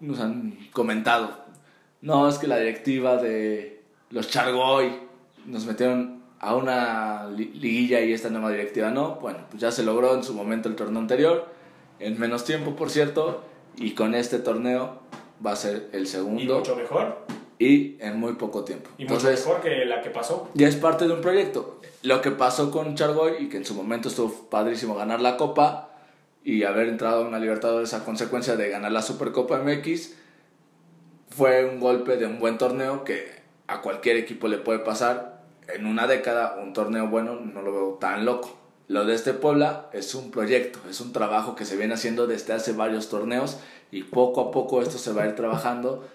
nos 0.00 0.20
han 0.20 0.56
comentado, 0.72 1.44
no, 2.02 2.28
es 2.28 2.38
que 2.38 2.46
la 2.46 2.58
directiva 2.58 3.16
de 3.16 3.82
los 4.10 4.28
Chargoy 4.30 4.92
nos 5.46 5.64
metieron 5.66 6.22
a 6.38 6.54
una 6.54 7.28
li- 7.30 7.50
liguilla 7.54 8.00
y 8.00 8.12
esta 8.12 8.28
nueva 8.28 8.50
directiva 8.50 8.90
no. 8.90 9.16
Bueno, 9.16 9.40
pues 9.50 9.60
ya 9.60 9.72
se 9.72 9.82
logró 9.82 10.14
en 10.14 10.22
su 10.22 10.34
momento 10.34 10.68
el 10.68 10.76
torneo 10.76 11.00
anterior, 11.00 11.46
en 11.98 12.20
menos 12.20 12.44
tiempo, 12.44 12.76
por 12.76 12.90
cierto, 12.90 13.42
y 13.76 13.92
con 13.92 14.14
este 14.14 14.38
torneo 14.38 15.00
va 15.44 15.52
a 15.52 15.56
ser 15.56 15.88
el 15.92 16.02
Y 16.02 16.06
segundo 16.06 16.58
mucho 16.58 16.76
mejor. 16.76 17.18
y 17.58 17.96
en 18.00 18.18
muy 18.20 18.34
poco 18.34 18.64
tiempo. 18.64 18.90
Y 18.98 19.04
mucho 19.06 19.28
mejor 19.28 19.60
que 19.60 19.84
la 19.84 20.02
que 20.02 20.10
pasó. 20.10 20.48
ya 20.54 20.68
es 20.68 20.76
parte 20.76 21.06
de 21.06 21.14
un 21.14 21.20
proyecto. 21.20 21.80
Lo 22.02 22.20
que 22.20 22.30
pasó 22.30 22.70
con 22.70 22.94
Chargoy 22.94 23.34
y 23.40 23.48
que 23.48 23.56
en 23.56 23.64
su 23.64 23.74
momento 23.74 24.08
estuvo 24.08 24.48
padrísimo 24.48 24.94
ganar 24.94 25.20
la 25.20 25.36
Copa 25.36 25.90
y 26.44 26.62
haber 26.62 26.88
entrado 26.88 27.24
a 27.24 27.28
una 27.28 27.38
Libertadores 27.40 27.92
a 27.94 28.04
consecuencia 28.04 28.54
de 28.56 28.68
ganar 28.68 28.92
la 28.92 29.02
Supercopa 29.02 29.58
MX, 29.58 30.14
fue 31.30 31.64
un 31.64 31.80
golpe 31.80 32.16
de 32.16 32.26
un 32.26 32.38
buen 32.38 32.56
torneo 32.58 33.02
que 33.04 33.26
a 33.66 33.82
cualquier 33.82 34.16
equipo 34.16 34.46
le 34.48 34.58
puede 34.58 34.78
pasar. 34.78 35.42
En 35.74 35.86
una 35.86 36.06
década, 36.06 36.56
un 36.62 36.72
torneo 36.72 37.08
bueno 37.08 37.34
no 37.34 37.62
lo 37.62 37.72
veo 37.72 37.88
tan 38.00 38.24
loco. 38.24 38.56
Lo 38.88 39.04
de 39.04 39.14
este 39.14 39.32
Puebla 39.32 39.88
es 39.92 40.14
un 40.14 40.30
proyecto, 40.30 40.78
es 40.88 41.00
un 41.00 41.12
trabajo 41.12 41.56
que 41.56 41.64
se 41.64 41.76
viene 41.76 41.94
haciendo 41.94 42.26
desde 42.26 42.52
hace 42.52 42.72
varios 42.72 43.08
torneos 43.08 43.56
y 43.90 44.04
poco 44.04 44.40
a 44.40 44.50
poco 44.52 44.80
esto 44.80 44.98
se 44.98 45.12
va 45.12 45.24
a 45.24 45.26
ir 45.26 45.34
trabajando. 45.34 46.08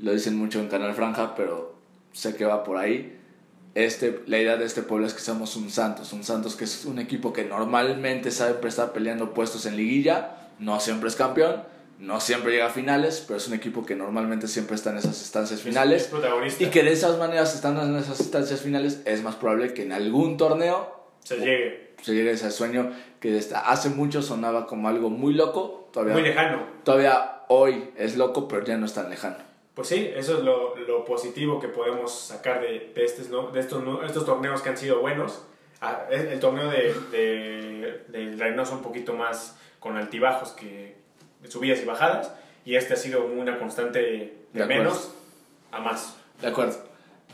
Lo 0.00 0.12
dicen 0.12 0.36
mucho 0.36 0.58
en 0.58 0.68
Canal 0.68 0.94
Franja, 0.94 1.34
pero 1.36 1.74
sé 2.12 2.34
que 2.34 2.44
va 2.44 2.64
por 2.64 2.78
ahí. 2.78 3.16
Este, 3.74 4.22
la 4.26 4.38
idea 4.38 4.56
de 4.56 4.64
este 4.64 4.82
Puebla 4.82 5.06
es 5.06 5.14
que 5.14 5.20
somos 5.20 5.54
un 5.54 5.70
Santos, 5.70 6.12
un 6.12 6.24
Santos 6.24 6.56
que 6.56 6.64
es 6.64 6.84
un 6.84 6.98
equipo 6.98 7.32
que 7.32 7.44
normalmente 7.44 8.30
sabe 8.30 8.56
estar 8.66 8.92
peleando 8.92 9.34
puestos 9.34 9.66
en 9.66 9.76
liguilla, 9.76 10.48
no 10.58 10.80
siempre 10.80 11.08
es 11.08 11.14
campeón, 11.14 11.62
no 11.98 12.20
siempre 12.20 12.52
llega 12.52 12.66
a 12.66 12.70
finales, 12.70 13.22
pero 13.26 13.36
es 13.36 13.46
un 13.46 13.54
equipo 13.54 13.84
que 13.84 13.94
normalmente 13.94 14.48
siempre 14.48 14.74
está 14.74 14.90
en 14.90 14.98
esas 14.98 15.20
instancias 15.20 15.60
finales. 15.60 16.02
Es 16.02 16.08
protagonista. 16.08 16.64
Y 16.64 16.68
que 16.68 16.82
de 16.82 16.92
esas 16.92 17.18
maneras, 17.18 17.54
estando 17.54 17.82
en 17.82 17.94
esas 17.96 18.18
instancias 18.18 18.60
finales, 18.60 19.00
es 19.04 19.22
más 19.22 19.36
probable 19.36 19.72
que 19.74 19.82
en 19.82 19.92
algún 19.92 20.36
torneo 20.36 21.08
se 21.22 21.36
llegue. 21.36 21.85
Se 22.02 22.14
llegue 22.14 22.30
a 22.30 22.32
ese 22.32 22.50
sueño 22.50 22.92
que 23.20 23.30
desde 23.30 23.56
hace 23.56 23.88
mucho 23.90 24.22
sonaba 24.22 24.66
como 24.66 24.88
algo 24.88 25.10
muy 25.10 25.34
loco. 25.34 25.88
Todavía, 25.92 26.14
Muy 26.14 26.22
lejano. 26.22 26.62
todavía 26.84 27.42
hoy 27.48 27.90
es 27.96 28.16
loco, 28.16 28.48
pero 28.48 28.64
ya 28.64 28.76
no 28.76 28.86
es 28.86 28.94
tan 28.94 29.08
lejano. 29.10 29.36
Pues 29.74 29.88
sí, 29.88 30.10
eso 30.14 30.38
es 30.38 30.44
lo, 30.44 30.74
lo 30.76 31.04
positivo 31.04 31.60
que 31.60 31.68
podemos 31.68 32.12
sacar 32.12 32.60
de, 32.62 32.92
de, 32.94 33.04
estos, 33.04 33.28
¿no? 33.28 33.50
de 33.50 33.60
estos, 33.60 33.82
¿no? 33.82 34.02
estos 34.04 34.24
torneos 34.24 34.62
que 34.62 34.70
han 34.70 34.76
sido 34.76 35.00
buenos. 35.00 35.42
Ah, 35.80 36.06
El, 36.10 36.28
el 36.28 36.40
torneo 36.40 36.70
de, 36.70 36.94
de, 37.10 38.04
del 38.08 38.38
Reynoso 38.38 38.74
un 38.74 38.82
poquito 38.82 39.12
más 39.12 39.56
con 39.78 39.96
altibajos 39.96 40.50
que 40.52 40.96
subidas 41.48 41.80
y 41.82 41.84
bajadas. 41.84 42.32
Y 42.64 42.76
este 42.76 42.94
ha 42.94 42.96
sido 42.96 43.24
una 43.26 43.58
constante 43.58 44.00
de, 44.00 44.38
De 44.54 44.66
menos 44.66 45.12
a 45.70 45.80
más. 45.80 46.16
De 46.40 46.48
acuerdo. 46.48 46.76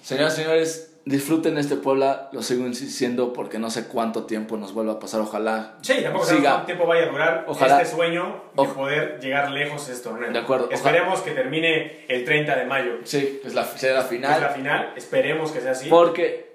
Señoras 0.02 0.34
y 0.38 0.42
señores, 0.42 0.91
disfruten 1.04 1.58
este 1.58 1.76
Puebla, 1.76 2.28
lo 2.32 2.42
sigo 2.42 2.66
insistiendo 2.66 3.32
porque 3.32 3.58
no 3.58 3.70
sé 3.70 3.88
cuánto 3.88 4.24
tiempo 4.24 4.56
nos 4.56 4.72
vuelva 4.72 4.94
a 4.94 4.98
pasar, 4.98 5.20
ojalá. 5.20 5.74
Sí, 5.82 5.94
tampoco 6.02 6.26
Siga. 6.26 6.50
cuánto 6.50 6.66
tiempo 6.66 6.86
vaya 6.86 7.04
a 7.04 7.10
durar 7.10 7.44
Ojalá. 7.48 7.80
este 7.82 7.94
sueño 7.96 8.42
de 8.56 8.64
poder 8.68 9.18
llegar 9.20 9.50
lejos 9.50 9.88
a 9.88 9.92
este 9.92 10.08
torneo. 10.08 10.30
De 10.32 10.38
acuerdo. 10.38 10.66
Ojalá. 10.66 10.78
Esperemos 10.78 11.20
que 11.22 11.32
termine 11.32 12.04
el 12.08 12.24
30 12.24 12.56
de 12.56 12.64
mayo. 12.66 12.92
Sí, 13.04 13.40
es 13.44 13.54
la, 13.54 13.64
será 13.64 13.94
la 13.94 13.98
que 14.00 14.04
es 14.04 14.20
final. 14.20 14.40
la 14.40 14.48
final. 14.50 14.92
Esperemos 14.96 15.50
que 15.50 15.60
sea 15.60 15.72
así. 15.72 15.88
Porque 15.88 16.52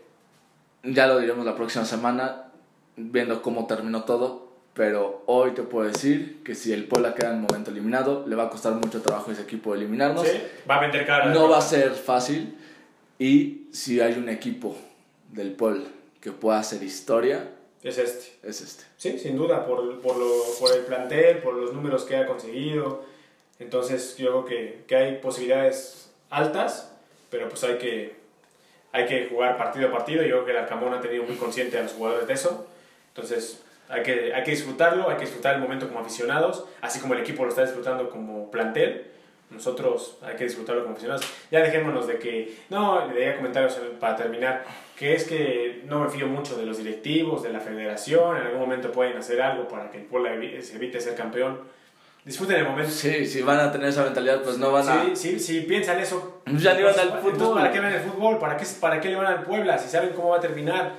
ya 0.83 1.07
lo 1.07 1.19
diremos 1.19 1.45
la 1.45 1.55
próxima 1.55 1.85
semana, 1.85 2.43
viendo 2.95 3.41
cómo 3.41 3.67
terminó 3.67 4.03
todo. 4.03 4.47
Pero 4.73 5.23
hoy 5.25 5.51
te 5.51 5.63
puedo 5.63 5.87
decir 5.89 6.43
que 6.43 6.53
si 6.53 6.71
el 6.71 6.85
Puebla 6.85 7.15
queda 7.15 7.31
en 7.31 7.41
momento 7.41 7.71
eliminado, 7.71 8.25
le 8.27 8.35
va 8.35 8.43
a 8.43 8.49
costar 8.49 8.73
mucho 8.73 9.01
trabajo 9.01 9.31
a 9.31 9.33
ese 9.33 9.41
equipo 9.41 9.73
eliminarnos. 9.73 10.27
Sí, 10.27 10.39
va 10.69 10.77
a 10.77 10.81
meter 10.81 11.03
cara. 11.03 11.25
No 11.33 11.49
va 11.49 11.57
a 11.57 11.61
ser 11.61 11.93
fácil. 11.93 12.55
Y 13.19 13.67
si 13.71 13.99
hay 13.99 14.13
un 14.13 14.29
equipo 14.29 14.75
del 15.31 15.51
Puebla 15.51 15.87
que 16.21 16.31
pueda 16.31 16.59
hacer 16.59 16.83
historia, 16.83 17.49
Es 17.83 17.97
este. 17.97 18.47
es 18.47 18.61
este. 18.61 18.83
Sí, 18.97 19.19
sin 19.19 19.37
duda, 19.37 19.65
por, 19.65 20.01
por, 20.01 20.17
lo, 20.17 20.29
por 20.59 20.75
el 20.75 20.83
plantel, 20.83 21.39
por 21.39 21.53
los 21.55 21.73
números 21.73 22.03
que 22.03 22.15
ha 22.15 22.25
conseguido. 22.25 23.03
Entonces, 23.59 24.17
yo 24.17 24.27
creo 24.27 24.45
que, 24.45 24.83
que 24.87 24.95
hay 24.95 25.17
posibilidades 25.17 26.09
altas, 26.29 26.91
pero 27.29 27.49
pues 27.49 27.63
hay 27.63 27.77
que, 27.77 28.15
hay 28.91 29.05
que 29.05 29.27
jugar 29.29 29.57
partido 29.57 29.87
a 29.87 29.91
partido. 29.91 30.21
Yo 30.23 30.29
creo 30.29 30.45
que 30.45 30.51
el 30.51 30.57
Arcamón 30.57 30.93
ha 30.93 31.01
tenido 31.01 31.23
muy 31.23 31.35
consciente 31.35 31.77
a 31.77 31.83
los 31.83 31.93
jugadores 31.93 32.27
de 32.27 32.33
eso. 32.33 32.67
Entonces, 33.09 33.61
hay 33.89 34.03
que, 34.03 34.33
hay 34.33 34.43
que 34.43 34.51
disfrutarlo, 34.51 35.09
hay 35.09 35.15
que 35.15 35.25
disfrutar 35.25 35.55
el 35.55 35.61
momento 35.61 35.87
como 35.87 35.99
aficionados, 35.99 36.65
así 36.81 36.99
como 36.99 37.13
el 37.13 37.21
equipo 37.21 37.43
lo 37.43 37.49
está 37.49 37.63
disfrutando 37.63 38.09
como 38.09 38.51
plantel. 38.51 39.05
Nosotros 39.49 40.17
hay 40.21 40.35
que 40.35 40.43
disfrutarlo 40.43 40.81
como 40.81 40.93
aficionados. 40.93 41.25
Ya 41.49 41.61
dejémonos 41.61 42.05
de 42.05 42.19
que, 42.19 42.57
no, 42.69 43.07
le 43.07 43.13
daría 43.13 43.37
comentarios 43.37 43.79
para 43.99 44.15
terminar, 44.15 44.65
que 44.97 45.13
es 45.13 45.23
que 45.23 45.83
no 45.85 46.01
me 46.01 46.09
fío 46.09 46.27
mucho 46.27 46.57
de 46.57 46.65
los 46.65 46.77
directivos, 46.77 47.43
de 47.43 47.53
la 47.53 47.61
federación, 47.61 48.35
en 48.37 48.43
algún 48.43 48.59
momento 48.59 48.91
pueden 48.91 49.15
hacer 49.17 49.41
algo 49.41 49.67
para 49.67 49.89
que 49.89 49.99
el 49.99 50.03
Puebla 50.03 50.31
se 50.61 50.75
evite 50.75 50.99
ser 50.99 51.15
campeón. 51.15 51.59
Disfruten 52.25 52.57
el 52.57 52.65
momento. 52.65 52.91
Sí, 52.91 53.25
si 53.25 53.41
van 53.41 53.59
a 53.59 53.71
tener 53.71 53.87
esa 53.87 54.03
mentalidad, 54.03 54.43
pues 54.43 54.57
no 54.57 54.73
van 54.73 54.89
a... 54.89 55.03
Sí, 55.05 55.15
sí, 55.15 55.39
sí, 55.39 55.61
piensan 55.61 55.97
eso. 56.01 56.41
Ya 56.45 56.73
ni 56.73 56.83
van 56.83 56.99
al 56.99 57.21
fútbol. 57.21 57.55
¿Para 57.55 57.71
qué 57.71 57.79
ven 57.79 57.93
el 57.93 58.01
fútbol? 58.01 58.37
¿Para 58.37 58.57
qué, 58.57 58.65
¿Para 58.81 58.99
qué 58.99 59.07
le 59.07 59.15
van 59.15 59.27
al 59.27 59.43
Puebla? 59.43 59.77
Si 59.77 59.87
saben 59.87 60.09
cómo 60.09 60.29
va 60.29 60.37
a 60.37 60.41
terminar, 60.41 60.91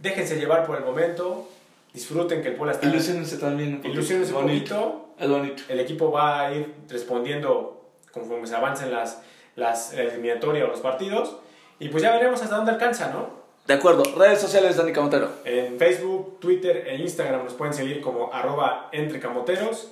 déjense 0.00 0.36
llevar 0.36 0.66
por 0.66 0.76
el 0.76 0.84
momento. 0.84 1.48
Disfruten 1.92 2.42
que 2.42 2.48
el 2.48 2.54
Puebla 2.56 2.72
está. 2.72 2.88
Ilusionense 2.88 3.36
también. 3.36 3.80
Ilusionense 3.84 4.34
un 4.34 4.42
bonito. 4.42 4.74
poquito. 4.74 5.03
Es 5.18 5.28
bonito. 5.28 5.62
El 5.68 5.80
equipo 5.80 6.10
va 6.10 6.46
a 6.46 6.52
ir 6.54 6.74
respondiendo 6.88 7.84
conforme 8.12 8.46
se 8.46 8.54
avancen 8.56 8.92
las, 8.92 9.22
las 9.56 9.92
la 9.94 10.02
eliminatoria 10.02 10.64
o 10.64 10.68
los 10.68 10.80
partidos. 10.80 11.36
Y 11.78 11.88
pues 11.88 12.02
ya 12.02 12.12
veremos 12.12 12.40
hasta 12.42 12.56
dónde 12.56 12.72
alcanza, 12.72 13.10
¿no? 13.10 13.28
De 13.66 13.74
acuerdo. 13.74 14.02
Redes 14.16 14.40
sociales, 14.40 14.76
Dani 14.76 14.92
Camotero. 14.92 15.28
En 15.44 15.78
Facebook, 15.78 16.38
Twitter 16.38 16.86
e 16.86 16.96
Instagram 16.96 17.44
nos 17.44 17.54
pueden 17.54 17.72
seguir 17.74 18.00
como 18.00 18.32
arroba 18.32 18.88
entrecamoteros. 18.92 19.90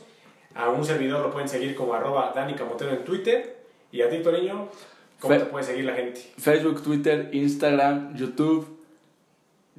A 0.54 0.68
un 0.68 0.84
servidor 0.84 1.22
lo 1.22 1.30
pueden 1.32 1.48
seguir 1.48 1.74
como 1.74 1.94
arroba 1.94 2.32
Dani 2.34 2.54
Camotero 2.54 2.90
en 2.90 3.04
Twitter. 3.04 3.56
Y 3.90 4.02
a 4.02 4.08
ti, 4.10 4.18
Toriño, 4.18 4.68
¿cómo 5.20 5.34
Fe- 5.34 5.40
te 5.40 5.46
puede 5.46 5.64
seguir 5.64 5.84
la 5.86 5.94
gente? 5.94 6.20
Facebook, 6.38 6.82
Twitter, 6.82 7.30
Instagram, 7.32 8.14
YouTube. 8.16 8.78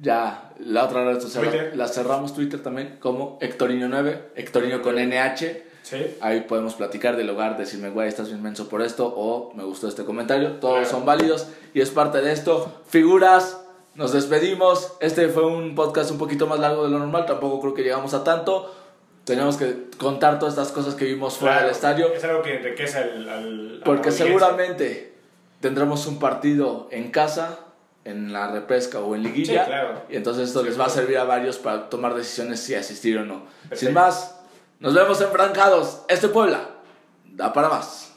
Ya, 0.04 0.52
la 0.58 0.84
otra 0.84 1.04
red 1.04 1.20
social 1.20 1.42
Twitter. 1.44 1.72
la 1.76 1.88
cerramos 1.88 2.34
Twitter 2.34 2.62
también 2.62 2.98
como 3.00 3.38
Hectorino9, 3.40 4.18
Hectorino 4.36 4.82
con 4.82 4.96
NH. 4.98 5.62
Sí. 5.82 6.16
Ahí 6.20 6.40
podemos 6.42 6.74
platicar 6.74 7.16
del 7.16 7.28
hogar, 7.30 7.58
decirme, 7.58 7.90
güey, 7.90 8.08
estás 8.08 8.28
bien 8.28 8.42
menso 8.42 8.68
por 8.68 8.80
esto 8.82 9.06
o 9.14 9.52
me 9.54 9.64
gustó 9.64 9.88
este 9.88 10.04
comentario. 10.04 10.52
Todos 10.60 10.74
Claro. 10.80 10.90
son 10.90 11.04
válidos 11.04 11.48
y 11.74 11.80
es 11.80 11.90
parte 11.90 12.20
de 12.22 12.32
esto. 12.32 12.82
Figuras, 12.86 13.60
nos 13.94 14.12
despedimos. 14.12 14.94
Este 15.00 15.28
fue 15.28 15.44
un 15.46 15.74
podcast 15.74 16.10
un 16.10 16.18
poquito 16.18 16.46
más 16.46 16.58
largo 16.58 16.84
de 16.84 16.90
lo 16.90 16.98
normal, 16.98 17.26
tampoco 17.26 17.60
creo 17.60 17.74
que 17.74 17.82
llegamos 17.82 18.14
a 18.14 18.24
tanto. 18.24 18.74
Tenemos 19.24 19.56
que 19.56 19.88
contar 19.98 20.38
todas 20.38 20.54
estas 20.54 20.70
cosas 20.72 20.94
que 20.94 21.04
vimos 21.06 21.36
fuera 21.38 21.54
Claro, 21.56 21.66
del 21.68 21.74
estadio. 21.74 22.12
Es 22.14 22.24
algo 22.24 22.42
que 22.42 22.56
enriquece 22.56 22.98
al. 22.98 23.28
al- 23.28 23.82
Porque 23.84 24.10
seguramente 24.10 25.14
tendremos 25.60 26.06
un 26.06 26.18
partido 26.18 26.88
en 26.90 27.10
casa, 27.10 27.58
en 28.04 28.32
la 28.32 28.48
repesca 28.50 29.00
o 29.00 29.14
en 29.14 29.22
liguilla. 29.22 29.64
Sí, 29.64 29.70
claro. 29.70 30.02
Y 30.08 30.16
entonces 30.16 30.48
esto 30.48 30.62
les 30.62 30.78
va 30.78 30.86
a 30.86 30.90
servir 30.90 31.18
a 31.18 31.24
varios 31.24 31.58
para 31.58 31.88
tomar 31.88 32.14
decisiones 32.14 32.60
si 32.60 32.74
asistir 32.74 33.18
o 33.18 33.24
no. 33.24 33.44
Perfecto. 33.68 33.76
Sin 33.76 33.94
más, 33.94 34.40
nos 34.80 34.94
vemos 34.94 35.20
enfrancados. 35.20 36.02
Este 36.08 36.28
Puebla 36.28 36.68
da 37.24 37.52
para 37.52 37.68
más. 37.68 38.13